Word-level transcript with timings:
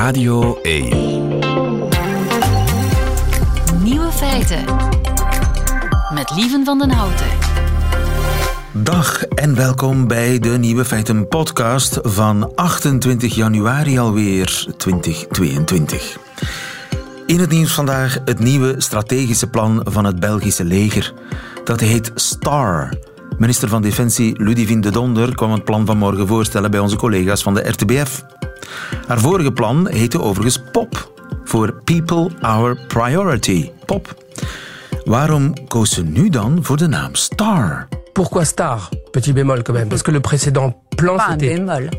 Radio 0.00 0.58
1. 0.62 0.88
Nieuwe 3.82 4.10
feiten. 4.12 4.64
Met 6.14 6.30
Lieven 6.36 6.64
van 6.64 6.78
den 6.78 6.90
Houten. 6.90 7.26
Dag 8.72 9.24
en 9.24 9.54
welkom 9.54 10.06
bij 10.06 10.38
de 10.38 10.48
Nieuwe 10.48 10.84
Feiten 10.84 11.28
podcast 11.28 11.98
van 12.02 12.54
28 12.54 13.34
januari 13.34 13.98
alweer 13.98 14.66
2022. 14.76 16.18
In 17.26 17.40
het 17.40 17.50
nieuws 17.50 17.72
vandaag 17.72 18.18
het 18.24 18.38
nieuwe 18.38 18.74
strategische 18.78 19.46
plan 19.50 19.80
van 19.84 20.04
het 20.04 20.20
Belgische 20.20 20.64
leger. 20.64 21.12
Dat 21.64 21.80
heet 21.80 22.10
STAR. 22.14 22.94
Minister 23.38 23.68
van 23.68 23.82
Defensie 23.82 24.42
Ludivine 24.42 24.80
de 24.80 24.90
Donder 24.90 25.34
kwam 25.34 25.52
het 25.52 25.64
plan 25.64 25.86
van 25.86 25.98
morgen 25.98 26.26
voorstellen 26.26 26.70
bij 26.70 26.80
onze 26.80 26.96
collega's 26.96 27.42
van 27.42 27.54
de 27.54 27.68
RTBF. 27.68 28.24
Haar 29.06 29.18
vorige 29.18 29.52
plan 29.52 29.88
heette 29.88 30.20
overigens 30.20 30.62
POP, 30.72 31.12
voor 31.44 31.74
People 31.84 32.28
Our 32.40 32.78
Priority. 32.86 33.70
POP. 33.86 34.14
Waarom 35.04 35.68
koos 35.68 35.90
ze 35.90 36.02
nu 36.02 36.28
dan 36.28 36.58
voor 36.62 36.76
de 36.76 36.86
naam 36.86 37.14
STAR? 37.14 37.88
Pourquoi 38.12 38.44
star? 38.44 38.88
Petit 39.12 39.32
bémol 39.32 39.62
quand 39.62 39.76
même, 39.76 39.88
parce 39.88 40.02
que 40.02 40.12
le 40.12 40.20
précédent 40.20 40.74
plan 40.96 41.16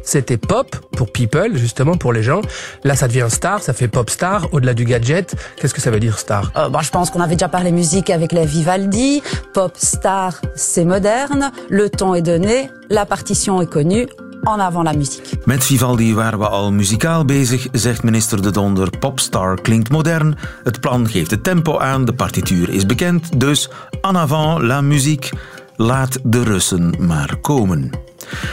c'était 0.04 0.38
pop 0.38 0.76
pour 0.96 1.12
people 1.12 1.58
justement 1.58 1.98
pour 1.98 2.14
les 2.14 2.24
gens. 2.24 2.42
Là 2.84 2.96
ça 2.96 3.08
devient 3.08 3.28
star, 3.30 3.62
ça 3.62 3.74
fait 3.74 3.88
pop 3.88 4.10
star 4.10 4.48
au-delà 4.52 4.74
du 4.74 4.86
gadget. 4.86 5.36
Qu'est-ce 5.58 5.74
que 5.74 5.82
ça 5.82 5.90
veut 5.90 6.00
dire 6.00 6.20
star? 6.20 6.52
Euh, 6.56 6.70
bon, 6.70 6.82
je 6.82 6.92
pense 6.92 7.10
qu'on 7.10 7.22
avait 7.22 7.36
déjà 7.36 7.50
parlé 7.50 7.72
musique 7.72 8.10
avec 8.10 8.32
la 8.32 8.46
Vivaldi. 8.46 9.24
Pop 9.54 9.74
star, 9.76 10.42
c'est 10.56 10.86
moderne. 10.86 11.52
Le 11.70 11.90
ton 11.90 12.14
est 12.14 12.22
donné. 12.22 12.70
La 12.90 13.06
partition 13.06 13.62
est 13.62 13.72
connue. 13.72 14.08
En 14.42 14.60
avant 14.62 14.84
la 14.84 14.92
musique. 14.92 15.40
Met 15.46 15.64
Vivaldi 15.64 16.14
waren 16.14 16.40
we 16.40 16.48
al 16.48 16.72
muzikaal 16.72 17.26
bezig, 17.26 17.68
zegt 17.72 18.04
minister 18.04 18.42
De 18.42 18.52
Donder. 18.52 18.90
Popstar 19.00 19.62
klinkt 19.62 19.90
modern, 19.90 20.38
het 20.64 20.80
plan 20.80 21.10
geeft 21.10 21.32
het 21.32 21.44
tempo 21.44 21.80
aan, 21.80 22.06
de 22.06 22.14
partituur 22.14 22.70
is 22.70 22.86
bekend, 22.86 23.40
dus 23.40 23.70
en 24.02 24.18
avant 24.18 24.62
la 24.62 24.82
muziek. 24.82 25.30
Laat 25.76 26.20
de 26.24 26.44
Russen 26.44 26.94
maar 27.00 27.36
komen. 27.42 27.90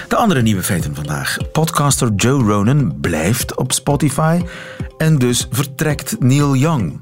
De 0.09 0.17
andere 0.17 0.43
nieuwe 0.43 0.63
feiten 0.63 0.95
vandaag. 0.95 1.37
Podcaster 1.53 2.13
Joe 2.17 2.43
Ronan 2.43 3.01
blijft 3.01 3.57
op 3.57 3.73
Spotify 3.73 4.43
en 4.99 5.19
dus 5.19 5.47
vertrekt 5.51 6.17
Neil 6.19 6.57
Young. 6.57 7.01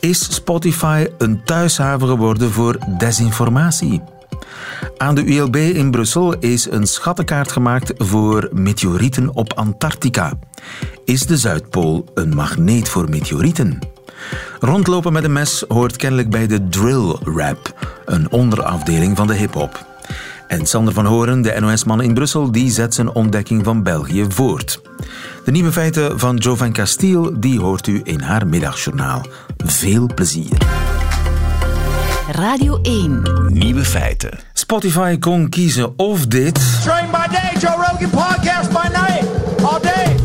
Is 0.00 0.34
Spotify 0.34 1.06
een 1.18 1.44
thuishaven 1.44 2.08
geworden 2.08 2.50
voor 2.50 2.78
desinformatie? 2.98 4.02
Aan 4.96 5.14
de 5.14 5.24
ULB 5.24 5.56
in 5.56 5.90
Brussel 5.90 6.38
is 6.38 6.70
een 6.70 6.86
schattenkaart 6.86 7.52
gemaakt 7.52 7.92
voor 7.96 8.48
meteorieten 8.52 9.34
op 9.34 9.52
Antarctica. 9.52 10.32
Is 11.04 11.26
de 11.26 11.36
Zuidpool 11.36 12.04
een 12.14 12.34
magneet 12.34 12.88
voor 12.88 13.08
meteorieten? 13.08 13.78
Rondlopen 14.60 15.12
met 15.12 15.24
een 15.24 15.32
mes 15.32 15.64
hoort 15.68 15.96
kennelijk 15.96 16.30
bij 16.30 16.46
de 16.46 16.68
drill 16.68 17.16
rap, 17.24 17.74
een 18.04 18.30
onderafdeling 18.30 19.16
van 19.16 19.26
de 19.26 19.34
hip-hop. 19.34 19.86
En 20.46 20.66
Sander 20.66 20.94
van 20.94 21.06
Horen, 21.06 21.42
de 21.42 21.56
NOS-man 21.60 22.02
in 22.02 22.14
Brussel, 22.14 22.52
die 22.52 22.70
zet 22.70 22.94
zijn 22.94 23.14
ontdekking 23.14 23.64
van 23.64 23.82
België 23.82 24.24
voort. 24.28 24.80
De 25.44 25.50
nieuwe 25.50 25.72
feiten 25.72 26.18
van 26.18 26.36
Jo 26.36 26.56
van 26.56 26.72
Castiel, 26.72 27.40
die 27.40 27.60
hoort 27.60 27.86
u 27.86 28.00
in 28.04 28.20
haar 28.20 28.46
middagjournaal. 28.46 29.26
Veel 29.56 30.10
plezier. 30.14 30.58
Radio 32.40 32.80
1. 32.82 33.52
Nieuwe 33.52 33.84
feiten. 33.84 34.38
Spotify 34.54 35.18
kon 35.18 35.48
kiezen 35.48 35.92
of 35.96 36.26
dit... 36.28 36.80
Train 36.82 37.10
by 37.10 37.26
day, 37.26 37.58
Joe 37.58 37.76
Rogan 37.76 38.08
podcast 38.08 38.72
by 38.72 38.88
night, 38.88 39.24
all 39.62 39.78
day. 39.78 40.16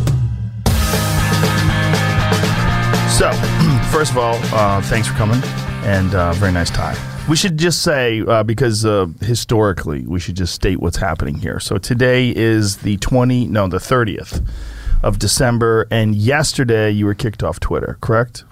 So, 3.09 3.31
first 3.91 4.11
of 4.11 4.17
all, 4.17 4.35
uh, 4.53 4.81
thanks 4.83 5.09
for 5.09 5.13
coming, 5.15 5.41
and 5.83 6.15
uh, 6.15 6.31
very 6.33 6.53
nice 6.53 6.69
tie. 6.69 6.95
We 7.27 7.35
should 7.35 7.57
just 7.57 7.81
say, 7.81 8.21
uh, 8.21 8.43
because 8.43 8.85
uh, 8.85 9.07
historically, 9.19 10.05
we 10.07 10.21
should 10.21 10.37
just 10.37 10.53
state 10.53 10.79
what's 10.79 10.97
happening 10.97 11.35
here. 11.35 11.59
So 11.59 11.77
today 11.77 12.31
is 12.33 12.77
the 12.77 12.95
20, 12.97 13.47
no, 13.47 13.67
the 13.67 13.79
30th 13.79 14.41
of 15.03 15.19
December, 15.19 15.85
and 15.91 16.15
yesterday 16.15 16.91
you 16.91 17.07
were 17.07 17.15
kicked 17.15 17.43
off 17.43 17.59
Twitter, 17.59 17.97
correct? 17.99 18.45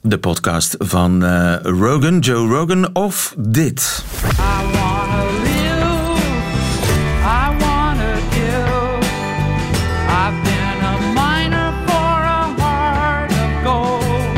De 0.00 0.18
podcast 0.18 0.76
van 0.78 1.24
eh, 1.24 1.56
Rogan, 1.62 2.18
Joe 2.18 2.48
Rogan, 2.48 2.94
of 2.94 3.34
dit. 3.38 4.04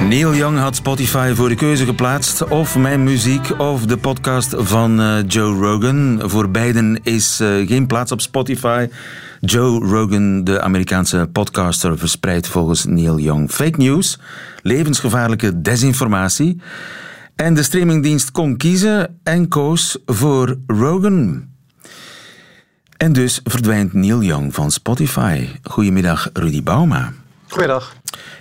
Neil 0.08 0.34
Young 0.34 0.58
had 0.58 0.76
Spotify 0.76 1.32
voor 1.34 1.48
de 1.48 1.54
keuze 1.54 1.84
geplaatst. 1.84 2.48
Of 2.48 2.76
mijn 2.76 3.04
muziek 3.04 3.58
of 3.58 3.86
de 3.86 3.96
podcast 3.96 4.54
van 4.58 5.00
eh, 5.00 5.16
Joe 5.26 5.54
Rogan. 5.54 6.20
Voor 6.24 6.50
beiden 6.50 7.00
is 7.02 7.40
eh, 7.40 7.68
geen 7.68 7.86
plaats 7.86 8.12
op 8.12 8.20
Spotify. 8.20 8.86
Joe 9.40 9.86
Rogan, 9.86 10.44
de 10.44 10.60
Amerikaanse 10.60 11.28
podcaster, 11.32 11.98
verspreidt 11.98 12.46
volgens 12.46 12.84
Neil 12.84 13.18
Young 13.18 13.50
fake 13.50 13.78
news, 13.78 14.18
levensgevaarlijke 14.62 15.60
desinformatie. 15.62 16.60
En 17.36 17.54
de 17.54 17.62
streamingdienst 17.62 18.30
kon 18.30 18.56
kiezen 18.56 19.18
en 19.22 19.48
koos 19.48 19.98
voor 20.06 20.58
Rogan. 20.66 21.48
En 22.96 23.12
dus 23.12 23.40
verdwijnt 23.44 23.92
Neil 23.92 24.22
Young 24.22 24.54
van 24.54 24.70
Spotify. 24.70 25.48
Goedemiddag, 25.62 26.30
Rudy 26.32 26.62
Bauma. 26.62 27.12
Goedemiddag. 27.48 27.94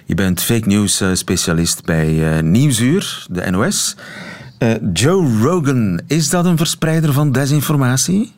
Je 0.06 0.16
bent 0.16 0.42
fake 0.42 0.68
news 0.68 1.02
eh, 1.02 1.10
specialist 1.14 1.86
bij 1.86 2.38
eh, 2.38 2.44
Nieuwsuur, 2.44 3.26
de 3.32 3.52
NOS. 3.52 3.96
Eh, 4.58 4.74
Joe 4.94 5.42
Rogan, 5.42 6.02
is 6.08 6.30
dat 6.30 6.46
een 6.46 6.58
verspreider 6.58 7.14
van 7.14 7.32
desinformatie? 7.32 8.34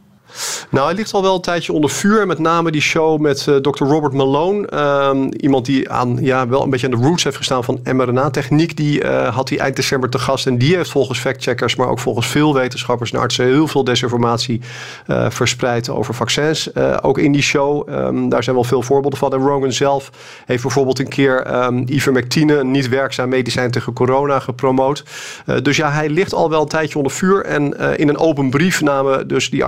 Nou, 0.70 0.86
hij 0.86 0.96
ligt 0.96 1.14
al 1.14 1.22
wel 1.22 1.36
een 1.36 1.42
tijdje 1.42 1.74
onder 1.74 1.90
vuur. 1.90 2.28
Met 2.28 2.40
name 2.40 2.72
die 2.72 2.82
show 2.82 3.20
met 3.20 3.48
eh, 3.48 3.56
Dr. 3.56 3.84
Robert 3.84 4.14
Malone. 4.14 4.68
Ehm, 4.68 5.24
iemand 5.24 5.66
die 5.66 5.90
aan, 5.90 6.18
ja, 6.22 6.48
wel 6.48 6.64
een 6.64 6.70
beetje 6.70 6.88
aan 6.88 7.00
de 7.00 7.06
roots 7.08 7.24
heeft 7.24 7.38
gestaan 7.38 7.64
van 7.64 7.80
mRNA-techniek. 7.84 8.78
Die 8.78 9.02
eh, 9.02 9.36
had 9.36 9.50
hij 9.50 9.60
eind 9.60 9.76
december 9.76 10.10
te 10.10 10.20
gast. 10.20 10.48
En 10.48 10.58
die 10.58 10.76
heeft 10.76 10.90
volgens 10.90 11.20
factcheckers, 11.20 11.76
maar 11.76 11.88
ook 11.88 12.00
volgens 12.00 12.28
veel 12.28 12.54
wetenschappers 12.54 13.12
en 13.12 13.20
artsen... 13.20 13.46
heel 13.46 13.68
veel 13.68 13.84
desinformatie 13.84 14.62
eh, 15.08 15.30
verspreid 15.30 15.90
over 15.90 16.14
vaccins. 16.14 16.76
Ook 17.02 17.18
in 17.18 17.32
die 17.32 17.42
show. 17.42 17.90
Ehm, 17.90 18.30
daar 18.30 18.44
zijn 18.44 18.56
wel 18.56 18.64
veel 18.64 18.82
voorbeelden 18.82 19.20
van. 19.20 19.34
En 19.34 19.40
Rogan 19.40 19.72
zelf 19.72 20.12
heeft 20.46 20.62
bijvoorbeeld 20.62 21.00
een 21.00 21.08
keer 21.08 21.42
ehm, 21.42 21.84
ivermectine... 21.86 22.58
een 22.58 22.72
niet 22.72 22.90
werkzaam 22.90 23.30
medicijn 23.30 23.72
tegen 23.72 23.94
corona 23.94 24.40
gepromoot. 24.40 25.04
Dus 25.62 25.78
ja, 25.78 25.92
hij 25.92 26.10
ligt 26.10 26.34
al 26.34 26.50
wel 26.50 26.62
een 26.62 26.68
tijdje 26.68 26.98
onder 26.98 27.12
vuur. 27.12 27.46
En 27.46 27.98
in 27.98 28.10
een 28.10 28.18
open 28.18 28.50
brief 28.50 28.82
namen 28.82 29.28
dus 29.28 29.50
die 29.50 29.64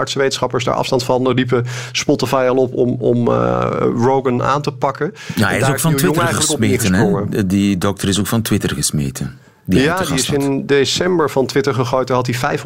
daar 0.64 0.75
afstand 0.75 1.03
van. 1.03 1.31
Riepen 1.31 1.66
Spotify 1.92 2.46
al 2.50 2.56
op 2.56 2.74
om, 2.74 2.96
om 3.00 3.28
eh, 3.28 3.68
Rogan 3.96 4.44
aan 4.44 4.62
te 4.62 4.72
pakken. 4.72 5.14
Ja, 5.36 5.47
hij 5.47 5.59
is 5.59 5.70
ook 5.70 5.80
van 5.80 5.96
Twitter 5.96 6.28
gesmeten. 6.28 6.94
Hè? 6.94 7.46
Die 7.46 7.78
dokter 7.78 8.08
is 8.08 8.20
ook 8.20 8.28
van 8.28 8.42
Twitter 8.42 8.70
gesmeten. 8.70 9.40
Die 9.70 9.81
ja, 9.81 10.03
die 10.03 10.14
is 10.14 10.30
in 10.30 10.66
december 10.66 11.30
van 11.30 11.46
Twitter 11.46 11.74
gegooid. 11.74 12.08
Daar 12.08 12.16
had 12.16 12.28
hij 12.28 12.58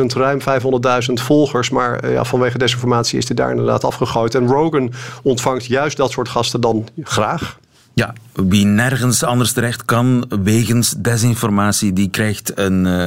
500.000, 0.00 0.04
ruim 0.06 0.40
500.000 0.40 1.12
volgers. 1.12 1.70
Maar 1.70 1.98
eh, 1.98 2.12
ja, 2.12 2.24
vanwege 2.24 2.58
desinformatie 2.58 3.18
is 3.18 3.26
hij 3.26 3.36
daar 3.36 3.50
inderdaad 3.50 3.84
afgegooid. 3.84 4.34
En 4.34 4.46
Rogan 4.46 4.92
ontvangt 5.22 5.64
juist 5.64 5.96
dat 5.96 6.10
soort 6.10 6.28
gasten 6.28 6.60
dan 6.60 6.86
graag. 7.02 7.58
Ja, 7.98 8.12
wie 8.32 8.64
nergens 8.64 9.22
anders 9.22 9.52
terecht 9.52 9.84
kan 9.84 10.24
wegens 10.42 10.94
desinformatie, 10.98 11.92
die 11.92 12.10
krijgt 12.10 12.58
een, 12.58 12.86
eh, 12.86 13.06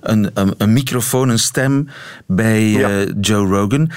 een, 0.00 0.30
een, 0.34 0.54
een 0.58 0.72
microfoon, 0.72 1.28
een 1.28 1.38
stem 1.38 1.88
bij 2.26 2.68
Ja. 2.70 2.88
eh, 2.88 3.10
Joe 3.20 3.46
Rogan. 3.46 3.90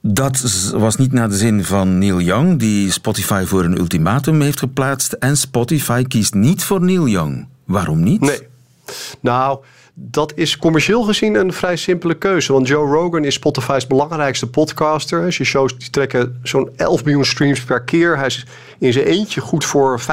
Dat 0.00 0.40
was 0.76 0.96
niet 0.96 1.12
naar 1.12 1.28
de 1.28 1.36
zin 1.36 1.64
van 1.64 1.98
Neil 1.98 2.20
Young, 2.20 2.58
die 2.58 2.90
Spotify 2.92 3.44
voor 3.46 3.64
een 3.64 3.78
ultimatum 3.78 4.40
heeft 4.40 4.58
geplaatst. 4.58 5.12
En 5.12 5.36
Spotify 5.36 6.02
kiest 6.02 6.34
niet 6.34 6.64
voor 6.64 6.80
Neil 6.82 7.08
Young. 7.08 7.46
Waarom 7.64 8.02
niet? 8.02 8.20
Nee. 8.20 8.40
Nou, 9.20 9.58
dat 9.98 10.32
is 10.34 10.58
commercieel 10.58 11.02
gezien 11.02 11.34
een 11.34 11.52
vrij 11.52 11.76
simpele 11.76 12.14
keuze. 12.14 12.52
Want 12.52 12.68
Joe 12.68 12.86
Rogan 12.94 13.24
is 13.24 13.34
Spotify's 13.34 13.86
belangrijkste 13.86 14.46
podcaster. 14.46 15.32
Zijn 15.32 15.48
shows 15.48 15.78
die 15.78 15.90
trekken 15.90 16.40
zo'n 16.42 16.70
11 16.76 17.04
miljoen 17.04 17.24
streams 17.24 17.64
per 17.64 17.82
keer. 17.82 18.16
Hij 18.16 18.26
is 18.26 18.46
in 18.78 18.92
zijn 18.92 19.04
eentje 19.04 19.40
goed 19.40 19.64
voor 19.64 20.00
5% 20.00 20.04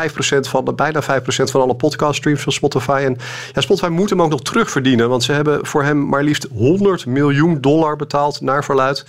van, 0.48 0.66
de- 0.66 0.74
bijna 0.74 1.02
5% 1.02 1.52
van 1.52 1.62
alle 1.62 1.76
podcaststreams 1.76 2.42
van 2.42 2.52
Spotify. 2.52 3.02
En 3.06 3.18
ja, 3.54 3.62
Spotify 3.62 3.88
moet 3.90 4.10
hem 4.10 4.22
ook 4.22 4.30
nog 4.30 4.42
terugverdienen. 4.42 5.10
Want 5.10 5.24
ze 5.24 5.32
hebben 5.32 5.66
voor 5.66 5.84
hem 5.84 6.08
maar 6.10 6.24
liefst 6.24 6.48
100 6.54 7.06
miljoen 7.06 7.62
dollar 7.62 7.96
betaald 7.96 8.42
naar 8.42 8.64
verluid 8.64 9.06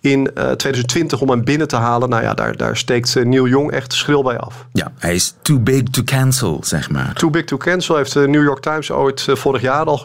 in 0.00 0.34
eh, 0.34 0.42
2020 0.50 1.20
om 1.20 1.30
hem 1.30 1.44
binnen 1.44 1.68
te 1.68 1.76
halen. 1.76 2.08
Nou 2.08 2.22
ja, 2.22 2.34
daar, 2.34 2.56
daar 2.56 2.76
steekt 2.76 3.16
eh, 3.16 3.24
Neil 3.24 3.46
Young 3.48 3.70
echt 3.70 3.92
schril 3.92 4.22
bij 4.22 4.38
af. 4.38 4.66
Ja, 4.72 4.92
hij 4.98 5.14
is 5.14 5.34
too 5.42 5.58
big 5.58 5.82
to 5.82 6.02
cancel, 6.02 6.58
zeg 6.62 6.90
maar. 6.90 7.12
Too 7.14 7.30
Big 7.30 7.44
to 7.44 7.56
Cancel 7.56 7.96
heeft 7.96 8.12
de 8.12 8.28
New 8.28 8.42
York 8.42 8.60
Times 8.60 8.90
ooit 8.90 9.24
eh, 9.28 9.34
vorig 9.36 9.60
jaar 9.60 9.84
al 9.84 10.04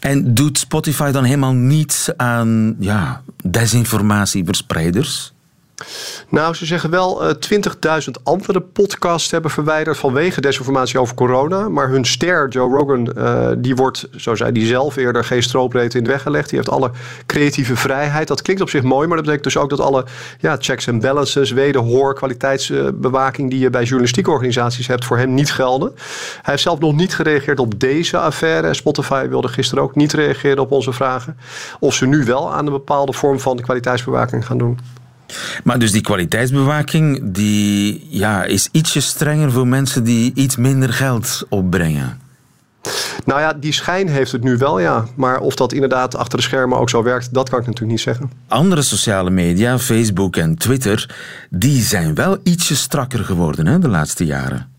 En 0.00 0.34
doet 0.34 0.58
Spotify 0.58 1.10
dan 1.10 1.24
helemaal 1.24 1.52
niets 1.52 2.16
aan 2.16 2.76
ja, 2.78 3.22
desinformatieverspreiders? 3.44 5.31
Nou, 6.28 6.54
ze 6.54 6.66
zeggen 6.66 6.90
wel 6.90 7.24
eh 7.24 7.34
20.000 8.04 8.22
andere 8.22 8.60
podcasts 8.60 9.30
hebben 9.30 9.50
verwijderd 9.50 9.96
vanwege 9.96 10.40
desinformatie 10.40 10.98
over 10.98 11.14
corona. 11.14 11.68
Maar 11.68 11.88
hun 11.88 12.04
ster, 12.04 12.48
Joe 12.48 12.76
Rogan, 12.76 13.12
eh, 13.12 13.48
die 13.58 13.76
wordt, 13.76 14.08
zo 14.16 14.34
zei 14.34 14.52
hij 14.52 14.66
zelf 14.66 14.96
eerder, 14.96 15.24
geen 15.24 15.42
stroopreed 15.42 15.94
in 15.94 16.04
de 16.04 16.10
weg 16.10 16.22
gelegd. 16.22 16.48
Die 16.48 16.58
heeft 16.58 16.70
alle 16.70 16.90
creatieve 17.26 17.76
vrijheid. 17.76 18.28
Dat 18.28 18.42
klinkt 18.42 18.62
op 18.62 18.70
zich 18.70 18.82
mooi, 18.82 19.06
maar 19.06 19.16
dat 19.16 19.26
betekent 19.26 19.52
dus 19.52 19.62
ook 19.62 19.70
dat 19.70 19.80
alle 19.80 20.04
ja, 20.38 20.56
checks 20.58 20.86
en 20.86 21.00
balances, 21.00 21.50
wederhoor, 21.50 22.14
kwaliteitsbewaking 22.14 23.50
die 23.50 23.58
je 23.58 23.70
bij 23.70 23.82
journalistieke 23.82 24.30
organisaties 24.30 24.86
hebt, 24.86 25.04
voor 25.04 25.18
hem 25.18 25.34
niet 25.34 25.52
gelden. 25.52 25.92
Hij 26.32 26.40
heeft 26.42 26.62
zelf 26.62 26.78
nog 26.78 26.94
niet 26.94 27.14
gereageerd 27.14 27.58
op 27.58 27.80
deze 27.80 28.18
affaire. 28.18 28.74
Spotify 28.74 29.28
wilde 29.28 29.48
gisteren 29.48 29.84
ook 29.84 29.94
niet 29.94 30.12
reageren 30.12 30.58
op 30.58 30.70
onze 30.70 30.92
vragen. 30.92 31.36
Of 31.80 31.94
ze 31.94 32.06
nu 32.06 32.24
wel 32.24 32.52
aan 32.52 32.66
een 32.66 32.72
bepaalde 32.72 33.12
vorm 33.12 33.40
van 33.40 33.60
kwaliteitsbewaking 33.60 34.46
gaan 34.46 34.58
doen. 34.58 34.78
Maar 35.64 35.78
dus 35.78 35.92
die 35.92 36.00
kwaliteitsbewaking 36.00 37.20
die, 37.22 38.06
ja, 38.08 38.44
is 38.44 38.68
ietsje 38.72 39.00
strenger 39.00 39.52
voor 39.52 39.66
mensen 39.66 40.04
die 40.04 40.32
iets 40.34 40.56
minder 40.56 40.92
geld 40.92 41.42
opbrengen. 41.48 42.20
Nou 43.24 43.40
ja, 43.40 43.52
die 43.52 43.72
schijn 43.72 44.08
heeft 44.08 44.32
het 44.32 44.42
nu 44.42 44.56
wel, 44.56 44.78
ja. 44.78 45.04
Maar 45.16 45.40
of 45.40 45.54
dat 45.54 45.72
inderdaad 45.72 46.16
achter 46.16 46.38
de 46.38 46.44
schermen 46.44 46.78
ook 46.78 46.90
zo 46.90 47.02
werkt, 47.02 47.34
dat 47.34 47.48
kan 47.48 47.58
ik 47.60 47.66
natuurlijk 47.66 47.92
niet 47.92 48.00
zeggen. 48.00 48.30
Andere 48.48 48.82
sociale 48.82 49.30
media, 49.30 49.78
Facebook 49.78 50.36
en 50.36 50.56
Twitter, 50.56 51.14
die 51.50 51.82
zijn 51.82 52.14
wel 52.14 52.38
ietsje 52.42 52.76
strakker 52.76 53.24
geworden 53.24 53.66
hè, 53.66 53.78
de 53.78 53.88
laatste 53.88 54.24
jaren. 54.24 54.71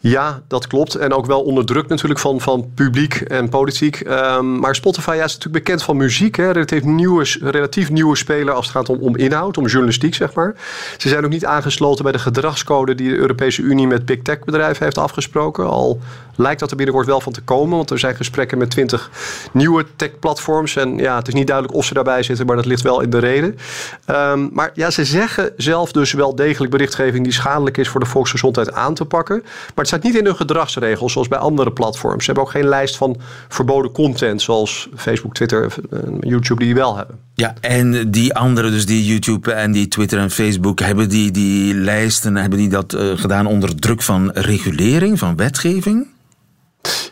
Ja, 0.00 0.42
dat 0.48 0.66
klopt. 0.66 0.94
En 0.94 1.12
ook 1.12 1.26
wel 1.26 1.40
onder 1.40 1.66
druk 1.66 1.88
natuurlijk 1.88 2.20
van, 2.20 2.40
van 2.40 2.70
publiek 2.74 3.14
en 3.14 3.48
politiek. 3.48 4.00
Ehm, 4.00 4.58
maar 4.58 4.74
Spotify 4.74 5.10
is 5.10 5.18
natuurlijk 5.18 5.64
bekend 5.64 5.82
van 5.82 5.96
muziek. 5.96 6.36
Hè. 6.36 6.50
Relatief, 6.50 6.84
nieuwe, 6.84 7.36
relatief 7.40 7.90
nieuwe 7.90 8.16
speler 8.16 8.54
als 8.54 8.66
het 8.66 8.76
gaat 8.76 8.88
om, 8.88 8.98
om 9.00 9.16
inhoud, 9.16 9.58
om 9.58 9.66
journalistiek, 9.66 10.14
zeg 10.14 10.34
maar. 10.34 10.54
Ze 10.96 11.08
zijn 11.08 11.24
ook 11.24 11.30
niet 11.30 11.44
aangesloten 11.44 12.02
bij 12.02 12.12
de 12.12 12.18
gedragscode 12.18 12.94
die 12.94 13.10
de 13.10 13.16
Europese 13.16 13.62
Unie 13.62 13.86
met 13.86 14.06
big 14.06 14.22
tech 14.22 14.44
bedrijven 14.44 14.84
heeft 14.84 14.98
afgesproken. 14.98 15.68
Al 15.68 16.00
lijkt 16.38 16.60
dat 16.60 16.70
er 16.70 16.76
binnenkort 16.76 17.06
wel 17.06 17.20
van 17.20 17.32
te 17.32 17.40
komen. 17.40 17.76
Want 17.76 17.90
er 17.90 17.98
zijn 17.98 18.16
gesprekken 18.16 18.58
met 18.58 18.70
twintig 18.70 19.10
nieuwe 19.52 19.84
tech-platforms. 19.96 20.76
En 20.76 20.96
ja, 20.96 21.16
het 21.16 21.28
is 21.28 21.34
niet 21.34 21.46
duidelijk 21.46 21.76
of 21.76 21.84
ze 21.84 21.94
daarbij 21.94 22.22
zitten, 22.22 22.46
maar 22.46 22.56
dat 22.56 22.64
ligt 22.64 22.82
wel 22.82 23.00
in 23.00 23.10
de 23.10 23.18
reden. 23.18 23.58
Ehm, 24.04 24.48
maar 24.52 24.70
ja, 24.74 24.90
ze 24.90 25.04
zeggen 25.04 25.52
zelf 25.56 25.92
dus 25.92 26.12
wel 26.12 26.34
degelijk 26.34 26.70
berichtgeving 26.70 27.24
die 27.24 27.32
schadelijk 27.32 27.76
is 27.76 27.88
voor 27.88 28.00
de 28.00 28.06
volksgezondheid 28.06 28.72
aan 28.72 28.94
te 28.94 29.04
pakken. 29.04 29.44
Maar 29.66 29.72
het 29.74 29.86
staat 29.86 30.02
niet 30.02 30.16
in 30.16 30.24
hun 30.24 30.36
gedragsregels 30.36 31.12
zoals 31.12 31.28
bij 31.28 31.38
andere 31.38 31.72
platforms. 31.72 32.24
Ze 32.24 32.26
hebben 32.26 32.44
ook 32.44 32.50
geen 32.50 32.68
lijst 32.68 32.96
van 32.96 33.16
verboden 33.48 33.92
content 33.92 34.42
zoals 34.42 34.88
Facebook, 34.96 35.34
Twitter, 35.34 35.74
eh, 35.90 35.98
YouTube 36.20 36.64
die 36.64 36.74
wel 36.74 36.96
hebben. 36.96 37.18
Ja, 37.34 37.54
en 37.60 38.10
die 38.10 38.34
anderen, 38.34 38.70
dus 38.70 38.86
die 38.86 39.04
YouTube 39.04 39.52
en 39.52 39.72
die 39.72 39.88
Twitter 39.88 40.18
en 40.18 40.30
Facebook, 40.30 40.80
hebben 40.80 41.08
die, 41.08 41.30
die 41.30 41.74
lijsten, 41.74 42.36
hebben 42.36 42.58
die 42.58 42.68
dat 42.68 42.92
eh, 42.92 43.10
gedaan 43.14 43.46
onder 43.46 43.76
druk 43.76 44.02
van 44.02 44.30
regulering, 44.32 45.18
van 45.18 45.36
wetgeving? 45.36 46.06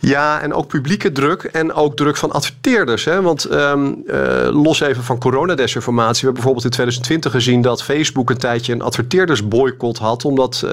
Ja, 0.00 0.40
en 0.40 0.52
ook 0.52 0.67
publieke 0.67 1.12
druk 1.12 1.43
en 1.43 1.73
ook 1.73 1.96
druk 1.96 2.17
van 2.17 2.32
adverteerders. 2.32 3.05
Hè? 3.05 3.23
Want 3.23 3.44
ehm, 3.44 3.93
eh, 4.06 4.49
los 4.50 4.81
even 4.81 5.02
van 5.02 5.19
coronadesinformatie. 5.19 6.12
We 6.12 6.17
hebben 6.26 6.34
bijvoorbeeld 6.34 6.64
in 6.64 6.70
2020 6.70 7.32
gezien 7.32 7.62
dat 7.62 7.82
Facebook 7.82 8.31
een 8.31 8.38
tijdje 8.38 8.73
een 8.73 8.82
adverteerdersboycott 8.82 9.99
had. 9.99 10.25
Omdat 10.25 10.62
eh, 10.64 10.70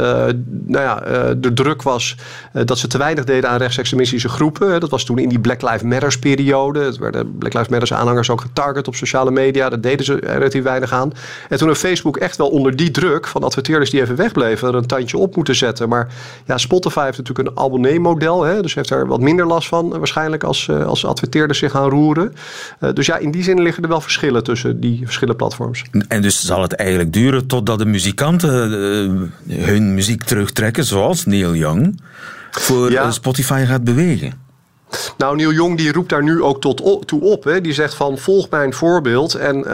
nou 0.65 0.83
ja, 0.83 0.95
de 1.33 1.53
druk 1.53 1.81
was 1.81 2.15
dat 2.65 2.77
ze 2.77 2.87
te 2.87 2.97
weinig 2.97 3.23
deden 3.23 3.49
aan 3.49 3.57
rechtsextremistische 3.57 4.29
groepen. 4.29 4.79
Dat 4.79 4.89
was 4.89 5.03
toen 5.03 5.17
in 5.17 5.29
die 5.29 5.39
Black 5.39 5.61
Lives 5.61 5.81
Matters 5.81 6.19
periode. 6.19 6.79
Het 6.79 6.97
werden 6.97 7.37
Black 7.37 7.53
Lives 7.53 7.67
Matters 7.69 7.93
aanhangers 7.93 8.29
ook 8.29 8.41
getarget 8.41 8.87
op 8.87 8.95
sociale 8.95 9.31
media. 9.31 9.69
Daar 9.69 9.81
deden 9.81 10.05
ze 10.05 10.15
relatief 10.21 10.63
weinig 10.63 10.91
aan. 10.91 11.11
En 11.49 11.57
toen 11.57 11.67
heeft 11.67 11.79
Facebook 11.79 12.17
echt 12.17 12.37
wel 12.37 12.49
onder 12.49 12.75
die 12.75 12.91
druk 12.91 13.27
van 13.27 13.43
adverteerders 13.43 13.89
die 13.89 14.01
even 14.01 14.15
wegbleven 14.15 14.67
er 14.67 14.75
een 14.75 14.85
tandje 14.85 15.17
op 15.17 15.35
moeten 15.35 15.55
zetten. 15.55 15.89
Maar 15.89 16.07
ja, 16.45 16.57
Spotify 16.57 17.03
heeft 17.03 17.17
natuurlijk 17.17 17.49
een 17.49 17.63
abonneemodel. 17.63 18.43
Hè? 18.43 18.61
Dus 18.61 18.73
heeft 18.73 18.89
er 18.93 19.07
wat 19.07 19.19
minder 19.19 19.45
last 19.45 19.67
van 19.67 19.91
eh, 19.91 19.97
waarschijnlijk 19.97 20.43
als, 20.43 20.67
eh, 20.67 20.85
als 20.85 21.05
adverteerders 21.05 21.59
zich 21.59 21.71
gaan 21.71 21.89
roeren. 21.89 22.35
Eh, 22.79 22.89
dus 22.93 23.05
ja, 23.05 23.17
in 23.17 23.31
die 23.31 23.43
zin 23.43 23.61
liggen 23.61 23.83
er 23.83 23.89
wel 23.89 24.01
verschillen 24.01 24.43
tussen 24.43 24.79
die 24.79 25.01
verschillende 25.03 25.39
platforms. 25.39 25.83
En 26.07 26.21
dus 26.21 26.45
zal 26.45 26.61
het 26.61 26.73
eigenlijk 26.73 27.13
duren 27.13 27.47
totdat 27.47 27.79
de 27.79 27.85
muzikanten 27.85 28.51
hun 29.49 29.93
muziek 29.93 30.23
terugtrekken, 30.23 30.83
zoals 30.85 31.25
Neil 31.25 31.55
Young, 31.55 32.01
voor 32.51 32.91
Ja. 32.91 33.11
Spotify 33.11 33.63
gaat 33.67 33.83
bewegen. 33.83 34.41
Nou, 35.17 35.35
Neil 35.35 35.51
Jong 35.51 35.77
die 35.77 35.91
roept 35.91 36.09
daar 36.09 36.23
nu 36.23 36.41
ook 36.41 36.61
tot 36.61 36.81
o- 36.81 36.99
toe 36.99 37.21
op. 37.21 37.43
Hè. 37.43 37.61
Die 37.61 37.73
zegt 37.73 37.93
van 37.93 38.17
volg 38.17 38.49
mijn 38.49 38.73
voorbeeld 38.73 39.33
en 39.35 39.65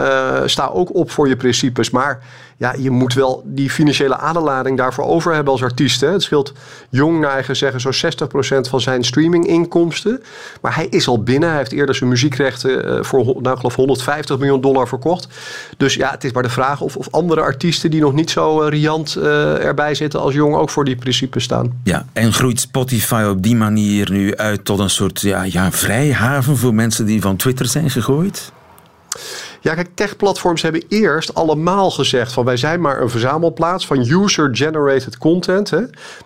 sta 0.50 0.66
ook 0.68 0.96
op 0.96 1.12
voor 1.12 1.28
je 1.28 1.36
principes. 1.36 1.90
Maar 1.90 2.20
ja, 2.60 2.76
je 2.78 2.90
moet 2.90 3.14
wel 3.14 3.44
die 3.46 3.70
financiële 3.70 4.18
aderlading 4.18 4.78
daarvoor 4.78 5.04
over 5.04 5.34
hebben 5.34 5.54
als 5.54 5.64
artiest. 5.64 6.02
Hè. 6.02 6.08
Het 6.08 6.24
scheelt 6.24 6.54
Jong 6.90 7.20
naar 7.20 7.32
eigen 7.32 7.56
zeggen 7.56 7.82
zo'n 7.82 8.12
60% 8.66 8.70
van 8.70 8.82
zijn 8.82 9.04
streaminginkomsten. 9.04 10.22
Maar 10.62 10.76
hij 10.76 10.88
is 10.90 11.08
al 11.08 11.24
binnen. 11.24 11.50
Hij 11.50 11.58
heeft 11.58 11.72
eerder 11.72 11.96
zijn 11.96 12.10
muziekrechten 12.10 12.86
eh, 12.86 13.04
voor 13.04 13.42
nou, 13.42 13.58
geloof 13.58 13.76
150 13.76 14.38
miljoen 14.38 14.62
dollar 14.62 14.88
verkocht. 14.88 15.28
Dus 15.78 15.94
ja, 15.94 16.12
het 16.12 16.24
is 16.24 16.32
maar 16.32 16.44
de 16.44 16.50
vraag 16.50 16.82
of, 16.82 16.96
of 16.96 17.08
andere 17.12 17.42
artiesten 17.42 17.92
die 17.92 18.02
nog 18.02 18.14
niet 18.14 18.30
zo 18.30 18.62
eh, 18.62 18.70
riant 18.70 19.16
eh, 19.16 19.66
erbij 19.66 19.96
zitten 19.96 20.20
als 20.20 20.34
Jong 20.34 20.56
ook 20.56 20.70
voor 20.70 20.86
die 20.86 20.96
principes 20.96 21.44
staan. 21.44 21.80
Ja, 21.84 22.06
en 22.14 22.34
groeit 22.34 22.60
Spotify 22.60 23.26
op 23.30 23.44
die 23.44 23.56
manier 23.56 24.12
nu 24.12 24.36
uit 24.36 24.66
tot 24.66 24.80
een 24.80 24.90
soort 24.90 25.22
ja, 25.22 25.44
ja, 25.44 25.72
vrijhaven 25.72 26.58
voor 26.58 26.74
mensen 26.74 27.06
die 27.06 27.22
van 27.22 27.36
Twitter 27.36 27.66
zijn 27.66 27.90
gegooid? 27.90 28.52
Ja, 29.62 29.74
kijk, 29.74 29.90
techplatforms 29.94 30.62
hebben 30.62 30.84
eerst 30.88 31.34
allemaal 31.34 31.92
gezegd 31.92 32.34
van 32.34 32.46
wij 32.46 32.58
zijn 32.58 32.82
maar 32.82 33.02
een 33.02 33.10
verzamelplaats 33.10 33.88
van 33.88 33.98
user-generated 33.98 35.18
content. 35.18 35.70
Hè? 35.70 35.82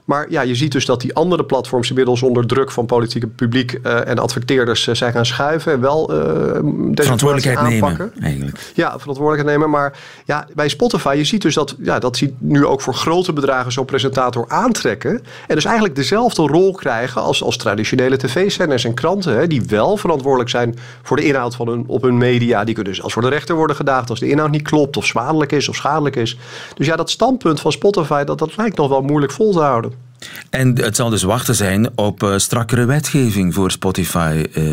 Maar 0.05 0.25
ja, 0.29 0.41
je 0.41 0.55
ziet 0.55 0.71
dus 0.71 0.85
dat 0.85 1.01
die 1.01 1.15
andere 1.15 1.45
platforms 1.45 1.89
inmiddels 1.89 2.21
onder 2.21 2.47
druk 2.47 2.71
van 2.71 2.85
politieke 2.85 3.27
publiek 3.27 3.79
eh, 3.83 4.07
en 4.07 4.19
adverteerders 4.19 4.87
eh, 4.87 4.95
zijn 4.95 5.11
gaan 5.11 5.25
schuiven 5.25 5.71
en 5.71 5.81
wel 5.81 6.13
eh 6.13 6.61
deze 6.63 7.03
Verantwoordelijkheid 7.03 7.57
aanpakken. 7.57 8.11
nemen, 8.13 8.23
eigenlijk. 8.23 8.71
Ja, 8.73 8.99
verantwoordelijkheid 8.99 9.57
nemen. 9.57 9.69
Maar 9.69 9.99
ja, 10.25 10.47
bij 10.55 10.69
Spotify, 10.69 11.13
je 11.17 11.23
ziet 11.23 11.41
dus 11.41 11.53
dat, 11.53 11.75
ja, 11.79 11.99
dat 11.99 12.17
ze 12.17 12.33
nu 12.37 12.65
ook 12.65 12.81
voor 12.81 12.93
grote 12.93 13.33
bedragen 13.33 13.71
zo'n 13.71 13.85
presentator 13.85 14.45
aantrekken. 14.47 15.23
En 15.47 15.55
dus 15.55 15.65
eigenlijk 15.65 15.95
dezelfde 15.95 16.41
rol 16.41 16.71
krijgen 16.71 17.21
als, 17.21 17.43
als 17.43 17.57
traditionele 17.57 18.17
tv-zenders 18.17 18.85
en 18.85 18.93
kranten. 18.93 19.37
Hè, 19.37 19.47
die 19.47 19.63
wel 19.67 19.97
verantwoordelijk 19.97 20.49
zijn 20.49 20.75
voor 21.01 21.17
de 21.17 21.25
inhoud 21.25 21.55
van 21.55 21.67
hun, 21.67 21.83
op 21.87 22.01
hun 22.01 22.17
media. 22.17 22.63
Die 22.63 22.75
kunnen 22.75 22.93
dus 22.93 23.03
als 23.03 23.13
voor 23.13 23.22
de 23.23 23.29
rechter 23.29 23.55
worden 23.55 23.75
gedaagd 23.75 24.09
als 24.09 24.19
de 24.19 24.29
inhoud 24.29 24.51
niet 24.51 24.61
klopt 24.61 24.97
of 24.97 25.05
zwaardelijk 25.05 25.51
is 25.51 25.69
of 25.69 25.75
schadelijk 25.75 26.15
is. 26.15 26.37
Dus 26.75 26.87
ja, 26.87 26.95
dat 26.95 27.09
standpunt 27.09 27.59
van 27.59 27.71
Spotify, 27.71 28.23
dat, 28.23 28.39
dat 28.39 28.57
lijkt 28.57 28.77
nog 28.77 28.89
wel 28.89 29.01
moeilijk 29.01 29.31
vol 29.31 29.51
te 29.51 29.59
houden. 29.59 29.93
En 30.49 30.81
het 30.81 30.95
zal 30.95 31.09
dus 31.09 31.23
wachten 31.23 31.55
zijn 31.55 31.89
op 31.95 32.23
eh, 32.23 32.37
strakkere 32.37 32.85
wetgeving 32.85 33.53
voor 33.53 33.71
Spotify. 33.71 34.45
eh, 34.53 34.63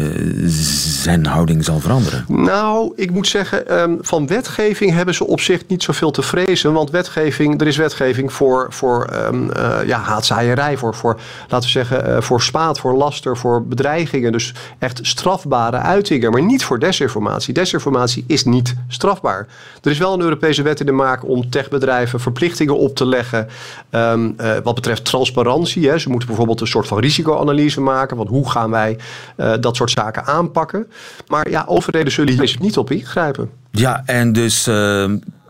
zijn 1.02 1.26
houding 1.26 1.64
zal 1.64 1.80
veranderen. 1.80 2.24
Nou, 2.28 2.92
ik 2.96 3.10
moet 3.10 3.26
zeggen, 3.26 3.68
ehm, 3.68 3.96
van 4.00 4.26
wetgeving 4.26 4.92
hebben 4.92 5.14
ze 5.14 5.26
op 5.26 5.40
zich 5.40 5.62
niet 5.66 5.82
zoveel 5.82 6.10
te 6.10 6.22
vrezen. 6.22 6.72
Want 6.72 6.90
wetgeving, 6.90 7.60
er 7.60 7.66
is 7.66 7.76
wetgeving 7.76 8.32
voor, 8.32 8.66
voor 8.70 9.04
ehm, 9.04 9.50
eh, 9.50 9.86
ja, 9.86 9.98
haatzaaierij, 9.98 10.76
voor, 10.76 10.94
voor, 10.94 11.20
laten 11.48 11.66
we 11.66 11.72
zeggen, 11.72 12.22
voor 12.22 12.42
spaat, 12.42 12.78
voor 12.78 12.94
laster, 12.96 13.36
voor 13.36 13.66
bedreigingen. 13.66 14.32
Dus 14.32 14.54
echt 14.78 14.98
strafbare 15.02 15.76
uitingen, 15.76 16.30
maar 16.30 16.42
niet 16.42 16.64
voor 16.64 16.78
desinformatie. 16.78 17.54
Desinformatie 17.54 18.24
is 18.26 18.44
niet 18.44 18.74
strafbaar. 18.88 19.46
Er 19.82 19.90
is 19.90 19.98
wel 19.98 20.12
een 20.14 20.20
Europese 20.20 20.62
wet 20.62 20.80
in 20.80 20.86
de 20.86 20.92
maak 20.92 21.28
om 21.28 21.50
techbedrijven 21.50 22.20
verplichtingen 22.20 22.78
op 22.78 22.96
te 22.96 23.06
leggen 23.06 23.48
ehm, 23.90 24.30
eh, 24.36 24.56
wat 24.62 24.74
betreft 24.74 25.04
transparantie. 25.04 25.38
Hè. 25.46 25.98
Ze 25.98 26.08
moeten 26.08 26.28
bijvoorbeeld 26.28 26.60
een 26.60 26.66
soort 26.66 26.86
van 26.88 26.98
risicoanalyse 26.98 27.80
maken. 27.80 28.16
Van 28.16 28.26
hoe 28.26 28.50
gaan 28.50 28.70
wij 28.70 28.98
eh, 29.36 29.52
dat 29.60 29.76
soort 29.76 29.90
zaken 29.90 30.24
aanpakken. 30.24 30.86
Maar 31.26 31.50
ja, 31.50 31.64
overheden 31.66 32.12
zullen 32.12 32.32
hier 32.32 32.56
niet 32.60 32.76
op 32.76 32.90
ingrijpen. 32.90 33.50
Ja, 33.70 34.02
en 34.06 34.32
dus 34.32 34.66
eh, 34.66 35.04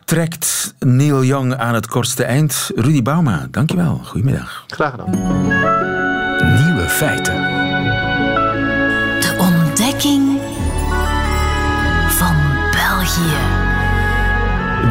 trekt 0.05 0.75
Neil 0.79 1.25
Young 1.25 1.55
aan 1.55 1.75
het 1.75 1.87
kortste 1.87 2.25
eind. 2.25 2.71
Rudy 2.75 3.03
Bauma, 3.03 3.47
dankjewel. 3.51 4.01
Goedemiddag. 4.05 4.65
Graag 4.67 4.91
gedaan. 4.91 5.11
Nieuwe 6.65 6.89
feiten. 6.89 7.35
De 9.21 9.35
ontdekking 9.39 10.39
van 12.09 12.37
België. 12.71 13.37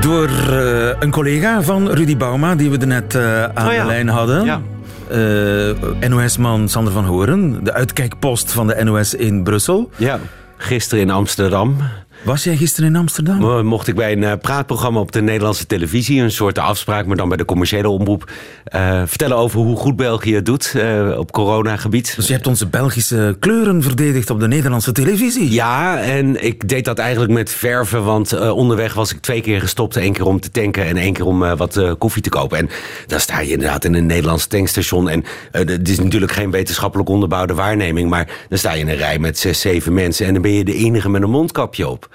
Door 0.01 0.29
eh, 0.29 0.89
een 1.00 1.12
collega 1.12 1.62
van 1.62 1.89
Rudy 1.89 2.18
Bauma, 2.18 2.56
die 2.56 2.70
we 2.70 2.77
er 2.77 2.88
net 2.88 3.15
eh, 3.15 3.44
aan 3.44 3.68
Oh 3.68 3.74
ja. 3.74 3.82
de 3.82 3.88
lijn 3.88 4.08
hadden. 4.08 4.44
Ja. 4.46 4.62
Eh, 5.10 6.10
NOS-man 6.10 6.70
Sander 6.70 6.94
van 6.94 7.06
Horen, 7.06 7.63
de 7.63 7.74
uitkijkpost 7.74 8.51
van 8.51 8.68
de 8.68 8.84
NOS 8.84 9.13
in 9.13 9.44
Brussel. 9.44 9.89
Ja, 9.98 10.20
gisteren 10.58 11.04
in 11.04 11.10
Amsterdam. 11.10 11.78
Was 12.24 12.44
jij 12.44 12.58
gisteren 12.58 12.90
in 12.90 12.96
Amsterdam? 12.96 13.38
Mo- 13.38 13.64
Mocht 13.64 13.88
ik 13.88 13.96
bij 13.96 14.12
een 14.12 14.24
eh, 14.24 14.34
praatprogramma 14.42 15.00
op 15.00 15.12
de 15.12 15.22
Nederlandse 15.22 15.66
televisie, 15.66 16.22
een 16.22 16.32
soort 16.32 16.58
afspraak, 16.60 17.06
maar 17.06 17.18
dan 17.18 17.28
bij 17.28 17.38
de 17.38 17.46
commerciële 17.46 17.90
omroep, 17.90 18.32
eh, 18.64 19.02
vertellen 19.06 19.38
over 19.38 19.60
hoe 19.60 19.76
goed 19.78 19.96
België 19.96 20.36
het 20.36 20.46
doet 20.46 20.74
eh, 20.76 21.16
op 21.18 21.32
coronagebied. 21.32 22.14
Dus 22.16 22.28
je 22.28 22.34
hebt 22.34 22.48
onze 22.48 22.68
Belgische 22.68 23.36
kleuren 23.40 23.84
verdedigd 23.84 24.30
op 24.30 24.40
de 24.40 24.48
Nederlandse 24.48 24.92
televisie. 24.92 25.52
Ja, 25.52 26.00
en 26.00 26.44
ik 26.46 26.70
deed 26.70 26.86
dat 26.86 26.98
eigenlijk 27.00 27.32
met 27.32 27.50
verven, 27.52 28.04
want 28.04 28.50
onderweg 28.52 28.94
was 28.94 29.12
ik 29.14 29.20
twee 29.22 29.42
keer 29.42 29.60
gestopt. 29.60 29.96
één 29.96 30.14
keer 30.14 30.26
om 30.26 30.40
te 30.40 30.52
tanken 30.52 30.86
en 30.86 30.98
één 30.98 31.14
keer 31.14 31.26
om 31.26 31.40
wat 31.40 31.96
koffie 31.98 32.22
te 32.22 32.30
kopen. 32.30 32.58
En 32.58 32.70
dan 33.08 33.20
sta 33.20 33.40
je 33.40 33.52
inderdaad 33.52 33.86
in 33.86 33.94
een 33.94 34.06
Nederlands 34.06 34.48
tankstation. 34.48 35.10
En 35.10 35.24
het 35.52 35.90
is 35.90 36.00
natuurlijk 36.00 36.32
geen 36.32 36.52
wetenschappelijk 36.52 37.10
onderbouwde 37.10 37.54
waarneming, 37.54 38.10
maar 38.10 38.28
dan 38.50 38.58
sta 38.58 38.72
je 38.74 38.80
in 38.80 38.90
een 38.90 38.96
rij 38.96 39.20
met 39.20 39.38
zes, 39.40 39.60
zeven 39.62 39.94
mensen 39.94 40.26
en 40.26 40.34
dan 40.34 40.42
ben 40.42 40.52
je 40.54 40.64
de 40.64 40.76
enige 40.76 41.10
met 41.10 41.22
een 41.22 41.30
mondkapje 41.30 41.88
op. 41.88 42.08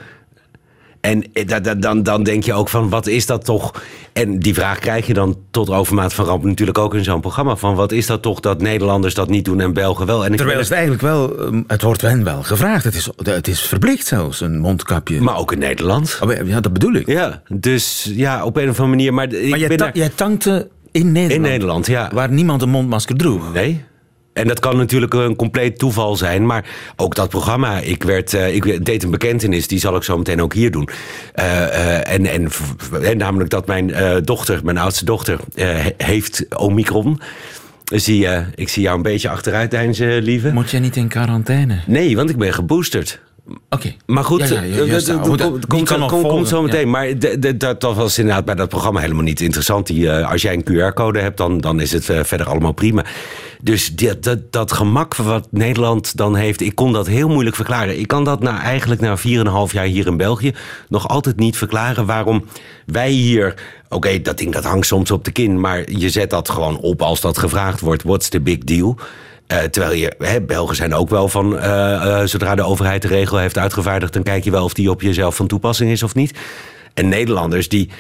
En 1.04 1.32
eh, 1.32 1.46
da- 1.46 1.61
da- 1.61 1.75
dan, 1.75 2.02
dan 2.02 2.23
denk 2.23 2.44
je 2.44 2.52
ook 2.52 2.68
van, 2.68 2.88
wat 2.88 3.06
is 3.06 3.26
dat 3.26 3.44
toch? 3.44 3.82
En 4.12 4.38
die 4.38 4.54
vraag 4.54 4.78
krijg 4.78 5.06
je 5.06 5.14
dan 5.14 5.37
tot 5.50 5.70
overmaat 5.70 6.14
van 6.14 6.25
ramp 6.25 6.44
natuurlijk 6.44 6.78
ook 6.78 6.94
in 6.94 7.04
zo'n 7.04 7.20
programma. 7.20 7.56
Van 7.56 7.75
wat 7.75 7.92
is 7.92 8.06
dat 8.06 8.23
toch 8.23 8.40
dat 8.40 8.61
Nederlanders 8.61 9.14
dat 9.14 9.28
niet 9.28 9.44
doen 9.44 9.61
en 9.61 9.73
Belgen 9.73 10.06
wel? 10.06 10.25
En 10.25 10.30
ik 10.30 10.37
Terwijl 10.37 10.58
het 10.58 10.70
eigenlijk 10.70 11.02
wel, 11.02 11.38
ehm, 11.38 11.62
het 11.66 11.82
wordt 11.82 12.00
hen 12.00 12.25
wel 12.25 12.42
gevraagd. 12.42 12.84
Het 12.84 12.94
is, 12.94 13.08
het 13.23 13.49
is 13.49 13.61
verplicht 13.61 14.06
zelfs, 14.06 14.40
een 14.40 14.58
mondkapje. 14.58 15.20
Maar 15.20 15.37
ook 15.38 15.52
in 15.52 15.58
Nederland. 15.58 16.18
Oh, 16.23 16.46
ja, 16.46 16.61
dat 16.61 16.73
bedoel 16.73 16.92
ik. 16.94 17.06
Ja, 17.06 17.42
dus 17.49 18.11
ja, 18.14 18.44
op 18.44 18.56
een 18.56 18.62
of 18.68 18.80
andere 18.80 18.88
manier. 18.88 19.14
Maar, 19.14 19.32
ik 19.32 19.56
jij, 19.56 19.68
ben 19.68 19.76
ta- 19.76 19.84
daar- 19.84 19.96
jij 19.96 20.08
tankte 20.14 20.68
in 20.90 21.12
Nederland. 21.12 21.32
in 21.32 21.40
Nederland, 21.40 21.87
ja. 21.87 22.11
Waar 22.14 22.30
niemand 22.30 22.62
een 22.62 22.70
mondmasker 22.70 23.16
droeg. 23.16 23.52
Nee. 23.52 23.84
En 24.34 24.46
dat 24.48 24.60
kan 24.60 24.76
natuurlijk 24.76 25.14
een 25.14 25.36
compleet 25.36 25.78
toeval 25.78 26.16
zijn. 26.16 26.46
Maar 26.46 26.64
ook 26.96 27.14
dat 27.14 27.28
programma. 27.28 27.78
Ik, 27.78 28.02
werd, 28.02 28.34
eh, 28.34 28.54
ik 28.54 28.84
deed 28.84 29.02
een 29.02 29.10
bekentenis. 29.10 29.66
Die 29.68 29.78
zal 29.78 29.96
ik 29.96 30.02
zo 30.02 30.18
meteen 30.18 30.42
ook 30.42 30.54
hier 30.54 30.70
doen. 30.70 30.88
Eh, 31.34 31.62
eh, 31.64 32.14
en, 32.14 32.26
en, 32.26 32.48
en 33.02 33.16
namelijk 33.16 33.50
dat 33.50 33.66
mijn 33.66 33.92
dochter, 34.24 34.60
mijn 34.64 34.78
oudste 34.78 35.04
dochter, 35.04 35.38
he- 35.54 35.94
heeft 35.96 36.56
Omicron. 36.56 37.20
Dus 37.84 38.04
die, 38.04 38.26
eh, 38.26 38.46
ik 38.54 38.68
zie 38.68 38.82
jou 38.82 38.96
een 38.96 39.02
beetje 39.02 39.28
achteruit 39.28 39.70
deinzen, 39.70 40.22
lieve. 40.22 40.52
Moet 40.52 40.70
jij 40.70 40.80
niet 40.80 40.96
in 40.96 41.08
quarantaine? 41.08 41.78
Nee, 41.86 42.16
want 42.16 42.30
ik 42.30 42.36
ben 42.36 42.52
geboosterd. 42.54 43.20
Oké. 43.70 43.94
Maar 44.06 44.24
goed, 44.24 44.48
Ja, 44.48 44.60
ja, 44.62 44.62
ja, 44.62 45.18
komt- 45.68 45.86
kan 45.88 45.98
zo- 45.98 46.06
komt- 46.28 46.62
meteen. 46.62 46.90
Maar 46.90 47.18
dat 47.58 47.80
dat 47.80 47.94
was 47.96 48.18
inderdaad 48.18 48.44
bij 48.44 48.54
dat 48.54 48.68
programma 48.68 49.00
helemaal 49.00 49.22
niet 49.22 49.40
interessant. 49.40 49.86
Die, 49.86 50.10
eh, 50.10 50.30
als 50.30 50.42
jij 50.42 50.54
een 50.54 50.62
QR-code 50.64 51.18
hebt, 51.18 51.36
dan, 51.36 51.60
dan 51.60 51.80
is 51.80 51.92
het 51.92 52.08
eh, 52.08 52.20
verder 52.24 52.46
allemaal 52.46 52.72
prima. 52.72 53.04
Dus 53.62 53.94
dat 54.50 54.72
gemak 54.72 55.14
wat 55.16 55.48
Nederland 55.50 56.16
dan 56.16 56.34
heeft, 56.36 56.60
ik 56.60 56.74
kon 56.74 56.92
dat 56.92 57.06
heel 57.06 57.28
moeilijk 57.28 57.56
verklaren. 57.56 57.98
Ik 57.98 58.06
kan 58.08 58.24
dat 58.24 58.40
nou 58.40 58.58
eigenlijk 58.58 59.00
na 59.00 59.16
4,5 59.16 59.72
jaar 59.72 59.84
hier 59.84 60.06
in 60.06 60.16
België 60.16 60.54
nog 60.88 61.08
altijd 61.08 61.36
niet 61.36 61.56
verklaren 61.56 62.06
waarom 62.06 62.44
wij 62.86 63.10
hier. 63.10 63.54
Oké, 63.88 64.20
dat 64.22 64.38
ding 64.38 64.52
dat 64.52 64.64
hangt 64.64 64.86
soms 64.86 65.10
op 65.10 65.24
de 65.24 65.30
kin, 65.30 65.60
maar 65.60 65.90
je 65.90 66.10
zet 66.10 66.30
dat 66.30 66.48
gewoon 66.48 66.78
op 66.78 67.02
als 67.02 67.20
dat 67.20 67.38
gevraagd 67.38 67.80
wordt. 67.80 68.02
What's 68.02 68.28
the 68.28 68.40
big 68.40 68.58
deal? 68.58 68.98
Eh, 69.46 69.58
terwijl 69.58 69.94
je, 69.94 70.12
hè, 70.18 70.40
Belgen 70.40 70.76
zijn 70.76 70.94
ook 70.94 71.10
wel 71.10 71.28
van, 71.28 71.58
eh, 71.58 72.20
eh, 72.20 72.26
zodra 72.26 72.54
de 72.54 72.62
overheid 72.62 73.02
de 73.02 73.08
regel 73.08 73.38
heeft 73.38 73.58
uitgevaardigd, 73.58 74.12
dan 74.12 74.22
kijk 74.22 74.44
je 74.44 74.50
wel 74.50 74.64
of 74.64 74.72
die 74.74 74.90
op 74.90 75.00
jezelf 75.00 75.36
van 75.36 75.46
toepassing 75.46 75.90
is 75.90 76.02
of 76.02 76.14
niet. 76.14 76.38
En 76.94 77.08
Nederlanders 77.08 77.68
die, 77.68 77.90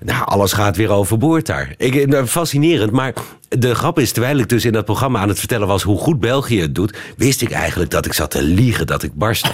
nou, 0.00 0.24
alles 0.24 0.52
gaat 0.52 0.76
weer 0.76 0.90
overboord 0.90 1.46
daar. 1.46 1.74
Ik, 1.76 1.94
eh, 1.94 2.24
fascinerend, 2.24 2.90
maar 2.90 3.12
de 3.48 3.74
grap 3.74 3.98
is, 3.98 4.12
terwijl 4.12 4.38
ik 4.38 4.48
dus 4.48 4.64
in 4.64 4.72
dat 4.72 4.84
programma 4.84 5.20
aan 5.20 5.28
het 5.28 5.38
vertellen 5.38 5.66
was 5.66 5.82
hoe 5.82 5.98
goed 5.98 6.20
België 6.20 6.60
het 6.60 6.74
doet, 6.74 6.96
wist 7.16 7.42
ik 7.42 7.50
eigenlijk 7.50 7.90
dat 7.90 8.06
ik 8.06 8.12
zat 8.12 8.30
te 8.30 8.42
liegen 8.42 8.86
dat 8.86 9.02
ik 9.02 9.14
barstte. 9.14 9.50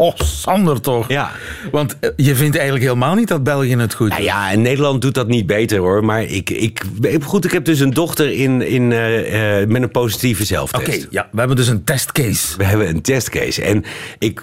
Oh, 0.00 0.14
Sander 0.16 0.80
toch? 0.80 1.08
Ja. 1.08 1.30
Want 1.70 1.96
eh, 1.98 2.10
je 2.16 2.34
vindt 2.34 2.56
eigenlijk 2.56 2.84
helemaal 2.84 3.14
niet 3.14 3.28
dat 3.28 3.42
België 3.42 3.76
het 3.76 3.94
goed 3.94 4.08
Nou 4.08 4.22
ja, 4.22 4.50
en 4.50 4.62
Nederland 4.62 5.02
doet 5.02 5.14
dat 5.14 5.28
niet 5.28 5.46
beter 5.46 5.78
hoor. 5.78 6.04
Maar 6.04 6.22
ik, 6.22 6.50
ik, 6.50 6.82
goed, 7.22 7.44
ik 7.44 7.50
heb 7.50 7.64
dus 7.64 7.80
een 7.80 7.90
dochter 7.90 8.32
in, 8.32 8.62
in, 8.62 8.92
eh, 8.92 9.60
eh, 9.60 9.68
met 9.68 9.82
een 9.82 9.90
positieve 9.90 10.42
Oké, 10.42 10.52
zelftest. 10.52 11.06
ja, 11.10 11.28
we 11.32 11.38
hebben 11.38 11.56
dus 11.56 11.68
een 11.68 11.84
testcase. 11.84 12.56
We 12.56 12.64
hebben 12.64 12.88
een 12.88 13.02
testcase. 13.02 13.62
En 13.62 13.84
ik 14.18 14.42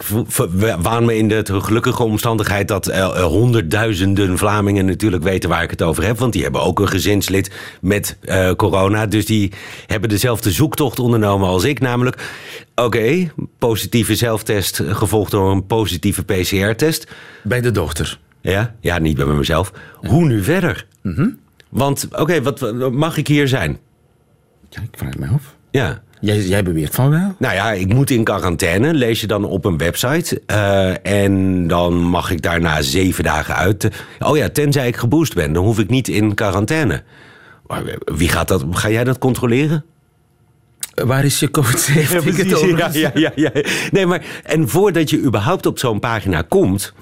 waan 0.81 1.05
me 1.05 1.17
in 1.17 1.27
de 1.27 1.43
gelukkige 1.61 2.03
omstandigheid 2.03 2.67
dat 2.67 2.85
honderdduizenden 3.13 4.37
Vlamingen 4.37 4.85
natuurlijk 4.85 5.23
weten 5.23 5.49
waar 5.49 5.63
ik 5.63 5.69
het 5.69 5.81
over 5.81 6.03
heb. 6.03 6.19
Want 6.19 6.33
die 6.33 6.43
hebben 6.43 6.61
ook 6.61 6.79
een 6.79 6.87
gezinslid 6.87 7.51
met 7.81 8.17
corona. 8.55 9.05
Dus 9.05 9.25
die 9.25 9.51
hebben 9.87 10.09
dezelfde 10.09 10.51
zoektocht 10.51 10.99
ondernomen 10.99 11.47
als 11.47 11.63
ik. 11.63 11.79
Namelijk, 11.79 12.17
oké, 12.75 13.31
positieve 13.59 14.15
zelftest 14.15 14.81
gevolgd 14.85 15.31
door 15.31 15.46
een 15.51 15.65
positieve 15.65 16.23
PCR-test. 16.23 17.07
Bij 17.43 17.61
de 17.61 17.71
dochter. 17.71 18.19
Ja, 18.41 18.75
ja 18.79 18.97
niet 18.97 19.15
bij 19.17 19.25
mezelf. 19.25 19.71
Hoe 19.95 20.25
nu 20.25 20.43
verder? 20.43 20.85
Want, 21.69 22.07
oké, 22.11 22.41
wat 22.41 22.59
wat- 22.59 22.91
mag 22.91 23.17
ik 23.17 23.27
hier 23.27 23.47
zijn? 23.47 23.77
Ja, 24.69 24.81
ik 24.81 24.97
vraag 24.97 25.17
me 25.17 25.27
af. 25.27 25.55
Ja. 25.71 26.01
Jij, 26.21 26.41
jij 26.41 26.63
beweert 26.63 26.95
van 26.95 27.09
wel. 27.09 27.35
Nou 27.39 27.53
ja, 27.53 27.71
ik 27.71 27.93
moet 27.93 28.09
in 28.09 28.23
quarantaine, 28.23 28.93
lees 28.93 29.21
je 29.21 29.27
dan 29.27 29.43
op 29.43 29.65
een 29.65 29.77
website. 29.77 30.41
Eh, 30.45 31.05
en 31.23 31.67
dan 31.67 31.93
mag 31.93 32.31
ik 32.31 32.41
daarna 32.41 32.81
zeven 32.81 33.23
dagen 33.23 33.55
uit. 33.55 33.89
Oh 34.19 34.37
ja, 34.37 34.49
tenzij 34.49 34.87
ik 34.87 34.95
geboost 34.95 35.33
ben, 35.33 35.53
dan 35.53 35.63
hoef 35.63 35.79
ik 35.79 35.89
niet 35.89 36.07
in 36.07 36.33
quarantaine. 36.33 37.03
Maar 37.67 37.83
Wie 38.05 38.29
gaat 38.29 38.47
dat? 38.47 38.65
Ga 38.71 38.89
jij 38.89 39.03
dat 39.03 39.17
controleren? 39.17 39.85
Waar 41.05 41.25
is 41.25 41.39
je 41.39 41.49
COVID-19 41.51 42.53
over? 42.53 42.77
ja, 42.77 42.89
ja, 42.93 43.11
ja, 43.13 43.31
ja. 43.35 43.51
Nee, 43.91 44.05
maar 44.05 44.25
en 44.43 44.69
voordat 44.69 45.09
je 45.09 45.17
überhaupt 45.17 45.65
op 45.65 45.79
zo'n 45.79 45.99
pagina 45.99 46.41
komt, 46.41 46.93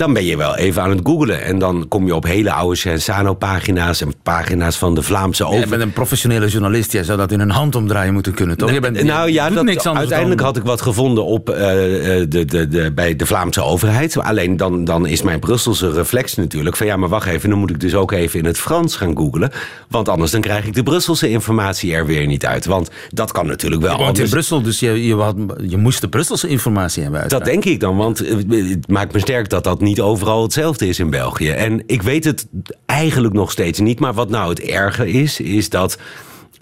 dan 0.00 0.12
ben 0.12 0.24
je 0.24 0.36
wel 0.36 0.56
even 0.56 0.82
aan 0.82 0.90
het 0.90 1.00
googlen. 1.02 1.42
En 1.44 1.58
dan 1.58 1.88
kom 1.88 2.06
je 2.06 2.14
op 2.14 2.24
hele 2.24 2.52
oude 2.52 2.76
Sensano-pagina's 2.76 4.00
en 4.00 4.12
pagina's 4.22 4.76
van 4.76 4.94
de 4.94 5.02
Vlaamse 5.02 5.42
Jij 5.42 5.46
overheid. 5.52 5.70
bent 5.70 5.82
een 5.82 5.92
professionele 5.92 6.48
journalist. 6.48 6.92
Jij 6.92 7.04
zou 7.04 7.18
dat 7.18 7.32
in 7.32 7.40
een 7.40 7.50
handomdraai 7.50 8.10
moeten 8.10 8.34
kunnen, 8.34 8.56
toch? 8.56 8.70
Je 8.72 8.80
bent, 8.80 9.02
nou 9.02 9.30
ja, 9.30 9.50
dat, 9.50 9.64
niks 9.64 9.86
uiteindelijk 9.88 10.38
dan- 10.38 10.46
had 10.46 10.56
ik 10.56 10.62
wat 10.62 10.80
gevonden 10.80 11.24
op, 11.24 11.50
eh, 11.50 12.20
eh, 12.20 12.26
de, 12.30 12.44
de, 12.44 12.68
de, 12.68 12.92
bij 12.92 13.16
de 13.16 13.26
Vlaamse 13.26 13.62
overheid. 13.62 14.18
Alleen 14.18 14.56
dan, 14.56 14.84
dan 14.84 15.06
is 15.06 15.22
mijn 15.22 15.38
Brusselse 15.40 15.92
reflex 15.92 16.34
natuurlijk 16.34 16.76
van 16.76 16.86
ja, 16.86 16.96
maar 16.96 17.08
wacht 17.08 17.26
even, 17.26 17.50
dan 17.50 17.58
moet 17.58 17.70
ik 17.70 17.80
dus 17.80 17.94
ook 17.94 18.12
even 18.12 18.38
in 18.38 18.44
het 18.44 18.58
Frans 18.58 18.96
gaan 18.96 19.16
googlen. 19.16 19.50
Want 19.88 20.08
anders 20.08 20.30
dan 20.30 20.40
krijg 20.40 20.66
ik 20.66 20.74
de 20.74 20.82
Brusselse 20.82 21.28
informatie 21.28 21.94
er 21.94 22.06
weer 22.06 22.26
niet 22.26 22.46
uit. 22.46 22.66
Want 22.66 22.90
dat 23.08 23.32
kan 23.32 23.46
natuurlijk 23.46 23.82
wel 23.82 23.96
Je 23.98 24.02
woont 24.04 24.18
in. 24.18 24.28
Brussel, 24.28 24.62
dus 24.62 24.80
je, 24.80 25.06
je, 25.06 25.14
had- 25.16 25.36
je 25.68 25.76
moest 25.76 26.00
de 26.00 26.08
Brusselse 26.08 26.48
informatie 26.48 27.02
hebben. 27.02 27.20
Dat 27.20 27.32
uiteraard. 27.32 27.62
denk 27.62 27.74
ik 27.74 27.80
dan, 27.80 27.96
want 27.96 28.18
het 28.18 28.88
maakt 28.88 29.12
me 29.12 29.18
sterk 29.18 29.48
dat 29.50 29.64
dat 29.64 29.80
niet 29.80 29.89
overal 29.98 30.42
hetzelfde 30.42 30.88
is 30.88 30.98
in 30.98 31.10
België. 31.10 31.50
En 31.50 31.82
ik 31.86 32.02
weet 32.02 32.24
het 32.24 32.46
eigenlijk 32.86 33.34
nog 33.34 33.50
steeds 33.50 33.78
niet. 33.78 34.00
Maar 34.00 34.14
wat 34.14 34.30
nou 34.30 34.48
het 34.48 34.60
erge 34.60 35.10
is, 35.10 35.40
is 35.40 35.68
dat 35.68 35.98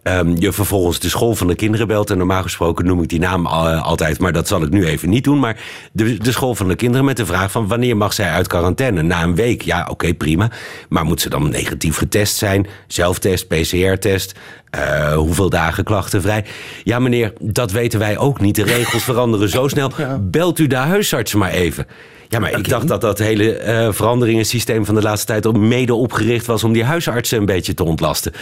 ehm, 0.02 0.34
je 0.38 0.52
vervolgens 0.52 0.98
de 0.98 1.08
school 1.08 1.34
van 1.34 1.46
de 1.46 1.54
kinderen 1.54 1.86
belt. 1.86 2.10
En 2.10 2.18
normaal 2.18 2.42
gesproken 2.42 2.84
noem 2.84 3.02
ik 3.02 3.08
die 3.08 3.18
naam 3.18 3.46
eh, 3.46 3.82
altijd, 3.82 4.18
maar 4.18 4.32
dat 4.32 4.48
zal 4.48 4.62
ik 4.62 4.70
nu 4.70 4.86
even 4.86 5.08
niet 5.08 5.24
doen. 5.24 5.38
Maar 5.38 5.60
de, 5.92 6.16
de 6.16 6.32
school 6.32 6.54
van 6.54 6.68
de 6.68 6.74
kinderen 6.74 7.04
met 7.04 7.16
de 7.16 7.26
vraag 7.26 7.50
van 7.50 7.66
wanneer 7.66 7.96
mag 7.96 8.12
zij 8.12 8.30
uit 8.30 8.46
quarantaine? 8.46 9.02
Na 9.02 9.22
een 9.22 9.34
week. 9.34 9.62
Ja, 9.62 9.86
oké, 9.90 10.14
prima. 10.14 10.50
Maar 10.88 11.04
moet 11.04 11.20
ze 11.20 11.28
dan 11.28 11.50
negatief 11.50 11.96
getest 11.96 12.36
zijn? 12.36 12.66
Zelftest, 12.86 13.48
PCR-test? 13.48 14.34
Eh, 14.70 15.12
hoeveel 15.12 15.50
dagen 15.50 15.84
klachtenvrij? 15.84 16.44
Ja, 16.84 16.98
meneer, 16.98 17.32
dat 17.40 17.70
weten 17.70 17.98
wij 17.98 18.18
ook 18.18 18.40
niet. 18.40 18.54
De 18.54 18.64
regels 18.64 19.04
veranderen 19.04 19.48
zo 19.48 19.68
snel. 19.68 19.90
Belt 20.20 20.58
u 20.58 20.66
de 20.66 20.76
huisarts 20.76 21.34
maar 21.34 21.50
even. 21.50 21.86
Ja, 22.28 22.38
maar 22.38 22.58
ik 22.58 22.68
dacht 22.68 22.88
dat 22.88 23.00
dat 23.00 23.18
hele 23.18 23.52
eh 23.52 23.92
veranderingensysteem 23.92 24.84
van 24.84 24.94
de 24.94 25.02
laatste 25.02 25.26
tijd 25.26 25.46
ook 25.46 25.56
mede 25.56 25.94
opgericht 25.94 26.46
was 26.46 26.64
om 26.64 26.72
die 26.72 26.84
huisartsen 26.84 27.38
een 27.38 27.44
beetje 27.44 27.74
te 27.74 27.84
ontlasten. 27.84 28.32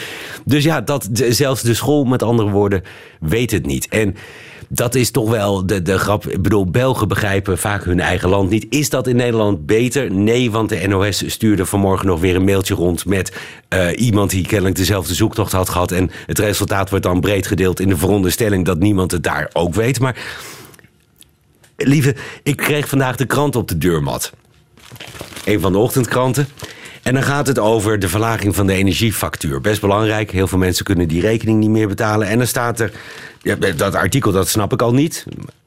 Dus 0.45 0.65
ja, 0.65 0.81
dat, 0.81 1.09
zelfs 1.13 1.63
de 1.63 1.75
school, 1.75 2.05
met 2.05 2.23
andere 2.23 2.51
woorden, 2.51 2.83
weet 3.21 3.51
het 3.51 3.67
niet. 3.67 3.89
En 3.89 4.17
dat 4.69 4.95
is 4.95 5.11
toch 5.11 5.31
wel 5.31 5.67
de, 5.67 5.83
de 5.83 5.99
grap. 5.99 6.27
Ik 6.27 6.43
bedoel, 6.43 6.71
Belgen 6.71 7.09
begrijpen 7.09 7.59
vaak 7.59 7.85
hun 7.85 8.01
eigen 8.01 8.29
land 8.29 8.51
niet. 8.51 8.67
Is 8.71 8.91
dat 8.91 9.07
in 9.07 9.17
Nederland 9.17 9.67
beter? 9.67 10.13
Nee, 10.13 10.51
want 10.51 10.69
de 10.69 10.87
NOS 10.87 11.23
stuurde 11.27 11.67
vanmorgen 11.67 12.07
nog 12.07 12.21
weer 12.21 12.37
een 12.37 12.45
mailtje 12.45 12.75
rond 12.75 13.05
met 13.05 13.33
eh, 13.69 13.89
iemand 13.97 14.31
die 14.31 14.47
kennelijk 14.47 14.77
dezelfde 14.77 15.15
zoektocht 15.15 15.53
had 15.53 15.69
gehad. 15.69 15.93
En 15.93 16.11
het 16.27 16.39
resultaat 16.39 16.91
wordt 16.91 17.05
dan 17.05 17.21
breed 17.21 17.47
gedeeld 17.47 17.81
in 17.81 17.89
de 17.89 17.97
veronderstelling 17.97 18.65
dat 18.65 18.79
niemand 18.79 19.11
het 19.11 19.23
daar 19.23 19.51
ook 19.53 19.75
weet. 19.75 20.01
Maar 20.01 20.17
lieve, 21.77 22.15
ik 22.43 22.57
kreeg 22.57 22.89
vandaag 22.89 23.17
de 23.17 23.27
krant 23.27 23.57
op 23.57 23.69
de 23.69 23.79
deurmat. 23.79 24.33
Een 25.45 25.61
van 25.61 25.73
de 25.73 25.79
ochtendkranten. 25.79 26.49
En 27.03 27.15
dan 27.15 27.23
gaat 27.23 27.47
het 27.47 27.59
over 27.59 27.99
de 27.99 28.09
verlaging 28.09 28.55
van 28.55 28.67
de 28.67 28.73
energiefactuur. 28.73 29.61
Best 29.61 29.81
belangrijk. 29.81 30.31
Heel 30.31 30.47
veel 30.47 30.59
mensen 30.59 30.85
kunnen 30.85 31.09
die 31.09 31.21
rekening 31.21 31.59
niet 31.59 31.71
meer 31.71 31.89
betalen. 31.89 32.29
En 32.29 32.39
dan 32.39 32.47
staat 32.47 32.81
er. 32.81 32.93
Ja, 33.43 33.55
dat 33.77 33.95
artikel, 33.95 34.33
dat 34.33 34.49
snap 34.49 34.73
ik 34.73 34.83
al 34.83 34.95
niet. 34.95 35.25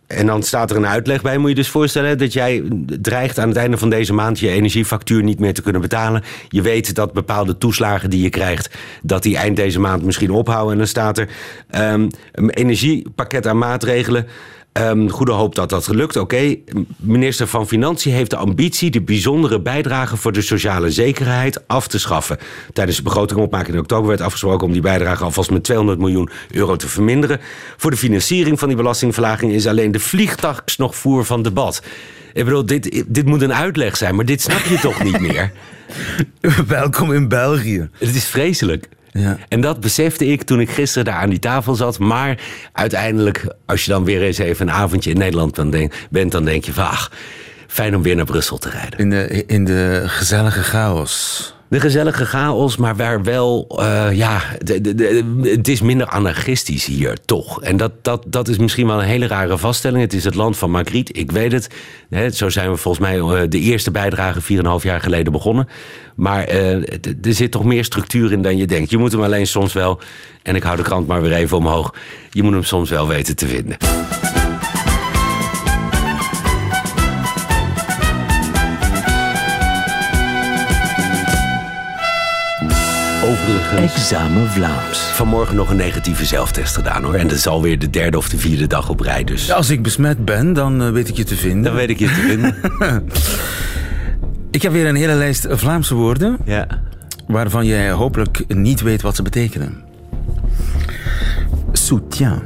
En 0.08 0.26
dan 0.26 0.44
staat 0.44 0.72
er 0.72 0.78
een 0.78 0.88
uitleg 0.88 1.22
bij. 1.22 1.38
Moet 1.38 1.50
je 1.50 1.56
dus 1.56 1.70
voorstellen 1.70 2.18
dat 2.18 2.34
jij 2.34 2.64
dreigt 3.02 3.40
aan 3.40 3.48
het 3.48 3.58
einde 3.58 3.78
van 3.78 3.90
deze 3.90 4.14
maand 4.14 4.40
je 4.40 4.50
energiefactuur 4.50 5.24
niet 5.24 5.40
meer 5.40 5.54
te 5.54 5.62
kunnen 5.62 5.82
betalen. 5.82 6.24
Je 6.48 6.62
weet 6.62 6.96
dat 6.96 7.14
bepaalde 7.14 7.58
toeslagen 7.58 8.10
die 8.10 8.22
je 8.22 8.30
krijgt, 8.30 8.78
dat 9.02 9.24
die 9.24 9.38
eind 9.38 9.56
deze 9.56 9.80
maand 9.80 10.04
misschien 10.04 10.32
ophouden. 10.32 10.72
En 10.72 10.78
dan 10.78 10.88
staat 10.88 11.18
er 11.18 11.30
ehm, 11.70 12.10
een 12.32 12.50
energiepakket 12.50 13.48
aan 13.48 13.58
maatregelen. 13.58 14.28
Ehm, 14.80 15.08
goede 15.08 15.32
hoop 15.32 15.56
dat 15.56 15.70
dat 15.70 15.88
lukt. 15.88 16.16
Oké, 16.16 16.56
minister 16.98 17.48
van 17.48 17.68
Financiën 17.68 18.14
heeft 18.14 18.30
de 18.30 18.36
ambitie 18.36 18.92
de 18.92 19.02
bijzondere 19.02 19.62
bijdrage 19.62 20.18
voor 20.18 20.32
de 20.32 20.42
sociale 20.42 20.92
zekerheid 20.92 21.68
af 21.68 21.88
te 21.88 22.00
schaffen. 22.00 22.38
Tijdens 22.74 22.98
de 22.98 23.04
begrotingopmaking 23.04 23.74
in 23.74 23.82
oktober 23.82 24.08
werd 24.08 24.22
afgesproken 24.22 24.68
om 24.68 24.74
die 24.74 24.82
bijdrage 24.82 25.24
alvast 25.24 25.52
met 25.52 25.64
200 25.64 26.00
miljoen 26.00 26.30
euro 26.52 26.76
te 26.76 26.88
verminderen. 26.88 27.40
Voor 27.78 27.92
de 27.92 27.98
financiering 27.98 28.60
van 28.60 28.68
die 28.68 28.78
belastingverlaging 28.78 29.52
is 29.52 29.68
alleen 29.68 29.92
de 29.92 30.00
vliegtax 30.00 30.78
nog 30.78 30.96
voer 30.96 31.26
van 31.26 31.42
debat. 31.42 31.84
Ik 32.34 32.46
bedoel, 32.46 32.66
dit, 32.66 33.04
dit 33.08 33.26
moet 33.26 33.42
een 33.42 33.54
uitleg 33.54 33.98
zijn, 33.98 34.16
maar 34.16 34.26
dit 34.26 34.42
snap 34.42 34.64
je 34.64 34.80
toch 34.80 35.04
niet 35.04 35.20
meer? 35.20 35.52
Welkom 36.68 37.14
in 37.14 37.28
België. 37.28 37.90
Het 37.98 38.16
is 38.16 38.26
vreselijk. 38.26 38.90
Ja. 39.12 39.38
En 39.48 39.62
dat 39.62 39.80
besefte 39.80 40.26
ik 40.26 40.44
toen 40.44 40.60
ik 40.60 40.70
gisteren 40.70 41.06
daar 41.06 41.22
aan 41.22 41.30
die 41.30 41.40
tafel 41.40 41.76
zat. 41.76 42.00
Maar 42.00 42.40
uiteindelijk, 42.74 43.56
als 43.66 43.86
je 43.86 43.92
dan 43.92 44.04
weer 44.04 44.22
eens 44.22 44.38
even 44.38 44.68
een 44.68 44.74
avondje 44.74 45.10
in 45.10 45.18
Nederland 45.18 45.56
dan 45.56 45.70
denk, 45.70 45.94
bent, 46.10 46.32
dan 46.32 46.46
denk 46.46 46.66
je 46.66 46.74
van 46.74 46.84
ach, 46.84 47.12
fijn 47.68 47.96
om 47.96 48.02
weer 48.02 48.16
naar 48.16 48.26
Brussel 48.26 48.58
te 48.58 48.70
rijden. 48.70 49.00
In 49.00 49.10
de, 49.10 49.46
in 49.46 49.66
de 49.66 50.04
gezellige 50.06 50.64
chaos. 50.64 51.54
De 51.70 51.80
gezellige 51.80 52.26
chaos, 52.26 52.78
maar 52.78 52.96
waar 52.96 53.24
wel, 53.24 53.68
eh, 53.80 54.08
ja, 54.12 54.42
het 55.42 55.68
is 55.68 55.82
minder 55.82 56.08
anarchistisch 56.08 56.86
hier 56.86 57.18
toch. 57.26 57.62
En 57.62 57.78
dat, 57.78 57.92
dat, 58.02 58.24
dat 58.28 58.48
is 58.48 58.58
misschien 58.58 58.88
wel 58.88 59.00
een 59.00 59.08
hele 59.08 59.28
rare 59.28 59.58
vaststelling. 59.58 60.02
Het 60.02 60.14
is 60.14 60.24
het 60.24 60.36
land 60.36 60.58
van 60.58 60.72
Magritte, 60.72 61.14
ik 61.14 61.32
weet 61.32 61.52
het. 61.52 61.70
Zo 62.36 62.50
zijn 62.50 62.72
we 62.72 62.78
volgens 62.78 63.04
mij 63.08 63.20
eh, 63.20 63.50
de 63.50 63.60
eerste 63.60 63.92
bijdrage 63.92 64.42
4,5 64.42 64.84
jaar 64.84 65.02
geleden 65.02 65.32
begonnen. 65.32 65.68
Maar 66.16 66.44
eh, 66.44 66.74
er 67.22 67.34
zit 67.34 67.52
toch 67.52 67.64
meer 67.64 67.84
structuur 67.84 68.32
in 68.32 68.42
dan 68.42 68.58
je 68.58 68.68
denkt. 68.68 68.90
Je 68.90 68.98
moet 68.98 69.12
hem 69.12 69.24
alleen 69.24 69.48
soms 69.48 69.74
wel, 69.74 70.00
en 70.44 70.56
ik 70.56 70.64
hou 70.64 70.78
de 70.78 70.84
krant 70.84 71.08
maar 71.08 71.22
weer 71.22 71.34
even 71.34 71.58
omhoog, 71.58 71.94
je 72.30 72.44
moet 72.44 72.54
hem 72.54 72.64
soms 72.64 72.90
wel 72.90 73.08
weten 73.08 73.36
te 73.36 73.48
vinden. 73.48 73.78
Examen 83.76 84.50
Vlaams. 84.50 84.98
Vanmorgen 85.00 85.56
nog 85.56 85.70
een 85.70 85.76
negatieve 85.76 86.26
zelftest 86.26 86.76
gedaan 86.76 87.04
hoor. 87.04 87.14
En 87.14 87.28
dat 87.28 87.38
is 87.38 87.48
alweer 87.48 87.80
de 87.80 87.90
derde 87.90 88.18
of 88.18 88.30
de 88.30 88.38
vierde 88.38 88.68
dag 88.68 88.90
op 88.90 89.00
rij. 89.00 89.24
Dus 89.24 89.52
Als 89.52 89.70
ik 89.70 89.82
besmet 89.84 90.26
ben, 90.26 90.54
dan 90.54 90.82
eh, 90.82 90.90
weet 90.92 91.08
ik 91.08 91.16
je 91.16 91.24
te 91.24 91.36
vinden. 91.36 91.64
dan 91.64 91.74
weet 91.74 91.90
ik 91.90 92.00
je 92.00 92.06
te 92.06 92.14
vinden. 92.14 92.56
Ik 94.52 94.62
heb 94.62 94.72
weer 94.72 94.88
een 94.88 94.96
hele 94.96 95.14
lijst 95.14 95.48
Vlaamse 95.50 95.96
woorden 95.96 96.38
ja. 96.46 96.68
waarvan 97.28 97.66
jij 97.66 97.92
hopelijk 97.92 98.44
niet 98.48 98.82
weet 98.82 99.02
wat 99.02 99.16
ze 99.16 99.22
betekenen. 99.22 99.84
Soutien. 101.72 102.42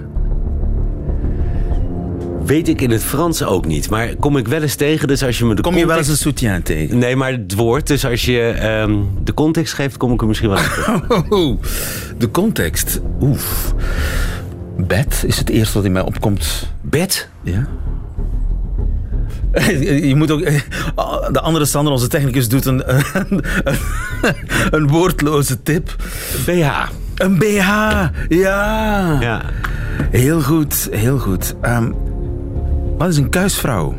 Weet 2.45 2.67
ik 2.67 2.81
in 2.81 2.91
het 2.91 3.03
Frans 3.03 3.43
ook 3.43 3.65
niet. 3.65 3.89
Maar 3.89 4.15
kom 4.15 4.37
ik 4.37 4.47
wel 4.47 4.61
eens 4.61 4.75
tegen. 4.75 5.07
Dus 5.07 5.23
als 5.23 5.37
je 5.37 5.45
me 5.45 5.55
de 5.55 5.61
Kom 5.61 5.75
je 5.77 5.85
wel 5.85 5.97
eens 5.97 6.07
een 6.07 6.17
soutien 6.17 6.63
tegen? 6.63 6.97
Nee, 6.97 7.15
maar 7.15 7.31
het 7.31 7.55
woord. 7.55 7.87
Dus 7.87 8.05
als 8.05 8.25
je 8.25 8.41
ehm, 8.47 8.95
de 9.23 9.33
context 9.33 9.73
geeft, 9.73 9.97
kom 9.97 10.13
ik 10.13 10.21
er 10.21 10.27
misschien 10.27 10.49
wel. 10.49 10.59
Oh, 11.29 11.61
de 12.17 12.31
context. 12.31 13.01
Oef. 13.21 13.73
Bed 14.77 15.23
is 15.27 15.37
het 15.37 15.49
eerste 15.49 15.73
wat 15.73 15.85
in 15.85 15.91
mij 15.91 16.01
opkomt. 16.01 16.69
Bed? 16.81 17.29
Ja. 17.43 17.67
Je 20.09 20.15
moet 20.15 20.31
ook. 20.31 20.39
De 21.31 21.39
andere 21.41 21.65
Sander, 21.65 21.93
onze 21.93 22.07
technicus, 22.07 22.49
doet 22.49 22.65
een, 22.65 22.83
een, 23.13 23.43
een 24.77 24.87
woordloze 24.87 25.63
tip. 25.63 25.95
BH. 26.45 26.87
Een 27.15 27.37
BH, 27.37 27.67
ja. 28.29 29.17
Ja. 29.19 29.41
Heel 30.11 30.41
goed, 30.41 30.87
heel 30.91 31.17
goed. 31.19 31.55
Ehm, 31.61 31.91
wat 32.97 33.09
is 33.09 33.17
een 33.17 33.29
kuisvrouw? 33.29 33.95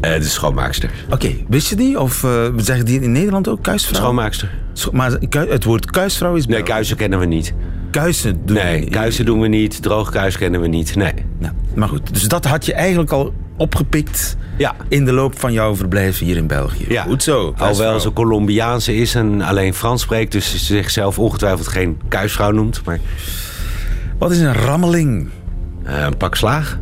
Eh, 0.00 0.14
de 0.14 0.22
schoonmaakster. 0.22 0.90
Oké, 1.10 1.30
wist 1.48 1.68
je 1.68 1.76
die? 1.76 2.00
Of 2.00 2.24
eh, 2.24 2.30
zeggen 2.56 2.84
die 2.84 3.00
in 3.00 3.12
Nederland 3.12 3.48
ook 3.48 3.62
kuisvrouw? 3.62 4.00
Schoonmaakster. 4.00 4.50
Scho- 4.72 4.90
maar 4.92 5.10
het 5.30 5.64
woord 5.64 5.90
kuisvrouw 5.90 6.34
is... 6.34 6.46
Nee, 6.46 6.62
kuisen 6.62 6.96
kennen 6.96 7.18
we 7.18 7.26
niet. 7.26 7.54
Kuisen 7.90 8.40
doen 8.46 8.56
Nee, 8.56 8.90
kuisen 8.90 9.24
doen 9.24 9.40
we 9.40 9.48
niet. 9.48 9.82
Droogkuis 9.82 10.36
kennen 10.38 10.60
we 10.60 10.66
niet. 10.66 10.96
Nee. 10.96 11.12
Nou, 11.38 11.54
maar 11.74 11.88
goed, 11.88 12.12
dus 12.14 12.22
dat 12.28 12.44
had 12.44 12.66
je 12.66 12.72
eigenlijk 12.74 13.10
al 13.12 13.34
opgepikt 13.56 14.36
Ja. 14.58 14.74
in 14.88 15.04
de 15.04 15.12
loop 15.12 15.38
van 15.38 15.52
jouw 15.52 15.76
verblijf 15.76 16.18
hier 16.18 16.36
in 16.36 16.46
België. 16.46 16.84
Ja. 16.88 17.02
Goed 17.02 17.22
zo. 17.22 17.32
Alhoewel 17.36 17.56
kuisvrouw. 17.74 17.98
ze 17.98 18.12
Colombiaanse 18.12 18.94
is 18.96 19.14
en 19.14 19.40
alleen 19.42 19.74
Frans 19.74 20.02
spreekt. 20.02 20.32
Dus 20.32 20.50
ze 20.50 20.58
zichzelf 20.58 21.18
ongetwijfeld 21.18 21.68
geen 21.68 22.00
kuisvrouw 22.08 22.50
noemt. 22.50 22.80
Maar 22.84 22.98
Wat 24.18 24.30
is 24.30 24.38
een 24.40 24.54
rammeling? 24.54 25.28
eh, 25.84 26.02
een 26.02 26.16
pak 26.16 26.34
slaag. 26.36 26.78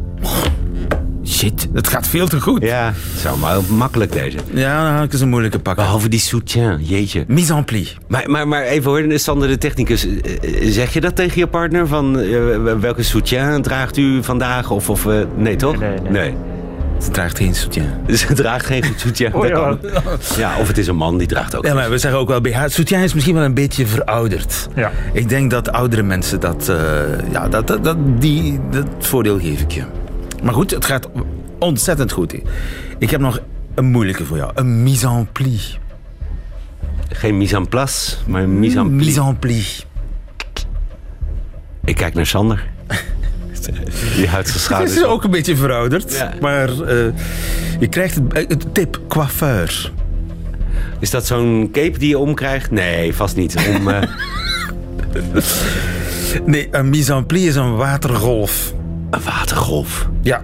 Shit, 1.43 1.69
het 1.73 1.89
gaat 1.89 2.07
veel 2.07 2.29
te 2.29 2.41
goed. 2.41 2.63
Ja, 2.63 2.87
het 2.95 3.19
is 3.19 3.27
allemaal 3.27 3.63
makkelijk 3.69 4.13
deze. 4.13 4.37
Ja, 4.53 4.85
dan 4.85 4.95
had 4.95 5.05
ik 5.05 5.13
eens 5.13 5.21
een 5.21 5.29
moeilijke 5.29 5.59
pakken. 5.59 5.85
Behalve 5.85 6.09
die 6.09 6.21
soutien, 6.21 6.79
jeetje. 6.81 7.25
Mise 7.29 7.55
en 7.55 7.65
pli. 7.65 7.89
Maar, 8.09 8.31
maar, 8.31 8.49
maar 8.49 8.63
even 8.63 8.91
hoor, 8.91 9.19
Sander 9.19 9.49
de 9.49 9.59
technicus. 9.59 10.07
eh, 10.07 10.35
eh, 10.43 10.71
Zeg 10.73 10.93
je 10.93 11.01
dat 11.01 11.17
tegen 11.17 11.39
je 11.39 11.47
partner? 11.47 11.87
Van 11.87 12.19
eh, 12.21 12.39
welke 12.81 13.03
soutien 13.03 13.63
draagt 13.63 13.97
u 13.97 14.23
vandaag? 14.23 14.71
Of, 14.71 14.91
of 14.91 15.07
nee 15.37 15.57
toch? 15.57 15.79
Nee, 15.79 15.91
nee, 16.01 16.11
nee. 16.11 16.35
Ze 17.01 17.11
draagt 17.11 17.37
geen 17.37 17.55
soutien. 17.55 17.87
Ze 18.27 18.35
draagt 18.35 18.67
geen 18.67 18.85
soutien. 18.97 19.35
Oh, 19.35 19.47
ja. 19.47 19.77
ja, 20.37 20.57
of 20.61 20.69
het 20.69 20.79
is 20.79 20.87
een 20.87 20.97
man 20.97 21.19
die 21.19 21.27
draagt 21.27 21.57
ook. 21.57 21.67
Ja, 21.67 21.75
maar 21.75 21.91
we 21.91 21.99
zeggen 21.99 22.21
ook 22.21 22.29
wel 22.29 22.41
BH. 22.41 22.59
Soutien 22.67 22.99
is 22.99 23.15
misschien 23.15 23.35
wel 23.35 23.45
een 23.45 23.55
beetje 23.55 23.87
verouderd. 23.87 24.69
Ja. 24.75 24.91
Ik 25.13 25.29
denk 25.29 25.51
dat 25.51 25.73
oudere 25.73 26.03
mensen 26.03 26.41
dat... 26.41 26.69
eh, 26.69 26.77
ja, 27.33 27.49
dat, 27.49 27.67
dat, 27.67 27.85
dat, 27.85 27.97
die, 28.19 28.61
dat 28.71 28.87
voordeel 28.99 29.39
geef 29.39 29.61
ik 29.61 29.71
je. 29.71 29.83
Maar 30.43 30.55
goed, 30.55 30.71
het 30.71 30.85
gaat 30.85 31.09
ontzettend 31.59 32.13
goed. 32.13 32.35
Ik 32.99 33.11
heb 33.11 33.21
nog 33.21 33.41
een 33.75 33.85
moeilijke 33.85 34.25
voor 34.25 34.37
jou. 34.37 34.51
Een 34.55 34.83
mise 34.83 35.07
en 35.07 35.29
pli. 35.33 35.61
Geen 37.09 37.37
mise 37.39 37.57
en 37.57 37.69
place, 37.69 38.17
maar 38.27 38.43
een 38.43 38.59
mise 38.59 38.79
en 38.79 38.97
pli. 38.97 39.05
Mise 39.07 39.21
en 39.21 39.39
pli. 39.39 39.65
Ik 41.85 41.95
kijk 41.97 42.15
naar 42.15 42.27
Sander. 42.27 42.65
Die 44.17 44.29
houdt 44.29 44.49
zijn 44.49 44.57
Het 44.57 44.63
schouders 44.65 44.97
is 44.97 45.05
op. 45.05 45.11
ook 45.11 45.25
een 45.25 45.31
beetje 45.31 45.57
verouderd. 45.57 46.13
Ja. 46.13 46.33
Maar 46.41 46.69
eh, 46.69 46.97
je 47.81 47.87
krijgt 47.91 48.15
het, 48.15 48.33
eh, 48.33 48.49
het 48.49 48.75
tip 48.75 49.01
coiffeur. 49.09 49.93
Is 50.99 51.11
dat 51.11 51.27
zo'n 51.27 51.69
cape 51.73 51.99
die 51.99 52.09
je 52.09 52.19
omkrijgt? 52.19 52.71
Nee, 52.71 53.15
vast 53.15 53.37
niet. 53.37 53.57
Om, 53.77 53.89
eh, 53.89 54.03
Nee, 56.47 56.69
een 56.71 56.89
mise 56.91 57.13
en 57.13 57.27
pli 57.27 57.47
is 57.47 57.55
een 57.55 57.77
watergolf. 57.77 58.75
Een 59.13 59.21
watergolf. 59.25 60.09
Ja, 60.23 60.43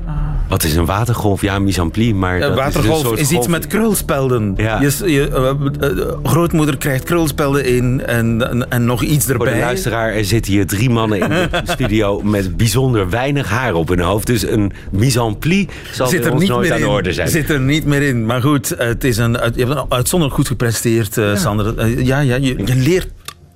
Wat 0.48 0.64
is 0.64 0.76
een 0.76 0.85
watergolf? 0.87 1.40
Ja, 1.40 1.59
mise 1.59 1.81
en 1.81 1.90
maar... 2.18 2.40
dat 2.40 2.48
een 2.50 2.57
is 2.57 2.62
watergolf 2.62 2.98
een 3.00 3.07
soort 3.07 3.18
is, 3.18 3.24
iets 3.26 3.35
golf- 3.35 3.48
met 3.48 3.66
krulspelden. 3.66 4.54
Ja. 4.57 4.81
Je, 4.81 5.11
je, 5.12 5.28
eh, 5.28 5.88
eh, 5.90 6.09
grootmoeder 6.22 6.76
krijgt 6.76 7.04
krulspelden 7.04 7.64
in 7.64 8.07
en, 8.07 8.48
en, 8.50 8.70
en 8.70 8.85
nog 8.85 9.02
iets 9.02 9.24
Voor 9.24 9.35
erbij. 9.35 9.52
de 9.52 9.59
luisteraar, 9.61 10.12
er 10.12 10.24
zitten 10.24 10.52
hier 10.52 10.66
drie 10.66 10.90
mannen 10.90 11.20
in 11.20 11.28
de 11.28 11.48
studio 11.72 12.22
met 12.22 12.57
bijzonder 12.57 13.11
weinig 13.11 13.48
haar 13.48 13.74
op 13.74 13.88
hun 13.88 14.00
hoofd. 14.00 14.26
Dus 14.26 14.46
een 14.46 14.72
mise 14.90 15.20
en 15.20 15.68
zal 15.92 16.07
Zit 16.07 16.24
er 16.24 16.33
ons 16.33 16.40
niet 16.40 16.50
nooit 16.50 16.62
meer 16.62 16.72
aan 16.72 16.78
de 16.81 16.87
in. 16.87 16.92
orde 16.92 17.12
zijn. 17.12 17.28
Zit 17.28 17.50
er 17.50 17.61
niet 17.61 17.85
meer 17.85 18.02
in. 18.02 18.26
Maar 18.26 18.42
goed, 18.42 18.74
het 18.78 19.04
is 19.04 19.16
een, 19.16 19.33
je 19.33 19.64
hebt 19.64 19.70
een 19.70 19.85
uitzonderlijk 19.88 20.40
goed 20.40 20.48
gepresteerd, 20.48 21.16
eh, 21.18 21.37
Sander. 21.37 21.78
Eh, 21.78 22.07
ja, 22.07 22.20
ja 22.20 22.35
je, 22.37 22.54
je 22.64 22.74
leert 22.76 23.09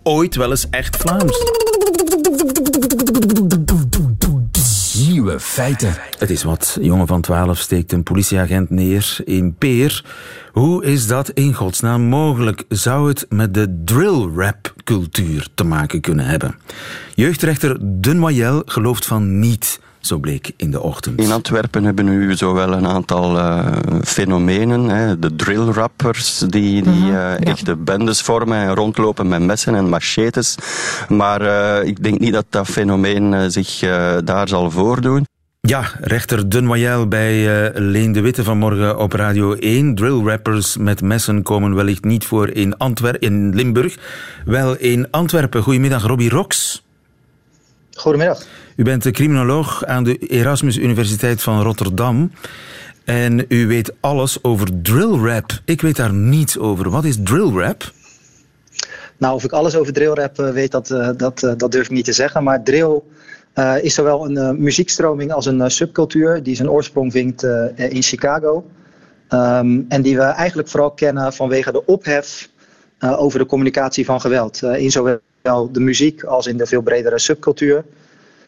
ooit 0.03 0.37
wel 0.37 0.51
eens 0.51 0.67
echt 0.71 0.97
Vlaams. 0.97 1.33
Feiten. 5.31 5.95
Het 6.19 6.31
is 6.31 6.43
wat. 6.43 6.79
Jongen 6.81 7.07
van 7.07 7.21
12 7.21 7.59
steekt 7.59 7.93
een 7.93 8.03
politieagent 8.03 8.71
neer 8.71 9.17
in 9.25 9.55
Peer. 9.55 10.05
Hoe 10.53 10.85
is 10.85 11.07
dat 11.07 11.31
in 11.31 11.55
godsnaam 11.55 12.03
mogelijk? 12.03 12.65
Zou 12.69 13.09
het 13.09 13.27
met 13.29 13.55
de 13.55 13.83
drill 13.85 14.29
rap 14.37 14.75
cultuur 14.85 15.49
te 15.55 15.65
maken 15.65 16.01
kunnen 16.01 16.25
hebben? 16.25 16.59
Jeugdrechter 17.15 17.77
Denoyel 17.81 18.63
gelooft 18.67 19.07
van 19.07 19.39
niet, 19.39 19.81
zo 20.07 20.19
bleek 20.19 20.53
in 20.57 20.71
de 20.71 20.81
ochtend. 20.81 21.21
In 21.21 21.33
Antwerpen 21.33 21.85
hebben 21.85 22.05
we 22.05 22.11
nu 22.11 22.35
zowel 22.35 22.73
een 22.73 22.87
aantal 22.87 23.39
eh, 23.39 23.73
fenomenen, 24.05 24.89
hè, 24.89 25.19
de 25.19 25.37
drill 25.37 25.65
rappers 25.65 26.39
die, 26.39 26.83
die 26.83 27.11
eh, 27.13 27.47
echte 27.47 27.77
bendes 27.77 28.21
vormen 28.23 28.59
en 28.59 28.75
rondlopen 28.75 29.29
met 29.29 29.43
messen 29.43 29.75
en 29.75 29.89
machetes. 29.89 30.57
Maar 31.09 31.41
eh, 31.41 31.89
ik 31.89 32.03
denk 32.03 32.19
niet 32.19 32.33
dat 32.33 32.47
dat 32.49 32.67
fenomeen 32.67 33.35
eh, 33.35 33.45
zich 33.49 33.79
daar 34.25 34.49
zal 34.49 34.71
voordoen. 34.71 35.27
Ja, 35.69 35.85
rechter 36.01 36.49
Denoyel 36.49 37.09
bij 37.09 37.65
eh, 37.65 37.81
Leen 37.81 38.13
de 38.13 38.21
Witte 38.21 38.45
vanmorgen 38.45 38.99
op 38.99 39.13
Radio 39.13 39.55
1. 39.55 39.95
Drillrappers 39.95 40.77
met 40.77 41.03
messen 41.03 41.43
komen 41.43 41.75
wellicht 41.75 42.05
niet 42.05 42.25
voor 42.25 42.49
in, 42.51 42.77
Antwer 42.77 43.23
in 43.23 43.55
Limburg. 43.55 43.97
Wel 44.45 44.77
in 44.77 45.11
Antwerpen. 45.11 45.63
Goedemiddag, 45.63 46.07
Robbie 46.07 46.31
Rox. 46.31 46.83
Goedemiddag. 48.03 48.47
U 48.77 48.85
bent 48.85 49.11
criminoloog 49.11 49.85
aan 49.85 50.05
de 50.05 50.19
Erasmus 50.19 50.77
Universiteit 50.77 51.43
van 51.43 51.63
Rotterdam. 51.63 52.31
En 53.05 53.45
u 53.49 53.67
weet 53.67 53.93
alles 54.01 54.45
over 54.45 54.83
drillrap. 54.83 55.61
Ik 55.65 55.81
weet 55.81 55.97
daar 55.97 56.13
niets 56.13 56.59
over. 56.59 56.91
Wat 56.91 57.05
is 57.05 57.17
drillrap? 57.23 57.93
Nou, 59.17 59.35
of 59.35 59.45
ik 59.45 59.53
alles 59.53 59.77
over 59.77 59.93
drillrap 59.93 60.39
eh, 60.39 60.51
weet, 60.51 60.71
dat, 60.71 60.91
eh, 60.91 61.09
dat, 61.17 61.43
eh, 61.43 61.53
dat 61.57 61.73
durf 61.73 61.85
ik 61.85 61.91
niet 61.91 62.05
te 62.05 62.13
zeggen. 62.13 62.43
Maar 62.43 62.63
drill 62.63 63.01
is 63.83 63.95
zowel 63.95 64.25
een 64.25 64.37
eh, 64.37 64.51
muziekstroming 64.51 65.33
als 65.33 65.47
een 65.47 65.71
subcultuur 65.71 66.43
die 66.43 66.57
zijn 66.57 66.71
oorsprong 66.71 67.13
vindt 67.13 67.43
in 67.77 68.03
Chicago. 68.03 68.65
Ehm, 69.29 69.81
en 69.89 70.03
die 70.03 70.17
we 70.17 70.23
eigenlijk 70.23 70.69
vooral 70.69 70.91
kennen 70.91 71.33
vanwege 71.33 71.73
de 71.73 71.87
ophef 71.87 72.51
over 73.01 73.39
de 73.39 73.47
communicatie 73.47 74.05
van 74.05 74.21
geweld. 74.21 74.63
in 74.63 74.91
zowel 74.91 75.21
de 75.43 75.81
muziek 75.81 76.25
als 76.25 76.47
in 76.47 76.57
de 76.57 76.67
veel 76.67 76.83
bredere 76.83 77.19
subcultuur. 77.19 77.85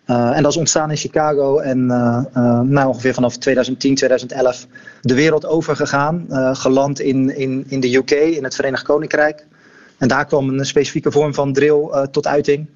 Eh, 0.05 0.37
en 0.37 0.43
dat 0.43 0.53
is 0.53 0.59
ontstaan 0.59 0.91
in 0.91 0.97
Chicago 0.97 1.59
en 1.59 1.91
eh, 1.91 2.25
eh, 2.33 2.61
nou, 2.61 2.89
ongeveer 2.89 3.15
vanaf 3.15 3.37
2010, 3.37 3.95
2011 3.95 4.67
de 5.01 5.15
wereld 5.15 5.47
overgegaan. 5.47 6.27
eh, 6.29 6.55
geland 6.55 7.01
in, 7.01 7.37
in, 7.37 7.65
in 7.69 7.81
de 7.81 7.95
UK, 7.97 8.11
in 8.11 8.45
het 8.45 8.55
Verenigd 8.55 8.83
Koninkrijk. 8.83 9.47
En 9.99 10.09
daar 10.09 10.27
kwam 10.27 10.49
een 10.49 10.67
specifieke 10.67 11.11
vorm 11.11 11.35
van 11.35 11.53
drill 11.53 12.09
tot 12.11 12.27
uiting. 12.27 12.67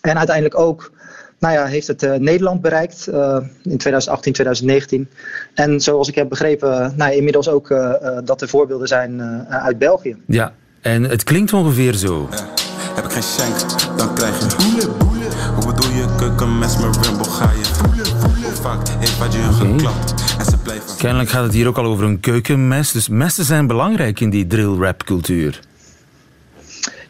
En 0.00 0.16
uiteindelijk 0.16 0.58
ook 0.58 0.90
nou 1.38 1.54
ja, 1.54 1.64
heeft 1.66 1.86
het 1.86 2.02
eh, 2.02 2.14
Nederland 2.14 2.60
bereikt 2.60 3.06
eh, 3.06 3.36
in 3.62 3.78
2018, 3.78 4.32
2019. 4.32 5.08
En 5.54 5.80
zoals 5.80 6.08
ik 6.08 6.14
heb 6.14 6.28
begrepen, 6.28 6.68
nou, 6.70 7.10
ja, 7.10 7.16
inmiddels 7.16 7.48
ook 7.48 7.70
eh, 7.70 7.94
eh, 8.02 8.18
dat 8.24 8.40
er 8.40 8.48
voorbeelden 8.48 8.88
zijn 8.88 9.20
eh, 9.20 9.64
uit 9.64 9.78
België. 9.78 10.16
Ja, 10.26 10.52
en 10.80 11.02
het 11.02 11.24
klinkt 11.24 11.52
ongeveer 11.52 11.94
zo. 11.94 12.28
Ik 12.30 12.67
geen 13.22 13.56
shank, 13.56 13.98
dan 13.98 14.14
krijg 14.14 14.38
je 14.38 14.56
boele, 14.56 14.88
boele. 14.88 15.24
Hoe 15.54 15.66
bedoel 15.72 15.90
je 15.90 16.14
keukenmes 16.18 16.76
met 16.76 17.06
Rambo 17.06 17.24
ga 17.24 17.50
je 17.50 17.64
voelen, 17.64 18.56
vaak 18.56 18.88
heeft 18.88 19.18
wat 19.18 19.32
je 19.32 19.42
geklapt 19.42 20.14
en 20.38 20.44
ze 20.44 20.56
blijven... 20.56 20.96
Kennelijk 20.96 21.30
gaat 21.30 21.42
het 21.42 21.52
hier 21.52 21.66
ook 21.66 21.78
al 21.78 21.84
over 21.84 22.04
een 22.04 22.20
keukenmes. 22.20 22.92
Dus 22.92 23.08
messen 23.08 23.44
zijn 23.44 23.66
belangrijk 23.66 24.20
in 24.20 24.30
die 24.30 24.46
drill-rap 24.46 25.04
cultuur. 25.04 25.60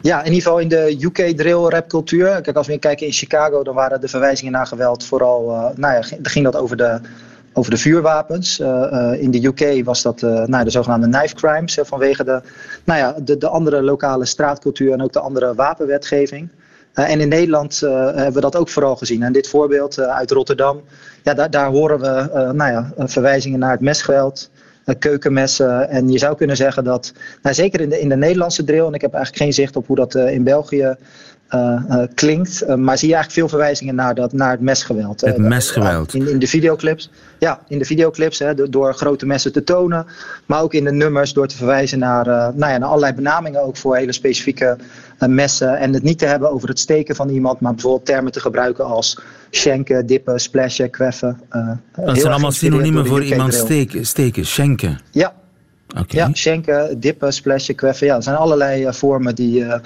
Ja, 0.01 0.19
in 0.19 0.25
ieder 0.25 0.41
geval 0.41 0.59
in 0.59 0.67
de 0.67 0.97
UK 1.01 1.37
drill 1.37 1.67
rap 1.67 1.89
cultuur. 1.89 2.41
Kijk, 2.41 2.57
als 2.57 2.67
we 2.67 2.79
kijken 2.79 3.05
in 3.05 3.13
Chicago, 3.13 3.63
dan 3.63 3.75
waren 3.75 4.01
de 4.01 4.07
verwijzingen 4.07 4.51
naar 4.51 4.67
geweld 4.67 5.05
vooral, 5.05 5.51
eh, 5.51 5.77
nou 5.77 5.93
ja, 5.93 6.17
ging 6.21 6.45
dat 6.45 6.55
over 6.55 6.77
de, 6.77 6.99
over 7.53 7.71
de 7.71 7.77
vuurwapens. 7.77 8.59
Eh, 8.59 9.11
eh, 9.11 9.21
in 9.21 9.31
de 9.31 9.45
UK 9.45 9.85
was 9.85 10.01
dat 10.01 10.23
eh, 10.23 10.45
nou, 10.45 10.63
de 10.63 10.69
zogenaamde 10.69 11.17
knife 11.17 11.35
crimes, 11.35 11.77
vanwege 11.81 12.23
de, 12.23 12.41
nou 12.83 12.99
ja, 12.99 13.15
de, 13.23 13.37
de 13.37 13.47
andere 13.47 13.81
lokale 13.81 14.25
straatcultuur 14.25 14.91
en 14.91 15.01
ook 15.01 15.13
de 15.13 15.19
andere 15.19 15.53
wapenwetgeving. 15.53 16.49
En 16.93 17.19
in 17.19 17.27
Nederland 17.27 17.79
hebben 17.79 18.33
we 18.33 18.41
dat 18.41 18.55
ook 18.55 18.69
vooral 18.69 18.95
gezien. 18.95 19.23
En 19.23 19.33
dit 19.33 19.47
voorbeeld 19.47 19.99
uit 19.99 20.31
Rotterdam, 20.31 20.81
ja, 21.23 21.33
daar, 21.33 21.49
daar 21.49 21.69
horen 21.69 21.99
we 21.99 22.29
nou 22.53 22.71
ja, 22.71 22.93
verwijzingen 22.97 23.59
naar 23.59 23.71
het 23.71 23.79
mesgeweld 23.79 24.49
keukenmessen. 24.99 25.89
En 25.89 26.09
je 26.09 26.17
zou 26.17 26.35
kunnen 26.35 26.55
zeggen 26.55 26.83
dat, 26.83 27.13
nou, 27.41 27.55
zeker 27.55 27.81
in 27.81 27.89
de, 27.89 27.99
in 27.99 28.09
de 28.09 28.15
Nederlandse 28.15 28.63
drill, 28.63 28.85
en 28.85 28.93
ik 28.93 29.01
heb 29.01 29.13
eigenlijk 29.13 29.43
geen 29.43 29.53
zicht 29.53 29.75
op 29.75 29.87
hoe 29.87 29.95
dat 29.95 30.15
in 30.15 30.43
België 30.43 30.95
klinkt, 32.15 32.61
eh, 32.61 32.75
maar 32.75 32.97
zie 32.97 33.07
je 33.07 33.13
eigenlijk 33.13 33.31
veel 33.31 33.47
verwijzingen 33.57 33.95
naar, 33.95 34.15
dat, 34.15 34.33
naar 34.33 34.51
het 34.51 34.59
mesgeweld. 34.61 35.21
Het 35.21 35.35
Eh, 35.35 35.41
mesgeweld. 35.43 36.13
in, 36.13 36.29
in 36.29 36.39
de 36.39 36.47
videoclips. 36.47 37.09
Ja, 37.39 37.59
in 37.67 37.79
de 37.79 37.85
videoclips, 37.85 38.39
hè, 38.39 38.69
door, 38.69 38.93
grote 38.93 39.25
messen 39.25 39.51
te 39.51 39.63
tonen. 39.63 40.05
Maar 40.45 40.61
ook 40.61 40.73
in 40.73 40.83
de 40.83 40.91
nummers 40.91 41.33
door 41.33 41.47
te 41.47 41.55
verwijzen 41.57 41.99
naar, 41.99 42.27
eh, 42.27 42.33
nou 42.55 42.71
ja, 42.71 42.77
naar 42.77 42.87
allerlei 42.89 43.13
benamingen 43.13 43.63
ook 43.63 43.77
voor 43.77 43.95
hele 43.95 44.11
specifieke 44.11 44.77
eh, 45.17 45.29
messen. 45.29 45.77
En 45.77 45.93
het 45.93 46.03
niet 46.03 46.19
te 46.19 46.25
hebben 46.25 46.51
over 46.51 46.69
het 46.69 46.79
steken 46.79 47.15
van 47.15 47.29
iemand, 47.29 47.59
maar 47.59 47.73
bijvoorbeeld 47.73 48.05
termen 48.05 48.31
te 48.31 48.39
gebruiken 48.39 48.85
als 48.85 49.19
schenken, 49.49 50.05
dippen, 50.05 50.39
splashen, 50.39 50.89
kweffen. 50.89 51.39
eh, 51.49 51.67
Dat 52.05 52.17
zijn 52.19 52.31
allemaal 52.31 52.51
synoniemen 52.51 53.05
voor 53.05 53.23
iemand 53.23 53.53
steken, 53.53 54.05
steken 54.05 54.45
schenken. 54.45 54.99
Ja. 55.11 55.33
Oké. 55.99 56.15
Ja, 56.17 56.29
schenken, 56.33 56.99
dippen, 56.99 57.33
splashen, 57.33 57.75
kweffen. 57.75 58.07
Ja, 58.07 58.15
er 58.15 58.23
zijn 58.23 58.35
allerlei 58.35 58.83
eh, 58.85 58.93
vormen 58.93 59.35
die, 59.35 59.65
eh, 59.65 59.79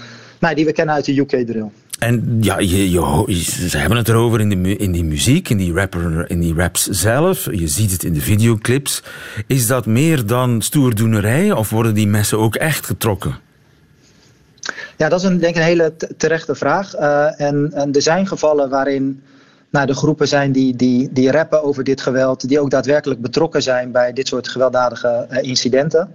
nou, 0.44 0.56
die 0.56 0.66
we 0.66 0.72
kennen 0.72 0.96
uit 0.96 1.06
de 1.06 1.18
UK 1.18 1.30
drill. 1.30 1.70
En 2.00 2.38
ja, 2.42 2.60
je, 2.60 3.44
ze 3.70 3.78
hebben 3.78 3.98
het 3.98 4.10
erover 4.10 4.40
in, 4.40 4.50
de, 4.50 4.76
in 4.76 4.92
die 4.92 5.04
muziek, 5.04 5.50
in 5.50 5.58
die, 5.58 5.74
rapper, 5.74 6.30
in 6.30 6.40
die 6.40 6.54
raps 6.54 6.88
zelf. 6.88 7.46
Je 7.52 7.68
ziet 7.68 7.92
het 7.92 8.04
in 8.04 8.14
de 8.14 8.22
videoclips. 8.22 9.04
Is 9.48 9.68
dat 9.68 9.86
meer 9.86 10.26
dan 10.26 10.62
stoerdoenerij 10.62 11.52
of 11.52 11.70
worden 11.70 11.94
die 11.94 12.08
messen 12.08 12.38
ook 12.38 12.56
echt 12.56 12.86
getrokken? 12.86 13.36
Ja, 14.98 15.10
dat 15.10 15.20
is 15.20 15.26
een, 15.26 15.40
denk 15.40 15.56
ik 15.56 15.62
een 15.62 15.68
hele 15.68 15.94
terechte 16.18 16.56
vraag. 16.56 16.94
Eh, 16.94 17.42
en, 17.42 17.72
en 17.74 17.94
er 17.94 18.02
zijn 18.02 18.28
gevallen 18.28 18.70
waarin 18.70 19.22
nou, 19.70 19.86
de 19.86 19.96
groepen 19.96 20.28
zijn 20.28 20.52
die, 20.52 20.76
die, 20.76 21.10
die 21.12 21.32
rappen 21.32 21.64
over 21.64 21.84
dit 21.84 22.02
geweld, 22.02 22.48
die 22.48 22.60
ook 22.60 22.70
daadwerkelijk 22.70 23.22
betrokken 23.22 23.62
zijn 23.62 23.92
bij 23.92 24.14
dit 24.14 24.28
soort 24.28 24.48
gewelddadige 24.48 25.26
eh, 25.30 25.44
incidenten. 25.44 26.10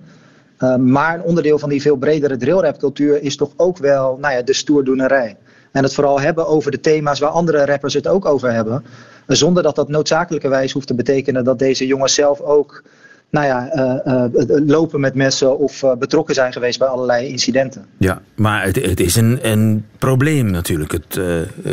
Eh, 0.59 0.77
maar 0.77 1.15
een 1.15 1.23
onderdeel 1.23 1.59
van 1.59 1.69
die 1.69 1.83
veel 1.83 1.97
bredere 1.97 2.37
drillrapcultuur 2.37 3.23
is 3.23 3.37
toch 3.37 3.51
ook 3.57 3.79
wel 3.79 4.19
nou 4.21 4.35
ja, 4.35 4.43
de 4.43 4.53
stoerdoenerij. 4.53 5.37
En 5.73 5.83
het 5.83 5.95
vooral 5.95 6.21
hebben 6.21 6.47
over 6.47 6.71
de 6.71 6.81
thema's 6.81 7.19
waar 7.19 7.31
andere 7.31 7.65
rappers 7.65 7.95
het 7.95 8.09
ook 8.09 8.25
over 8.25 8.53
hebben. 8.53 8.85
Zonder 9.27 9.63
dat 9.63 9.77
dat 9.77 9.89
noodzakelijkerwijs 9.89 10.73
hoeft 10.73 10.87
te 10.87 10.95
betekenen 10.95 11.45
dat 11.45 11.59
deze 11.59 11.87
jongens 11.87 12.15
zelf 12.15 12.41
ook 12.41 12.83
nou 13.31 13.47
ja, 13.47 13.69
eh, 13.69 14.25
eh, 14.25 14.31
lopen 14.67 15.01
met 15.01 15.15
messen 15.15 15.59
of 15.59 15.83
eh, 15.83 15.93
betrokken 15.95 16.35
zijn 16.35 16.53
geweest 16.53 16.79
bij 16.79 16.89
allerlei 16.89 17.29
incidenten. 17.29 17.87
Ja, 17.97 18.21
maar 18.35 18.65
het, 18.65 18.77
het 18.77 19.01
is 19.01 19.17
een, 19.17 19.39
een 19.43 19.87
probleem 19.99 20.51
natuurlijk. 20.51 20.93
Het, 20.93 21.21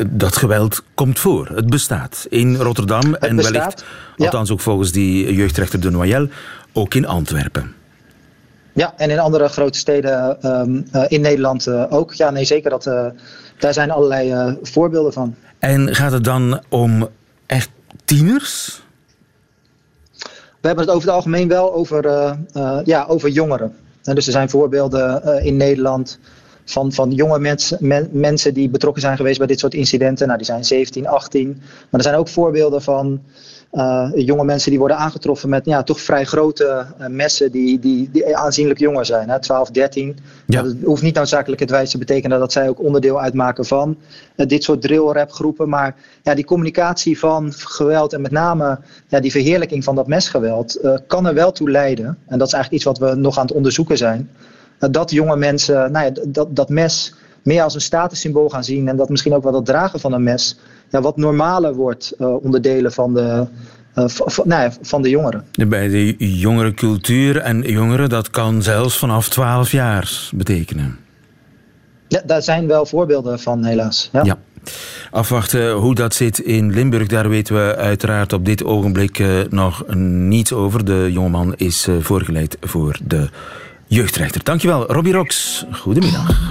dat 0.10 0.36
geweld 0.38 0.84
komt 0.94 1.20
voor. 1.20 1.48
Het 1.54 1.70
bestaat 1.70 2.26
in 2.30 2.56
Rotterdam 2.56 3.16
en 3.16 3.36
bestaat, 3.36 3.54
wellicht, 3.54 3.86
ja. 4.16 4.26
althans 4.26 4.52
ook 4.52 4.62
volgens 4.62 4.92
die 4.92 5.34
jeugdrechter 5.34 5.80
de 5.80 5.92
Noyel, 5.92 6.28
ook 6.74 6.94
in 6.94 7.06
Antwerpen. 7.06 7.74
Ja, 8.76 8.94
en 8.98 9.10
in 9.10 9.20
andere 9.20 9.48
grote 9.48 9.78
steden 9.78 10.42
ehm, 10.42 10.82
eh, 10.92 11.04
in 11.08 11.22
Nederland 11.22 11.68
eh, 11.68 11.86
ook. 11.90 12.14
Ja, 12.14 12.30
nee, 12.30 12.46
zeker. 12.46 12.70
Dat, 12.70 12.86
eh, 12.86 13.06
daar 13.60 13.74
zijn 13.74 13.92
allerlei 13.92 14.58
voorbeelden 14.62 15.14
van. 15.14 15.36
En 15.60 15.96
gaat 15.96 16.12
het 16.12 16.24
dan 16.24 16.62
om 16.70 17.08
echt 17.46 17.70
tieners? 18.06 18.82
We 20.62 20.72
hebben 20.72 20.86
het 20.86 20.96
over 20.96 21.08
het 21.08 21.18
algemeen 21.18 21.48
wel 21.48 21.74
over, 21.74 22.36
ja, 22.86 23.06
over 23.08 23.30
jongeren. 23.30 23.76
En 24.04 24.16
dus 24.16 24.26
er 24.26 24.32
zijn 24.32 24.50
voorbeelden 24.50 25.44
in 25.44 25.58
Nederland 25.58 26.20
van, 26.66 26.92
van 26.92 27.12
jonge 27.12 27.40
mensen, 27.40 27.78
men- 27.82 28.10
mensen 28.12 28.54
die 28.54 28.70
betrokken 28.70 29.02
zijn 29.02 29.18
geweest 29.18 29.38
bij 29.38 29.48
dit 29.48 29.60
soort 29.60 29.74
incidenten. 29.74 30.26
Nou, 30.26 30.38
die 30.38 30.48
zijn 30.48 30.66
17, 30.66 31.08
18. 31.08 31.48
Maar 31.90 32.00
er 32.00 32.02
zijn 32.02 32.16
ook 32.16 32.28
voorbeelden 32.28 32.82
van 32.82 33.22
eh, 33.76 34.10
jonge 34.16 34.44
mensen 34.44 34.70
die 34.70 34.80
worden 34.80 34.98
aangetroffen 34.98 35.50
met 35.50 35.66
ja, 35.66 35.84
toch 35.84 36.02
vrij 36.02 36.26
grote 36.26 36.86
eh, 36.98 37.08
messen 37.08 37.52
die, 37.52 37.80
die, 37.80 38.10
die 38.12 38.38
aanzienlijk 38.38 38.80
jonger 38.80 39.06
zijn. 39.06 39.30
Hè, 39.30 39.40
12, 39.40 39.70
13. 39.70 40.18
Ja. 40.46 40.62
Dat 40.62 40.76
hoeft 40.84 41.02
niet 41.02 41.16
noodzakelijk 41.16 41.62
het 41.62 41.70
wijs 41.70 41.90
te 41.90 41.98
betekenen 41.98 42.40
dat 42.40 42.52
zij 42.52 42.70
ook 42.70 42.82
onderdeel 42.82 43.22
uitmaken 43.22 43.66
van 43.66 43.98
eh, 44.36 44.48
dit 44.48 44.64
soort 44.64 44.82
drill-rap 44.82 45.32
groepen. 45.32 45.70
Maar 45.70 45.96
ja, 46.24 46.34
die 46.36 46.46
communicatie 46.46 47.20
van 47.20 47.54
geweld 47.54 48.14
en 48.14 48.22
met 48.22 48.32
name 48.32 48.80
ja, 49.08 49.20
die 49.20 49.32
verheerlijking 49.32 49.84
van 49.84 49.96
dat 49.96 50.08
mesgeweld 50.08 50.80
kan 51.08 51.26
er 51.28 51.34
wel 51.34 51.52
toe 51.52 51.72
leiden. 51.72 52.18
En 52.28 52.38
dat 52.38 52.48
is 52.48 52.54
eigenlijk 52.54 52.84
iets 52.84 53.00
wat 53.00 53.10
we 53.10 53.16
nog 53.16 53.38
aan 53.38 53.46
het 53.46 53.56
onderzoeken 53.56 53.98
zijn. 53.98 54.30
Eh, 54.80 54.90
dat 54.92 55.12
jonge 55.12 55.36
mensen 55.36 55.92
nou 55.92 56.06
ja, 56.06 56.12
dat, 56.26 56.56
dat 56.56 56.70
mes 56.70 57.14
meer 57.44 57.62
als 57.64 57.76
een 57.76 57.82
statussymbool 57.82 58.50
gaan 58.50 58.64
zien. 58.64 58.88
En 58.88 58.96
dat 58.96 59.10
misschien 59.10 59.34
ook 59.34 59.44
wel 59.44 59.52
dat 59.52 59.66
dragen 59.66 60.00
van 60.00 60.14
een 60.14 60.24
mes 60.24 60.58
ja, 60.90 61.02
wat 61.02 61.18
normaler 61.18 61.76
wordt 61.76 62.14
eh, 62.18 62.44
onderdelen 62.44 62.92
van 62.92 63.14
de, 63.14 63.48
eh, 63.94 64.06
nou 64.44 64.62
ja, 64.62 64.72
van 64.82 65.02
de 65.02 65.10
jongeren. 65.10 65.46
Bij 65.68 65.88
de 65.88 66.16
jongere 66.18 66.74
cultuur 66.74 67.38
en 67.38 67.62
jongeren, 67.62 68.10
dat 68.10 68.30
kan 68.30 68.62
zelfs 68.62 68.98
vanaf 68.98 69.30
12 69.30 69.72
jaar 69.72 70.30
betekenen. 70.36 70.98
Ja, 72.08 72.22
daar 72.26 72.42
zijn 72.42 72.68
wel 72.68 72.86
voorbeelden 72.86 73.40
van, 73.40 73.64
helaas. 73.64 74.10
Ja. 74.12 74.24
Ja. 74.24 74.38
Afwachten 75.12 75.72
hoe 75.72 75.96
dat 75.96 76.14
zit 76.14 76.40
in 76.40 76.72
Limburg, 76.72 77.08
daar 77.08 77.30
weten 77.30 77.56
we 77.56 77.76
uiteraard 77.76 78.34
op 78.34 78.46
dit 78.46 78.64
ogenblik 78.64 79.20
eh, 79.20 79.40
nog 79.50 79.96
niets 79.96 80.54
over. 80.54 80.86
De 80.86 81.10
jongeman 81.12 81.56
is 81.56 81.88
voorgeleid 82.00 82.58
voor 82.62 83.00
de 83.04 83.30
jeugdrechter. 83.88 84.44
Dankjewel, 84.44 84.86
Robbie 84.86 85.14
Rox. 85.14 85.66
Goedemiddag. 85.72 86.42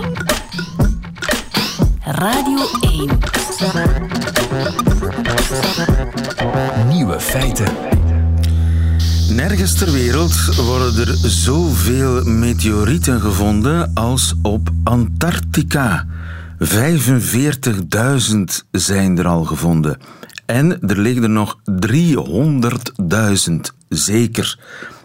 Radio 2.04 2.58
1. 2.80 3.18
Nieuwe 6.88 7.20
feiten. 7.20 7.66
Nergens 9.30 9.74
ter 9.78 9.92
wereld 9.92 10.54
worden 10.56 11.06
er 11.06 11.16
zoveel 11.30 12.24
meteorieten 12.24 13.20
gevonden 13.20 13.90
als 13.94 14.34
op 14.42 14.68
Antarctica. 14.84 16.06
45.000 16.58 16.68
zijn 18.70 19.18
er 19.18 19.26
al 19.26 19.44
gevonden. 19.44 19.98
En 20.46 20.80
er 20.88 20.98
liggen 20.98 21.22
er 21.22 21.30
nog 21.30 21.58
300.000 21.70 23.54
zeker. 23.88 24.58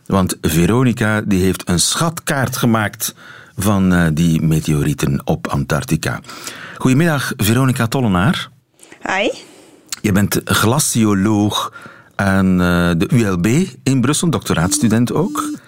Want 0.10 0.38
Veronica 0.42 1.22
die 1.22 1.44
heeft 1.44 1.70
een 1.70 1.80
schatkaart 1.80 2.58
gemaakt 2.58 3.16
van 3.56 3.94
eh, 3.94 4.08
die 4.14 4.42
meteorieten 4.42 5.22
op 5.26 5.48
Antarctica. 5.48 6.20
Goedemiddag, 6.78 7.34
Veronica 7.38 7.88
Tollenaar. 7.88 8.50
Hi. 9.02 9.30
Je 10.02 10.12
bent 10.12 10.42
glacioloog 10.44 11.74
aan 12.16 12.62
eh, 12.62 12.92
de 12.98 13.08
ULB 13.12 13.48
in 13.84 14.02
Brussel, 14.02 14.30
doctoraatstudent 14.30 15.14
ook. 15.14 15.60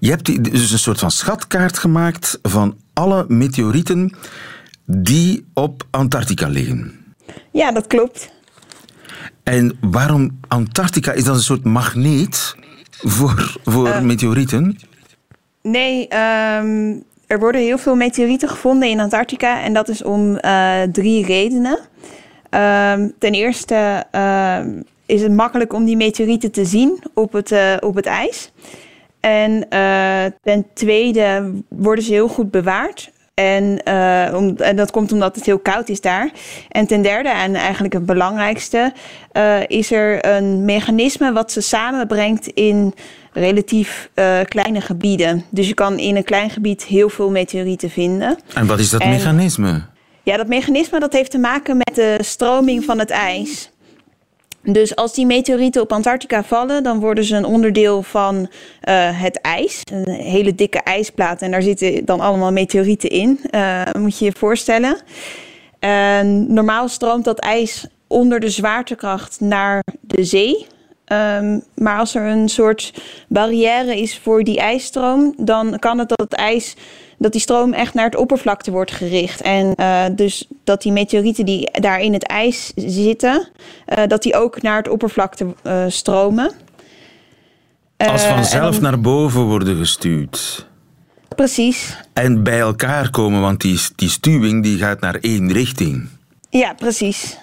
Je 0.00 0.10
hebt 0.10 0.44
dus 0.52 0.72
een 0.72 0.78
soort 0.78 0.98
van 0.98 1.10
schatkaart 1.10 1.78
gemaakt 1.78 2.38
van 2.42 2.76
alle 2.92 3.24
meteorieten 3.28 4.16
die 4.86 5.46
op 5.54 5.86
Antarctica 5.90 6.48
liggen. 6.48 7.14
Ja, 7.52 7.72
dat 7.72 7.86
klopt. 7.86 8.32
En 9.42 9.78
waarom 9.80 10.38
Antarctica? 10.48 11.12
Is 11.12 11.24
dat 11.24 11.36
een 11.36 11.42
soort 11.42 11.64
magneet 11.64 12.54
voor, 12.98 13.58
voor 13.64 13.86
Eh. 13.88 14.00
meteorieten? 14.00 14.78
Nee, 15.62 16.08
ehm, 16.08 16.94
er 17.26 17.38
worden 17.38 17.60
heel 17.60 17.78
veel 17.78 17.94
meteorieten 17.94 18.48
gevonden 18.48 18.88
in 18.88 19.00
Antarctica. 19.00 19.62
En 19.62 19.72
dat 19.72 19.88
is 19.88 20.02
om 20.02 20.36
eh, 20.36 20.82
drie 20.92 21.24
redenen. 21.26 21.78
Ehm, 22.50 23.08
ten 23.18 23.32
eerste 23.32 24.04
ehm, 24.10 24.70
is 25.06 25.22
het 25.22 25.32
makkelijk 25.32 25.72
om 25.72 25.84
die 25.84 25.96
meteorieten 25.96 26.50
te 26.52 26.64
zien 26.64 27.02
op 27.14 27.32
het, 27.32 27.52
eh, 27.52 27.76
op 27.80 27.94
het 27.94 28.06
ijs. 28.06 28.52
En 29.20 29.68
ten 30.42 30.66
tweede 30.74 31.52
worden 31.68 32.04
ze 32.04 32.12
heel 32.12 32.28
goed 32.28 32.50
bewaard. 32.50 33.10
En, 33.40 33.82
eh, 33.82 34.34
om, 34.34 34.56
en 34.56 34.76
dat 34.76 34.90
komt 34.90 35.12
omdat 35.12 35.36
het 35.36 35.44
heel 35.46 35.58
koud 35.58 35.88
is 35.88 36.00
daar. 36.00 36.30
En 36.68 36.86
ten 36.86 37.02
derde, 37.02 37.28
en 37.28 37.54
eigenlijk 37.54 37.94
het 37.94 38.06
belangrijkste, 38.06 38.92
eh, 39.32 39.58
is 39.66 39.90
er 39.90 40.26
een 40.26 40.64
mechanisme 40.64 41.32
wat 41.32 41.52
ze 41.52 41.60
samenbrengt 41.60 42.46
in 42.46 42.94
relatief 43.32 44.10
eh, 44.14 44.40
kleine 44.44 44.80
gebieden. 44.80 45.44
Dus 45.50 45.68
je 45.68 45.74
kan 45.74 45.98
in 45.98 46.16
een 46.16 46.24
klein 46.24 46.50
gebied 46.50 46.84
heel 46.84 47.08
veel 47.08 47.30
meteorieten 47.30 47.90
vinden. 47.90 48.38
En 48.54 48.66
wat 48.66 48.78
is 48.78 48.90
dat 48.90 49.00
En- 49.00 49.10
mechanisme? 49.10 49.82
Ja, 50.22 50.36
dat 50.36 50.46
mechanisme 50.46 51.00
dat 51.00 51.12
heeft 51.12 51.30
te 51.30 51.38
maken 51.38 51.76
met 51.76 51.94
de 51.94 52.18
stroming 52.20 52.84
van 52.84 52.98
het 52.98 53.10
ijs. 53.10 53.70
Dus 54.72 54.96
als 54.96 55.14
die 55.14 55.26
meteorieten 55.26 55.82
op 55.82 55.92
Antarctica 55.92 56.44
vallen, 56.44 56.82
dan 56.82 57.00
worden 57.00 57.24
ze 57.24 57.36
een 57.36 57.44
onderdeel 57.44 58.02
van 58.02 58.48
eh, 58.80 59.20
het 59.20 59.40
ijs. 59.40 59.80
Een 59.92 60.12
hele 60.12 60.54
dikke 60.54 60.78
ijsplaat. 60.82 61.42
En 61.42 61.50
daar 61.50 61.62
zitten 61.62 62.04
dan 62.04 62.20
allemaal 62.20 62.52
meteorieten 62.52 63.10
in. 63.10 63.40
eh, 63.50 63.82
moet 63.98 64.18
je 64.18 64.24
je 64.24 64.32
voorstellen. 64.38 64.96
En 65.78 66.52
normaal 66.52 66.88
stroomt 66.88 67.24
dat 67.24 67.38
ijs 67.38 67.86
onder 68.06 68.40
de 68.40 68.50
zwaartekracht 68.50 69.40
naar 69.40 69.82
de 70.00 70.24
zee. 70.24 70.66
Ehm, 71.04 71.58
maar 71.74 71.98
als 71.98 72.14
er 72.14 72.22
een 72.22 72.48
soort 72.48 72.92
barrière 73.28 74.00
is 74.00 74.18
voor 74.18 74.44
die 74.44 74.58
ijsstroom, 74.58 75.34
dan 75.36 75.78
kan 75.78 75.98
het 75.98 76.08
dat 76.08 76.20
het 76.20 76.34
ijs, 76.34 76.76
dat 77.18 77.32
die 77.32 77.40
stroom 77.40 77.72
echt 77.72 77.94
naar 77.94 78.04
het 78.04 78.16
oppervlakte 78.16 78.70
wordt 78.70 78.92
gericht. 78.92 79.40
En 79.40 79.74
eh, 79.74 80.04
dus 80.12 80.46
dat 80.64 80.82
die 80.82 80.92
meteorieten 80.92 81.44
die 81.44 81.70
daar 81.72 82.00
in 82.00 82.12
het 82.12 82.26
ijs 82.26 82.72
zitten, 82.76 83.48
eh, 83.86 84.06
dat 84.06 84.22
die 84.22 84.34
ook 84.36 84.62
naar 84.62 84.76
het 84.76 84.88
oppervlakte 84.88 85.46
eh, 85.62 85.84
stromen. 85.88 86.50
Als 87.96 88.24
vanzelf 88.24 88.74
dan- 88.74 88.82
naar 88.82 89.00
boven 89.00 89.42
worden 89.42 89.76
gestuurd. 89.76 90.66
Precies. 91.36 91.96
En 92.12 92.42
bij 92.42 92.58
elkaar 92.60 93.10
komen, 93.10 93.40
want 93.40 93.60
die, 93.60 93.80
die 93.96 94.08
stuwing 94.10 94.62
die 94.62 94.78
gaat 94.78 95.00
naar 95.00 95.14
één 95.20 95.52
richting. 95.52 96.08
Ja, 96.50 96.74
precies. 96.74 97.36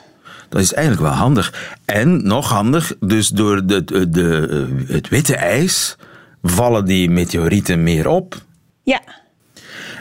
Dat 0.50 0.62
is 0.62 0.74
eigenlijk 0.74 1.08
wel 1.08 1.18
handig. 1.18 1.76
En 1.86 2.28
nog 2.28 2.50
handig, 2.50 2.96
dus 3.00 3.28
door 3.28 3.66
de, 3.66 3.84
de, 3.84 4.10
de, 4.10 4.84
het 4.88 5.10
witte 5.10 5.36
ijs 5.36 5.96
vallen 6.44 6.86
die 6.86 7.10
meteorieten 7.10 7.84
meer 7.84 8.08
op. 8.08 8.42
Ja, 8.84 9.02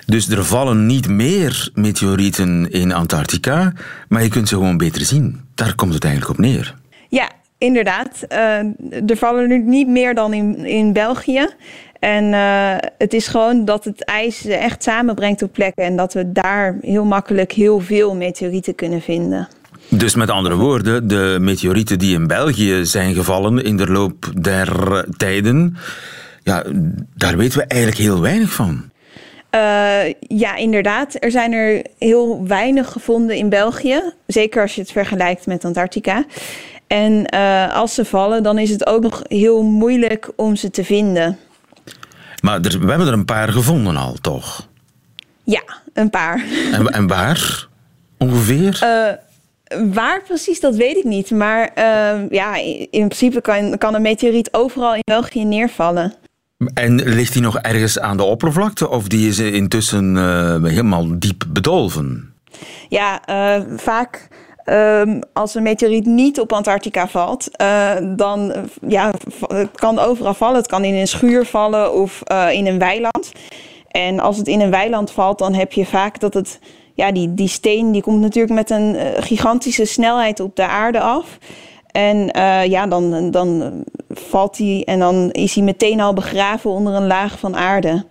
Dus 0.07 0.29
er 0.29 0.45
vallen 0.45 0.87
niet 0.87 1.09
meer 1.09 1.71
meteorieten 1.75 2.71
in 2.71 2.93
Antarctica, 2.93 3.73
maar 4.09 4.23
je 4.23 4.29
kunt 4.29 4.49
ze 4.49 4.55
gewoon 4.55 4.77
beter 4.77 5.03
zien. 5.05 5.41
Daar 5.55 5.75
komt 5.75 5.95
het 5.95 6.05
eigenlijk 6.05 6.39
op 6.39 6.45
neer. 6.45 6.75
Ja, 7.09 7.31
inderdaad. 7.59 8.25
Eh, 8.29 8.59
er 9.07 9.17
vallen 9.17 9.49
nu 9.49 9.59
niet 9.59 9.89
meer 9.89 10.15
dan 10.15 10.33
in, 10.33 10.65
in 10.65 10.93
België. 10.93 11.49
En 11.99 12.35
eh, 12.35 12.89
het 12.99 13.13
is 13.13 13.27
gewoon 13.27 13.65
dat 13.65 13.85
het 13.85 14.05
ijs 14.05 14.45
echt 14.45 14.83
samenbrengt 14.83 15.43
op 15.43 15.53
plekken. 15.53 15.85
En 15.85 15.97
dat 15.97 16.13
we 16.13 16.33
daar 16.33 16.77
heel 16.81 17.05
makkelijk 17.05 17.53
heel 17.53 17.81
veel 17.81 18.15
meteorieten 18.15 18.75
kunnen 18.75 19.01
vinden. 19.01 19.49
Dus 19.89 20.15
met 20.15 20.31
andere 20.31 20.57
woorden, 20.57 21.09
de 21.09 21.37
meteorieten 21.41 21.99
die 21.99 22.15
in 22.15 22.27
België 22.27 22.85
zijn 22.85 23.15
gevallen 23.15 23.65
in 23.65 23.77
de 23.77 23.87
loop 23.87 24.33
der 24.41 25.05
tijden, 25.17 25.77
ja, 26.43 26.65
daar 27.15 27.37
weten 27.37 27.59
we 27.59 27.65
eigenlijk 27.65 28.01
heel 28.01 28.21
weinig 28.21 28.53
van. 28.53 28.91
Eh, 29.53 30.13
ja, 30.19 30.57
inderdaad. 30.57 31.17
Er 31.19 31.31
zijn 31.31 31.53
er 31.53 31.85
heel 31.99 32.47
weinig 32.47 32.93
gevonden 32.93 33.37
in 33.37 33.49
België. 33.49 34.03
Zeker 34.27 34.63
als 34.63 34.75
je 34.75 34.81
het 34.81 34.93
vergelijkt 34.93 35.47
met 35.47 35.65
Antarctica. 35.65 36.25
En 36.87 37.27
eh, 37.27 37.75
als 37.75 37.95
ze 37.95 38.05
vallen, 38.05 38.43
dan 38.43 38.59
is 38.59 38.71
het 38.71 38.87
ook 38.87 39.03
nog 39.03 39.23
heel 39.29 39.63
moeilijk 39.63 40.31
om 40.37 40.57
ze 40.57 40.71
te 40.71 40.85
vinden. 40.85 41.39
Maar 42.43 42.61
er, 42.61 42.81
we 42.81 42.89
hebben 42.89 43.07
er 43.07 43.13
een 43.13 43.25
paar 43.25 43.49
gevonden 43.49 43.97
al, 43.97 44.15
toch? 44.21 44.69
Ja, 45.45 45.63
een 45.93 46.11
paar. 46.11 46.45
En, 46.73 46.87
en 46.87 47.07
waar 47.07 47.67
ongeveer? 48.19 48.79
Eh, 48.81 49.81
waar 49.93 50.23
precies, 50.23 50.61
dat 50.61 50.77
weet 50.77 50.97
ik 50.97 51.05
niet. 51.05 51.31
Maar 51.31 51.71
ja, 52.31 52.57
in 52.57 52.89
in 52.91 53.09
principe 53.09 53.41
kan, 53.41 53.79
kan 53.79 53.95
een 53.95 54.03
meteoriet 54.03 54.53
overal 54.53 54.95
in 54.95 55.03
België 55.05 55.45
neervallen. 55.45 56.15
En 56.75 56.95
ligt 56.95 57.33
die 57.33 57.43
nog 57.43 57.59
ergens 57.59 57.99
aan 57.99 58.17
de 58.17 58.23
oppervlakte 58.23 58.89
of 58.89 59.09
die 59.09 59.29
is 59.29 59.39
intussen 59.39 60.17
eh, 60.17 60.71
helemaal 60.71 61.19
diep 61.19 61.45
bedolven? 61.49 62.35
Ja, 62.89 63.25
eh, 63.25 63.63
vaak 63.77 64.29
ehm, 64.65 65.21
als 65.33 65.55
een 65.55 65.63
meteoriet 65.63 66.07
niet 66.07 66.41
op 66.41 66.53
Antarctica 66.53 67.09
valt, 67.09 67.57
eh, 67.57 67.91
dan 68.17 68.53
ja, 68.87 69.13
het 69.47 69.71
kan 69.75 69.99
overal 69.99 70.35
vallen. 70.35 70.57
Het 70.57 70.67
kan 70.67 70.85
in 70.85 70.95
een 70.95 71.09
schuur 71.09 71.47
vallen 71.47 71.95
of 71.95 72.23
in 72.53 72.67
een 72.67 72.79
weiland. 72.79 73.33
En 73.89 74.21
als 74.21 74.37
het 74.37 74.49
in 74.49 74.61
een 74.61 74.71
weiland 74.71 75.11
valt, 75.11 75.39
dan 75.39 75.55
heb 75.55 75.73
je 75.73 75.87
vaak 75.87 76.21
dat 76.21 76.35
het, 76.35 76.59
ja, 76.95 77.13
die, 77.13 77.35
die 77.35 77.49
steen 77.49 77.93
die 77.93 78.03
komt 78.03 78.21
natuurlijk 78.21 78.55
met 78.55 78.71
een 78.71 78.97
gigantische 79.23 79.85
snelheid 79.85 80.41
op 80.41 80.57
de 80.57 80.67
aarde 80.67 81.01
af. 81.01 81.39
En 81.93 82.31
eh, 82.31 82.67
ja, 82.67 82.87
dan, 82.87 83.31
dan 83.31 83.73
valt 84.09 84.59
hij 84.59 84.83
en 84.85 84.99
dan 84.99 85.31
is 85.31 85.55
hij 85.55 85.65
meteen 85.65 86.01
al 86.01 86.13
begraven 86.13 86.71
onder 86.71 86.95
een 86.95 87.07
laag 87.07 87.39
van 87.39 87.57
aarde. 87.57 88.05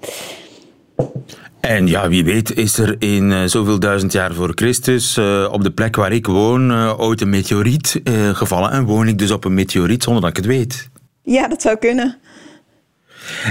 En 1.59 1.87
ja, 1.87 2.09
wie 2.09 2.23
weet 2.23 2.57
is 2.57 2.77
er 2.77 2.95
in 2.99 3.31
eh, 3.31 3.43
zoveel 3.45 3.79
duizend 3.79 4.11
jaar 4.11 4.33
voor 4.33 4.51
Christus 4.55 5.17
eh, 5.17 5.47
op 5.51 5.63
de 5.63 5.71
plek 5.71 5.95
waar 5.95 6.11
ik 6.11 6.25
woon 6.25 6.71
ooit 6.97 7.21
een 7.21 7.29
meteoriet 7.29 8.01
gevallen 8.33 8.71
en 8.71 8.85
woon 8.85 9.07
ik 9.07 9.17
dus 9.17 9.31
op 9.31 9.45
een 9.45 9.53
meteoriet 9.53 10.03
zonder 10.03 10.21
dat 10.21 10.29
ik 10.29 10.37
het 10.37 10.45
weet. 10.45 10.89
Ja, 11.23 11.47
dat 11.47 11.61
zou 11.61 11.77
kunnen. 11.77 12.17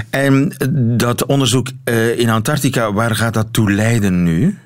En 0.09 0.53
dat 0.97 1.25
onderzoek 1.25 1.67
in 2.15 2.29
Antarctica, 2.29 2.93
waar 2.93 3.15
gaat 3.15 3.33
dat 3.33 3.47
toe 3.51 3.71
leiden 3.71 4.23
nu? 4.23 4.57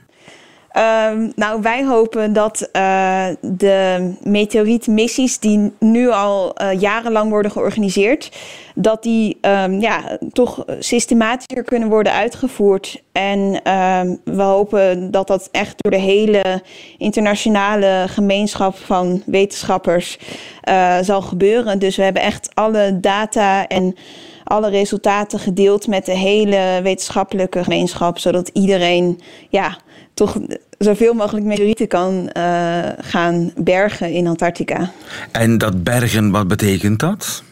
Ehm, 0.75 1.29
nou, 1.35 1.61
wij 1.61 1.85
hopen 1.85 2.33
dat 2.33 2.69
eh, 2.71 3.27
de 3.41 4.11
meteorietmissies 4.23 5.39
die 5.39 5.73
nu 5.79 6.09
al 6.09 6.55
eh, 6.55 6.79
jarenlang 6.79 7.29
worden 7.29 7.51
georganiseerd, 7.51 8.31
dat 8.75 9.03
die 9.03 9.37
ehm, 9.41 9.79
ja, 9.79 10.17
toch 10.31 10.65
systematischer 10.79 11.63
kunnen 11.63 11.89
worden 11.89 12.13
uitgevoerd. 12.13 13.01
En 13.11 13.61
ehm, 13.63 14.15
we 14.23 14.41
hopen 14.41 15.11
dat 15.11 15.27
dat 15.27 15.49
echt 15.51 15.83
door 15.83 15.91
de 15.91 15.97
hele 15.97 16.61
internationale 16.97 18.05
gemeenschap 18.07 18.77
van 18.77 19.23
wetenschappers 19.25 20.19
eh, 20.61 20.97
zal 21.01 21.21
gebeuren. 21.21 21.79
Dus 21.79 21.95
we 21.95 22.03
hebben 22.03 22.21
echt 22.21 22.49
alle 22.53 22.99
data 22.99 23.67
en 23.67 23.95
alle 24.43 24.69
resultaten 24.69 25.39
gedeeld 25.39 25.87
met 25.87 26.05
de 26.05 26.17
hele 26.17 26.79
wetenschappelijke 26.83 27.63
gemeenschap, 27.63 28.19
zodat 28.19 28.49
iedereen 28.53 29.19
ja, 29.49 29.77
toch 30.15 30.37
zoveel 30.77 31.13
mogelijk 31.13 31.45
meteorieten 31.45 31.87
kan 31.87 32.29
eh, 32.29 32.83
gaan 32.97 33.51
bergen 33.57 34.11
in 34.11 34.27
Antarctica. 34.27 34.91
En 35.31 35.57
dat 35.57 35.83
bergen, 35.83 36.31
wat 36.31 36.47
betekent 36.47 36.99
dat? 36.99 37.43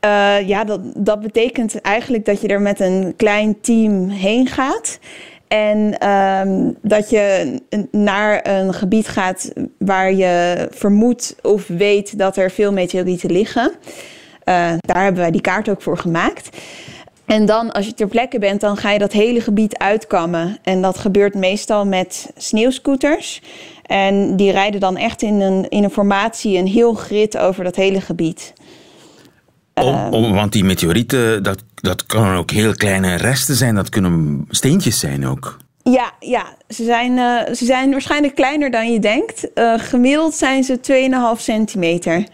Eh, 0.00 0.48
ja, 0.48 0.64
dat, 0.64 0.80
dat 0.96 1.20
betekent 1.20 1.80
eigenlijk 1.80 2.24
dat 2.24 2.40
je 2.40 2.48
er 2.48 2.60
met 2.60 2.80
een 2.80 3.12
klein 3.16 3.60
team 3.60 4.08
heen 4.08 4.46
gaat. 4.46 4.98
En 5.48 5.98
ehm, 5.98 6.70
dat 6.82 7.10
je 7.10 7.54
naar 7.90 8.46
een 8.46 8.74
gebied 8.74 9.08
gaat 9.08 9.52
waar 9.78 10.12
je 10.12 10.66
vermoedt 10.70 11.36
of 11.42 11.66
weet 11.66 12.18
dat 12.18 12.36
er 12.36 12.50
veel 12.50 12.72
meteorieten 12.72 13.30
liggen. 13.30 13.72
Eh, 14.44 14.72
daar 14.80 15.02
hebben 15.02 15.22
wij 15.22 15.30
die 15.30 15.40
kaart 15.40 15.68
ook 15.68 15.82
voor 15.82 15.98
gemaakt. 15.98 16.56
En 17.28 17.46
dan, 17.46 17.72
als 17.72 17.86
je 17.86 17.94
ter 17.94 18.08
plekke 18.08 18.38
bent, 18.38 18.60
dan 18.60 18.76
ga 18.76 18.90
je 18.90 18.98
dat 18.98 19.12
hele 19.12 19.40
gebied 19.40 19.78
uitkammen. 19.78 20.58
En 20.62 20.82
dat 20.82 20.98
gebeurt 20.98 21.34
meestal 21.34 21.86
met 21.86 22.30
sneeuwscooters. 22.36 23.42
En 23.86 24.36
die 24.36 24.50
rijden 24.50 24.80
dan 24.80 24.96
echt 24.96 25.22
in 25.22 25.40
een, 25.40 25.68
in 25.68 25.84
een 25.84 25.90
formatie, 25.90 26.58
een 26.58 26.66
heel 26.66 26.94
grid 26.94 27.38
over 27.38 27.64
dat 27.64 27.76
hele 27.76 28.00
gebied. 28.00 28.52
Om, 29.74 29.94
om- 30.10 30.32
want 30.34 30.52
die 30.52 30.64
meteorieten, 30.64 31.42
dat, 31.42 31.62
dat 31.74 32.06
kunnen 32.06 32.36
ook 32.36 32.50
heel 32.50 32.74
kleine 32.74 33.14
resten 33.14 33.54
zijn, 33.54 33.74
dat 33.74 33.88
kunnen 33.88 34.44
steentjes 34.50 34.98
zijn 34.98 35.26
ook. 35.26 35.56
Ja, 35.82 36.12
ja 36.20 36.44
ze, 36.68 36.84
zijn, 36.84 37.18
eh, 37.18 37.54
ze 37.54 37.64
zijn 37.64 37.90
waarschijnlijk 37.90 38.34
kleiner 38.34 38.70
dan 38.70 38.92
je 38.92 38.98
denkt. 38.98 39.52
Eh, 39.52 39.74
gemiddeld 39.76 40.34
zijn 40.34 40.64
ze 40.64 40.80
2,5 40.80 41.40
centimeter. 41.40 42.24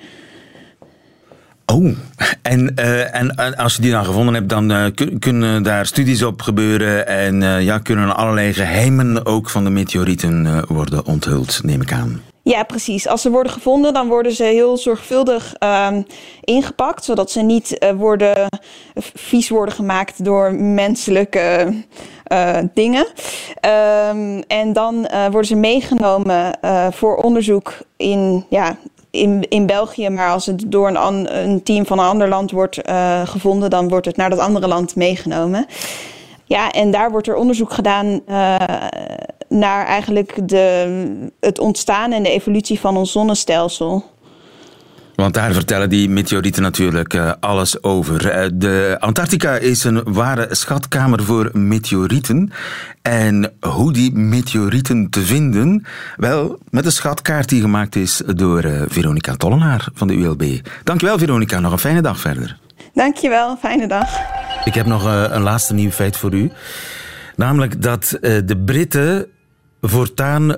Oh, 1.67 1.97
en, 2.43 2.77
eh, 2.77 3.15
en, 3.15 3.31
en 3.37 3.57
als 3.57 3.77
je 3.77 3.83
die 3.83 3.91
dan 3.91 4.05
gevonden 4.05 4.35
hebt, 4.35 4.49
dan 4.49 4.71
eh, 4.73 4.85
kun- 4.95 5.19
kunnen 5.19 5.63
daar 5.63 5.87
studies 5.87 6.23
op 6.23 6.43
gebeuren 6.43 7.07
en 7.07 7.43
eh, 7.43 7.63
ja, 7.63 7.79
kunnen 7.79 8.17
allerlei 8.17 8.53
geheimen 8.53 9.27
ook 9.27 9.51
van 9.51 9.65
de 9.65 9.71
meteorieten 9.71 10.47
eh, 10.47 10.63
worden 10.69 11.07
onthuld, 11.07 11.61
neem 11.63 11.81
ik 11.81 11.93
aan. 11.93 12.23
Ja, 12.43 12.63
precies. 12.63 13.07
Als 13.09 13.23
ze 13.23 13.31
worden 13.31 13.53
gevonden, 13.53 13.93
dan 13.93 14.09
worden 14.09 14.33
ze 14.33 14.43
heel 14.45 14.77
zorgvuldig 14.77 15.55
ehm, 15.59 16.03
ingepakt, 16.41 17.05
zodat 17.05 17.31
ze 17.31 17.41
niet 17.41 17.79
eh, 17.79 17.91
worden, 17.93 18.49
vies 19.15 19.49
worden 19.49 19.75
gemaakt 19.75 20.25
door 20.25 20.55
menselijke 20.55 21.75
eh, 22.25 22.57
dingen. 22.75 23.07
Ehm, 23.61 24.43
en 24.47 24.73
dan 24.73 25.07
eh, 25.07 25.23
worden 25.23 25.45
ze 25.47 25.55
meegenomen 25.57 26.61
eh, 26.61 26.87
voor 26.91 27.17
onderzoek 27.17 27.73
in, 27.97 28.45
ja, 28.51 28.77
in, 29.15 29.49
in 29.49 29.67
België. 29.67 30.09
Maar 30.09 30.31
als 30.31 30.47
het 30.47 30.65
door 30.67 30.89
een, 30.89 31.39
een 31.43 31.63
team 31.63 31.87
van 31.87 31.99
een 31.99 32.05
ander 32.05 32.29
land 32.29 32.51
wordt 32.51 32.83
eh, 32.83 33.27
gevonden, 33.27 33.71
dan 33.71 33.89
wordt 33.89 34.07
het 34.07 34.17
naar 34.17 34.31
dat 34.31 34.39
andere 34.39 34.69
land 34.69 34.97
meegenomen. 34.97 35.67
Ja, 36.45 36.71
en 36.71 36.91
daar 36.91 37.11
wordt 37.11 37.27
er 37.27 37.37
onderzoek 37.37 37.73
gedaan 37.73 38.21
eh, 38.27 38.55
naar 39.49 39.87
eigenlijk 39.87 40.49
de, 40.49 41.31
het 41.41 41.59
ontstaan 41.59 42.13
en 42.13 42.23
de 42.23 42.31
evolutie 42.31 42.81
van 42.81 42.97
ons 42.97 43.13
zonnestelsel. 43.13 44.05
Want 45.15 45.35
daar 45.35 45.53
vertellen 45.53 45.89
die 45.89 46.09
meteorieten 46.09 46.63
natuurlijk 46.63 47.15
eh, 47.15 47.33
alles 47.41 47.83
over. 47.83 48.29
Eh, 48.29 48.51
de 48.55 48.97
Antarctica 49.01 49.57
is 49.57 49.85
een 49.85 50.03
ware 50.13 50.47
schatkamer 50.51 51.23
voor 51.23 51.51
meteorieten. 51.53 52.53
En 53.03 53.53
hoe 53.61 53.93
die 53.93 54.13
meteorieten 54.13 55.11
te 55.11 55.21
vinden? 55.21 55.85
Wel, 56.17 56.59
met 56.71 56.85
een 56.85 56.93
schatkaart 56.93 57.49
die 57.49 57.61
gemaakt 57.61 57.97
is 57.97 58.23
door 58.27 58.63
eh, 58.63 58.83
Veronica 58.89 59.37
Tollenaar 59.37 59.89
van 59.95 60.09
de 60.09 60.15
ULB. 60.15 60.45
Dankjewel 60.85 61.19
Veronica, 61.19 61.61
nog 61.61 61.73
een 61.73 61.79
fijne 61.79 62.03
dag 62.03 62.21
verder. 62.21 62.59
Dankjewel, 62.95 63.57
fijne 63.57 63.87
dag. 63.87 64.09
Ik 64.65 64.75
heb 64.75 64.87
nog 64.87 65.05
een 65.05 65.43
laatste 65.43 65.75
nieuw 65.75 65.91
feit 65.91 66.17
voor 66.17 66.35
u. 66.35 66.51
Namelijk 67.37 67.83
dat 67.83 68.19
de 68.21 68.63
Britten 68.65 69.27
voortaan 69.81 70.57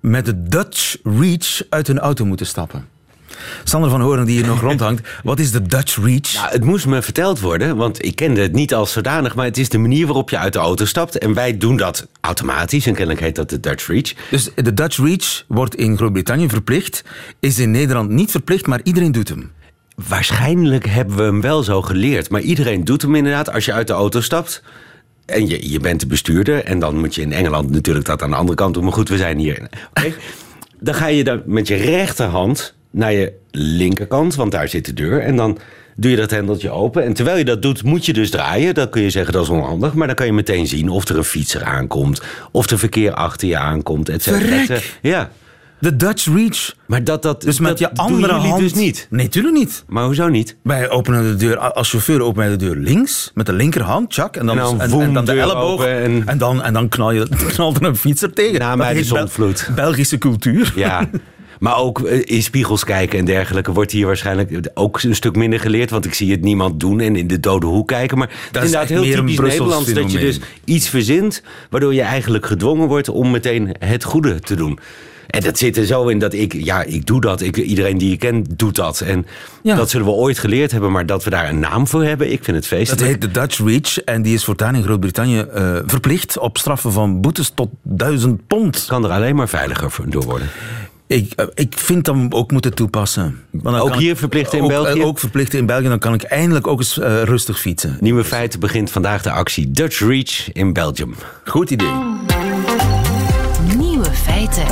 met 0.00 0.24
de 0.24 0.42
Dutch 0.42 0.96
Reach 1.02 1.62
uit 1.68 1.86
hun 1.86 1.98
auto 1.98 2.24
moeten 2.24 2.46
stappen. 2.46 2.93
Sander 3.64 3.90
van 3.90 4.00
Horen, 4.00 4.26
die 4.26 4.36
hier 4.38 4.46
nog 4.46 4.60
rondhangt. 4.70 5.08
Wat 5.22 5.38
is 5.38 5.50
de 5.50 5.62
Dutch 5.62 5.96
Reach? 6.02 6.34
Nou, 6.34 6.48
het 6.52 6.64
moest 6.64 6.86
me 6.86 7.02
verteld 7.02 7.40
worden, 7.40 7.76
want 7.76 8.04
ik 8.04 8.16
kende 8.16 8.40
het 8.40 8.52
niet 8.52 8.74
als 8.74 8.92
zodanig. 8.92 9.34
Maar 9.34 9.44
het 9.44 9.58
is 9.58 9.68
de 9.68 9.78
manier 9.78 10.06
waarop 10.06 10.30
je 10.30 10.38
uit 10.38 10.52
de 10.52 10.58
auto 10.58 10.84
stapt. 10.84 11.18
En 11.18 11.34
wij 11.34 11.58
doen 11.58 11.76
dat 11.76 12.06
automatisch. 12.20 12.86
En 12.86 12.94
kennelijk 12.94 13.20
heet 13.20 13.36
dat 13.36 13.50
de 13.50 13.60
Dutch 13.60 13.86
Reach. 13.86 14.12
Dus 14.30 14.50
de 14.54 14.74
Dutch 14.74 14.98
Reach 14.98 15.44
wordt 15.48 15.74
in 15.74 15.96
Groot-Brittannië 15.96 16.48
verplicht. 16.48 17.04
Is 17.40 17.58
in 17.58 17.70
Nederland 17.70 18.10
niet 18.10 18.30
verplicht, 18.30 18.66
maar 18.66 18.80
iedereen 18.82 19.12
doet 19.12 19.28
hem. 19.28 19.52
Waarschijnlijk 20.08 20.86
hebben 20.86 21.16
we 21.16 21.22
hem 21.22 21.40
wel 21.40 21.62
zo 21.62 21.82
geleerd. 21.82 22.30
Maar 22.30 22.40
iedereen 22.40 22.84
doet 22.84 23.02
hem 23.02 23.14
inderdaad 23.14 23.52
als 23.52 23.64
je 23.64 23.72
uit 23.72 23.86
de 23.86 23.92
auto 23.92 24.20
stapt. 24.20 24.62
En 25.26 25.48
je, 25.48 25.70
je 25.70 25.80
bent 25.80 26.00
de 26.00 26.06
bestuurder. 26.06 26.64
En 26.64 26.78
dan 26.78 26.98
moet 26.98 27.14
je 27.14 27.22
in 27.22 27.32
Engeland 27.32 27.70
natuurlijk 27.70 28.06
dat 28.06 28.22
aan 28.22 28.30
de 28.30 28.36
andere 28.36 28.56
kant 28.56 28.74
doen. 28.74 28.84
Maar 28.84 28.92
goed, 28.92 29.08
we 29.08 29.16
zijn 29.16 29.38
hier. 29.38 29.68
Dan 30.80 30.94
ga 30.94 31.06
je 31.06 31.24
dan 31.24 31.42
met 31.46 31.68
je 31.68 31.74
rechterhand 31.74 32.74
naar 32.94 33.12
je 33.12 33.32
linkerkant, 33.50 34.34
want 34.34 34.52
daar 34.52 34.68
zit 34.68 34.84
de 34.84 34.92
deur. 34.92 35.20
En 35.20 35.36
dan 35.36 35.58
doe 35.96 36.10
je 36.10 36.16
dat 36.16 36.30
hendeltje 36.30 36.70
open. 36.70 37.04
En 37.04 37.12
terwijl 37.12 37.36
je 37.38 37.44
dat 37.44 37.62
doet, 37.62 37.82
moet 37.82 38.06
je 38.06 38.12
dus 38.12 38.30
draaien. 38.30 38.74
Dan 38.74 38.88
kun 38.90 39.02
je 39.02 39.10
zeggen 39.10 39.32
dat 39.32 39.42
is 39.42 39.48
onhandig. 39.48 39.94
Maar 39.94 40.06
dan 40.06 40.16
kan 40.16 40.26
je 40.26 40.32
meteen 40.32 40.66
zien 40.66 40.88
of 40.88 41.08
er 41.08 41.16
een 41.16 41.24
fietser 41.24 41.64
aankomt. 41.64 42.22
Of 42.52 42.70
er 42.70 42.78
verkeer 42.78 43.12
achter 43.12 43.48
je 43.48 43.56
aankomt, 43.58 44.08
et 44.08 44.22
cetera. 44.22 44.78
Ja. 45.02 45.30
De 45.78 45.96
Dutch 45.96 46.26
Reach. 46.34 46.74
Maar 46.86 47.04
dat, 47.04 47.22
dat, 47.22 47.42
Dus 47.42 47.58
met 47.60 47.68
dat 47.70 47.78
je 47.78 47.94
andere 47.94 48.32
jullie 48.34 48.48
hand... 48.48 48.60
dus 48.62 48.74
niet. 48.74 49.06
Nee, 49.10 49.28
tuurlijk 49.28 49.54
niet. 49.56 49.84
Maar 49.88 50.04
hoezo 50.04 50.28
niet? 50.28 50.56
Wij 50.62 50.90
openen 50.90 51.22
de 51.22 51.36
deur, 51.36 51.58
als 51.58 51.90
chauffeur 51.90 52.20
openen 52.22 52.50
de 52.50 52.56
deur 52.64 52.76
links, 52.76 53.30
met 53.34 53.46
de 53.46 53.52
linkerhand, 53.52 54.10
tjak, 54.10 54.36
en 54.36 54.46
dan, 54.46 54.58
En 54.58 54.90
dan 54.90 55.02
en, 55.02 55.12
dan 55.12 55.24
de 55.24 55.32
elleboog. 55.32 55.84
en- 55.84 56.22
En, 56.26 56.38
dan, 56.38 56.62
en 56.62 56.72
dan 56.72 56.88
knal 56.88 57.10
je, 57.10 57.28
knalt 57.54 57.76
er 57.76 57.82
een 57.84 57.96
fietser 57.96 58.32
tegen. 58.32 58.58
Na 58.58 58.76
mij 58.76 58.94
de 58.94 59.28
Bel-. 59.36 59.52
Belgische 59.74 60.18
cultuur. 60.18 60.72
Ja. 60.76 61.00
Maar 61.58 61.76
ook 61.76 62.00
eh, 62.02 62.20
in 62.24 62.42
spiegels 62.42 62.84
kijken 62.84 63.18
en 63.18 63.24
dergelijke 63.24 63.72
wordt 63.72 63.92
hier 63.92 64.06
waarschijnlijk 64.06 64.70
ook 64.74 65.02
een 65.02 65.14
stuk 65.14 65.36
minder 65.36 65.60
geleerd. 65.60 65.90
Want 65.90 66.04
ik 66.04 66.14
zie 66.14 66.30
het 66.30 66.40
niemand 66.40 66.80
doen 66.80 67.00
en 67.00 67.16
in 67.16 67.26
de 67.26 67.40
dode 67.40 67.66
hoek 67.66 67.88
kijken. 67.88 68.18
Maar 68.18 68.30
Dat 68.52 68.62
is 68.62 68.72
inderdaad 68.72 68.88
heel 69.02 69.14
typisch 69.14 69.38
Nederlands 69.38 69.92
dat 69.92 70.12
je 70.12 70.18
dus 70.18 70.40
iets 70.64 70.88
verzint... 70.88 71.42
waardoor 71.70 71.94
je 71.94 72.02
eigenlijk 72.02 72.46
gedwongen 72.46 72.88
wordt 72.88 73.08
om 73.08 73.30
meteen 73.30 73.74
het 73.78 74.04
goede 74.04 74.40
te 74.40 74.54
doen. 74.54 74.78
En 75.26 75.40
dat 75.40 75.58
zit 75.58 75.76
er 75.76 75.86
zo 75.86 76.08
in 76.08 76.18
dat 76.18 76.32
ik, 76.32 76.52
ja, 76.52 76.82
ik 76.82 77.06
doe 77.06 77.20
dat. 77.20 77.40
Ik, 77.40 77.56
iedereen 77.56 77.98
die 77.98 78.10
je 78.10 78.16
kent 78.16 78.58
doet 78.58 78.74
dat. 78.74 79.00
En 79.00 79.26
Ja. 79.62 79.76
dat 79.76 79.90
zullen 79.90 80.06
we 80.06 80.12
ooit 80.12 80.38
geleerd 80.38 80.70
hebben. 80.70 80.92
Maar 80.92 81.06
dat 81.06 81.24
we 81.24 81.30
daar 81.30 81.48
een 81.48 81.58
naam 81.58 81.86
voor 81.86 82.04
hebben, 82.04 82.32
ik 82.32 82.44
vind 82.44 82.56
het 82.56 82.68
Dat 82.70 82.78
feestelijk. 82.78 83.06
heet 83.06 83.20
de 83.20 83.30
Dutch 83.30 83.58
Reach 83.64 83.98
en 83.98 84.22
die 84.22 84.34
is 84.34 84.44
voortaan 84.44 84.74
in 84.74 84.82
Groot-Brittannië 84.82 85.38
eh, 85.40 85.76
verplicht 85.86 86.38
op 86.38 86.58
straffen 86.58 86.92
van 86.92 87.20
boetes 87.20 87.52
tot 87.54 87.68
1000 87.82 88.46
pond. 88.46 88.84
kan 88.88 89.04
er 89.04 89.10
alleen 89.10 89.36
maar 89.36 89.48
veiliger 89.48 89.90
door 90.06 90.24
worden. 90.24 90.48
Ik, 91.06 91.32
eh, 91.36 91.46
ik 91.54 91.74
vind 91.78 92.04
dat 92.04 92.14
we 92.14 92.20
hem 92.20 92.32
ook 92.32 92.50
moeten 92.50 92.74
toepassen. 92.74 93.40
Want 93.50 93.80
Ook 93.80 93.94
hier 93.94 94.10
ik- 94.10 94.16
verplicht 94.18 94.52
in 94.52 94.62
ook, 94.62 94.68
België? 94.68 95.00
eh, 95.00 95.06
Ook 95.06 95.18
verplicht 95.18 95.54
in 95.54 95.66
België, 95.66 95.88
dan 95.88 95.98
kan 95.98 96.14
ik 96.14 96.22
eindelijk 96.22 96.66
ook 96.66 96.78
eens 96.78 96.98
eh, 96.98 97.22
rustig 97.22 97.60
fietsen. 97.60 97.96
Nieuwe 98.00 98.24
feiten 98.24 98.60
begint 98.60 98.90
vandaag 98.90 99.22
de 99.22 99.30
actie 99.30 99.70
Dutch 99.70 99.98
Reach 100.00 100.52
in 100.52 100.72
Belgium. 100.72 101.14
Goed 101.44 101.70
idee. 101.70 101.92
Nieuwe 103.76 104.04
feiten. 104.12 104.64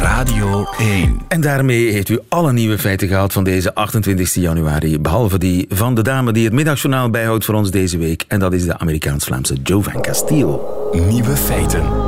Radio 0.00 0.66
1. 0.78 1.20
En 1.28 1.40
daarmee 1.40 1.90
heeft 1.92 2.08
u 2.08 2.18
alle 2.28 2.52
nieuwe 2.52 2.78
feiten 2.78 3.08
gehaald 3.08 3.32
van 3.32 3.44
deze 3.44 3.74
28 3.74 4.34
januari. 4.34 4.98
Behalve 5.00 5.38
die 5.38 5.66
van 5.68 5.94
de 5.94 6.02
dame 6.02 6.32
die 6.32 6.44
het 6.44 6.52
middagjournaal 6.52 7.10
bijhoudt 7.10 7.44
voor 7.44 7.54
ons 7.54 7.70
deze 7.70 7.98
week. 7.98 8.24
En 8.28 8.38
dat 8.38 8.52
is 8.52 8.64
de 8.64 8.78
Amerikaans-Vlaamse 8.78 9.54
Jovan 9.62 10.02
Castile. 10.02 10.60
Nieuwe 11.08 11.36
feiten. 11.36 12.07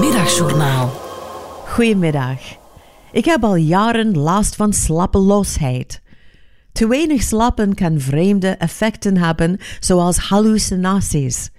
Middagjournaal. 0.00 0.88
Goedemiddag. 1.66 2.38
Ik 3.12 3.24
heb 3.24 3.44
al 3.44 3.54
jaren 3.54 4.18
last 4.18 4.56
van 4.56 4.72
slappeloosheid. 4.72 6.02
Te 6.72 6.86
weinig 6.88 7.22
slapen 7.22 7.74
kan 7.74 8.00
vreemde 8.00 8.48
effecten 8.48 9.16
hebben, 9.16 9.58
zoals 9.80 10.16
hallucinaties. 10.16 11.50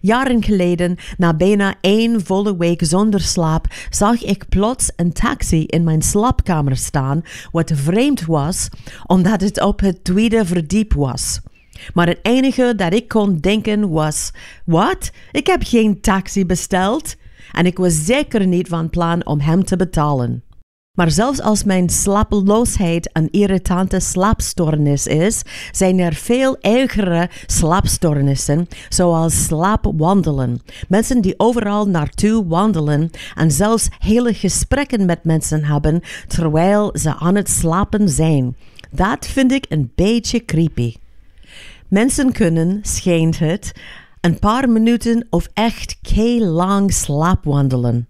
Jaren 0.00 0.44
geleden, 0.44 0.96
na 1.16 1.34
bijna 1.34 1.74
één 1.80 2.24
volle 2.24 2.56
week 2.56 2.84
zonder 2.84 3.20
slaap, 3.20 3.66
zag 3.90 4.22
ik 4.22 4.48
plots 4.48 4.92
een 4.96 5.12
taxi 5.12 5.64
in 5.64 5.84
mijn 5.84 6.02
slaapkamer 6.02 6.76
staan, 6.76 7.22
wat 7.50 7.72
vreemd 7.74 8.26
was, 8.26 8.68
omdat 9.06 9.40
het 9.40 9.60
op 9.60 9.80
het 9.80 10.04
tweede 10.04 10.44
verdiep 10.46 10.92
was. 10.92 11.40
Maar 11.94 12.06
het 12.06 12.18
enige 12.22 12.72
dat 12.76 12.92
ik 12.92 13.08
kon 13.08 13.36
denken 13.36 13.90
was: 13.90 14.30
wat? 14.64 15.10
Ik 15.32 15.46
heb 15.46 15.62
geen 15.64 16.00
taxi 16.00 16.46
besteld. 16.46 17.16
En 17.52 17.66
ik 17.66 17.78
was 17.78 18.04
zeker 18.04 18.46
niet 18.46 18.68
van 18.68 18.90
plan 18.90 19.26
om 19.26 19.40
hem 19.40 19.64
te 19.64 19.76
betalen. 19.76 20.42
Maar 20.92 21.10
zelfs 21.10 21.40
als 21.40 21.64
mijn 21.64 21.88
slapeloosheid 21.88 23.10
een 23.12 23.30
irritante 23.30 24.00
slaapstoornis 24.00 25.06
is, 25.06 25.42
zijn 25.70 25.98
er 25.98 26.14
veel 26.14 26.56
ergere 26.60 27.28
slaapstoornissen, 27.46 28.66
zoals 28.88 29.44
slaapwandelen. 29.44 30.60
Mensen 30.88 31.20
die 31.20 31.34
overal 31.36 31.88
naartoe 31.88 32.46
wandelen 32.46 33.10
en 33.34 33.50
zelfs 33.50 33.88
hele 33.98 34.34
gesprekken 34.34 35.06
met 35.06 35.24
mensen 35.24 35.64
hebben 35.64 36.00
terwijl 36.26 36.90
ze 36.98 37.16
aan 37.16 37.34
het 37.34 37.48
slapen 37.48 38.08
zijn. 38.08 38.56
Dat 38.90 39.26
vind 39.26 39.52
ik 39.52 39.66
een 39.68 39.92
beetje 39.94 40.44
creepy. 40.44 40.94
Mensen 41.88 42.32
kunnen, 42.32 42.78
schijnt 42.82 43.38
het, 43.38 43.72
een 44.22 44.38
paar 44.38 44.70
minuten 44.70 45.26
of 45.30 45.48
echt 45.54 45.98
lang 46.38 46.92
slaapwandelen. 46.92 48.08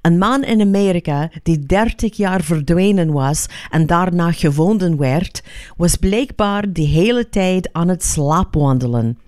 Een 0.00 0.18
man 0.18 0.44
in 0.44 0.60
Amerika 0.60 1.30
die 1.42 1.58
30 1.58 2.16
jaar 2.16 2.42
verdwenen 2.42 3.12
was 3.12 3.46
en 3.70 3.86
daarna 3.86 4.32
gevonden 4.32 4.96
werd, 4.96 5.42
was 5.76 5.96
blijkbaar 5.96 6.72
de 6.72 6.82
hele 6.82 7.28
tijd 7.28 7.72
aan 7.72 7.88
het 7.88 8.04
slaapwandelen. 8.04 9.18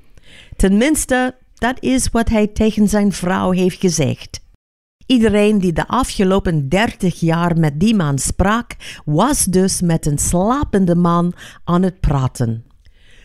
Tenminste, 0.57 1.35
dat 1.55 1.83
is 1.83 2.09
wat 2.09 2.29
hij 2.29 2.47
tegen 2.47 2.89
zijn 2.89 3.13
vrouw 3.13 3.51
heeft 3.51 3.81
gezegd. 3.81 4.41
Iedereen 5.07 5.59
die 5.59 5.73
de 5.73 5.87
afgelopen 5.87 6.69
30 6.69 7.21
jaar 7.21 7.59
met 7.59 7.81
die 7.81 7.95
man 7.95 8.19
sprak, 8.19 8.77
was 9.05 9.45
dus 9.45 9.81
met 9.81 10.07
een 10.07 10.19
slapende 10.19 10.95
man 10.95 11.33
aan 11.65 11.83
het 11.83 12.01
praten. 12.01 12.65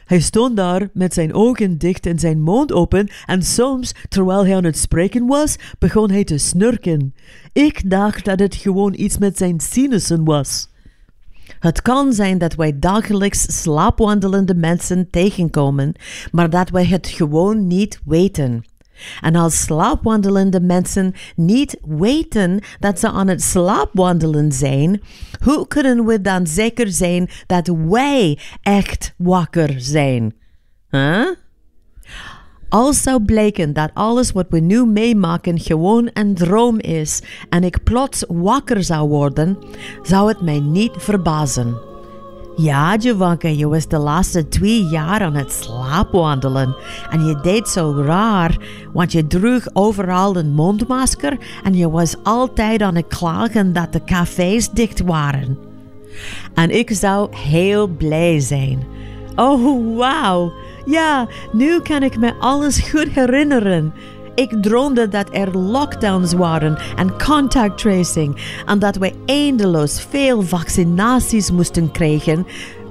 Hij 0.10 0.20
stond 0.20 0.56
daar 0.56 0.90
met 0.94 1.14
zijn 1.14 1.34
ogen 1.34 1.78
dicht 1.78 2.06
en 2.06 2.20
zijn 2.20 2.42
mond 2.42 2.72
open 2.72 3.10
en 3.26 3.44
soms, 3.44 3.94
terwijl 4.08 4.46
hij 4.46 4.56
aan 4.56 4.64
het 4.64 4.78
spreken 4.78 5.28
was, 5.28 5.56
begon 5.80 6.12
hij 6.12 6.24
te 6.24 6.38
snurken. 6.38 7.14
Ik 7.54 7.90
dacht 7.90 8.26
dat 8.26 8.40
het 8.40 8.56
gewoon 8.56 8.94
iets 8.98 9.18
met 9.18 9.38
zijn 9.38 9.60
sinussen 9.60 10.24
was. 10.24 10.70
Het 11.60 11.82
kan 11.82 12.14
zijn 12.14 12.38
dat 12.38 12.56
wij 12.56 12.80
dagelijks 12.80 13.62
slaapwandelende 13.62 14.56
mensen 14.56 15.10
tegenkomen, 15.10 15.94
maar 16.32 16.50
dat 16.50 16.70
wij 16.70 16.86
het 16.86 17.08
gewoon 17.08 17.68
niet 17.68 18.00
weten. 18.06 18.64
En 19.22 19.36
als 19.36 19.62
slaapwandelende 19.62 20.62
mensen 20.62 21.14
niet 21.36 21.78
weten 21.82 22.60
dat 22.80 23.00
ze 23.00 23.10
aan 23.10 23.28
het 23.28 23.42
slaapwandelen 23.42 24.52
zijn, 24.52 25.02
hoe 25.44 25.68
kunnen 25.68 26.06
we 26.06 26.22
dan 26.22 26.48
zeker 26.48 26.92
zijn 26.92 27.30
dat 27.46 27.68
wij 27.68 28.40
echt 28.62 29.14
wakker 29.18 29.74
zijn? 29.78 30.34
Huh? 30.90 31.28
Als 32.70 33.02
zou 33.02 33.24
blijken 33.24 33.74
dat 33.74 33.92
alles 33.94 34.32
wat 34.32 34.46
we 34.50 34.60
nu 34.60 34.86
meemaken 34.86 35.60
gewoon 35.60 36.10
een 36.14 36.34
droom 36.34 36.80
is 36.80 37.22
en 37.50 37.64
ik 37.64 37.84
plots 37.84 38.24
wakker 38.28 38.84
zou 38.84 39.10
worden, 39.10 39.58
zou 40.04 40.28
het 40.28 40.42
mij 40.42 40.60
niet 40.60 40.92
verbazen. 40.98 41.89
Ja, 42.62 42.98
je 43.00 43.68
was 43.68 43.88
de 43.88 43.98
laatste 43.98 44.48
twee 44.48 44.84
jaar 44.84 45.22
aan 45.22 45.36
het 45.36 45.52
slaapwandelen. 45.52 46.76
En 47.10 47.26
je 47.26 47.40
deed 47.42 47.68
zo 47.68 48.04
raar, 48.06 48.58
want 48.94 49.12
je 49.12 49.28
droeg 49.28 49.68
overal 49.74 50.36
een 50.36 50.54
mondmasker 50.54 51.38
en 51.64 51.74
je 51.74 51.90
was 51.90 52.16
altijd 52.24 52.82
aan 52.82 52.96
het 52.96 53.08
klagen 53.08 53.74
dat 53.74 53.94
de 53.94 54.04
cafés 54.04 54.70
dicht 54.70 55.02
waren. 55.02 55.58
En 56.54 56.70
ik 56.70 56.90
zou 56.92 57.36
heel 57.36 57.88
blij 57.88 58.40
zijn. 58.40 58.84
Oh, 59.36 59.98
wauw. 59.98 60.54
Ja, 60.86 61.28
nu 61.52 61.82
kan 61.82 62.04
ik 62.04 62.18
me 62.18 62.34
alles 62.40 62.80
goed 62.80 63.10
herinneren. 63.10 63.94
Ik 64.40 64.64
droomde 64.64 65.08
dat 65.08 65.28
er 65.32 65.58
lockdowns 65.58 66.34
waren 66.34 66.78
en 66.96 67.24
contact 67.26 67.78
tracing 67.78 68.62
en 68.66 68.80
dat 68.80 68.96
we 68.96 69.14
eindeloos 69.26 70.06
veel 70.10 70.42
vaccinaties 70.42 71.52
moesten 71.52 71.92
krijgen. 71.92 72.48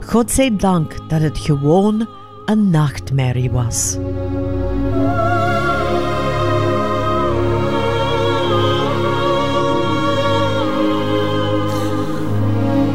God 0.07 0.31
zij 0.31 0.57
dank 0.57 1.09
dat 1.09 1.21
het 1.21 1.39
gewoon 1.39 2.09
een 2.45 2.71
nachtmerrie 2.71 3.51
was. 3.51 3.97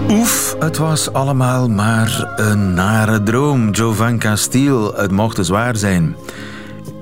Oef, 0.09 0.55
het 0.59 0.77
was 0.77 1.13
allemaal 1.13 1.69
maar 1.69 2.33
een 2.35 2.73
nare 2.73 3.23
droom. 3.23 3.71
Jovanka 3.71 4.35
Steele, 4.35 4.93
het 4.95 5.11
mocht 5.11 5.35
dus 5.35 5.49
waar 5.49 5.75
zijn. 5.75 6.15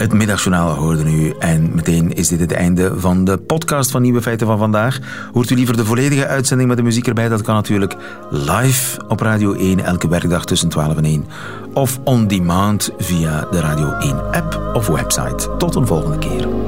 Het 0.02 0.14
middagjournaal 0.14 0.74
hoorde 0.74 1.12
u 1.12 1.34
en 1.40 1.76
meteen 1.76 2.14
is 2.14 2.28
dit 2.28 2.40
het 2.40 2.52
einde 2.52 3.00
van 3.00 3.26
de 3.26 3.38
podcast 3.38 3.92
van 3.92 4.02
Nieuwe 4.02 4.22
Feiten 4.22 4.48
van 4.48 4.58
vandaag. 4.58 5.00
Hoort 5.34 5.50
u 5.50 5.56
liever 5.56 5.78
de 5.78 5.86
volledige 5.86 6.28
uitzending 6.28 6.70
met 6.70 6.78
de 6.78 6.84
muziek 6.84 7.08
erbij? 7.08 7.30
Dat 7.30 7.42
kan 7.42 7.56
natuurlijk 7.56 7.96
live 8.30 9.02
op 9.08 9.20
Radio 9.20 9.54
1 9.54 9.80
elke 9.80 10.08
werkdag 10.08 10.46
tussen 10.46 10.70
12 10.70 10.98
en 10.98 11.06
1. 11.06 11.26
Of 11.74 12.00
on 12.04 12.28
demand 12.28 12.92
via 12.98 13.48
de 13.52 13.60
Radio 13.60 13.92
1 13.92 14.32
app 14.32 14.72
of 14.74 14.88
website. 14.88 15.50
Tot 15.58 15.76
een 15.76 15.88
volgende 15.88 16.18
keer. 16.18 16.61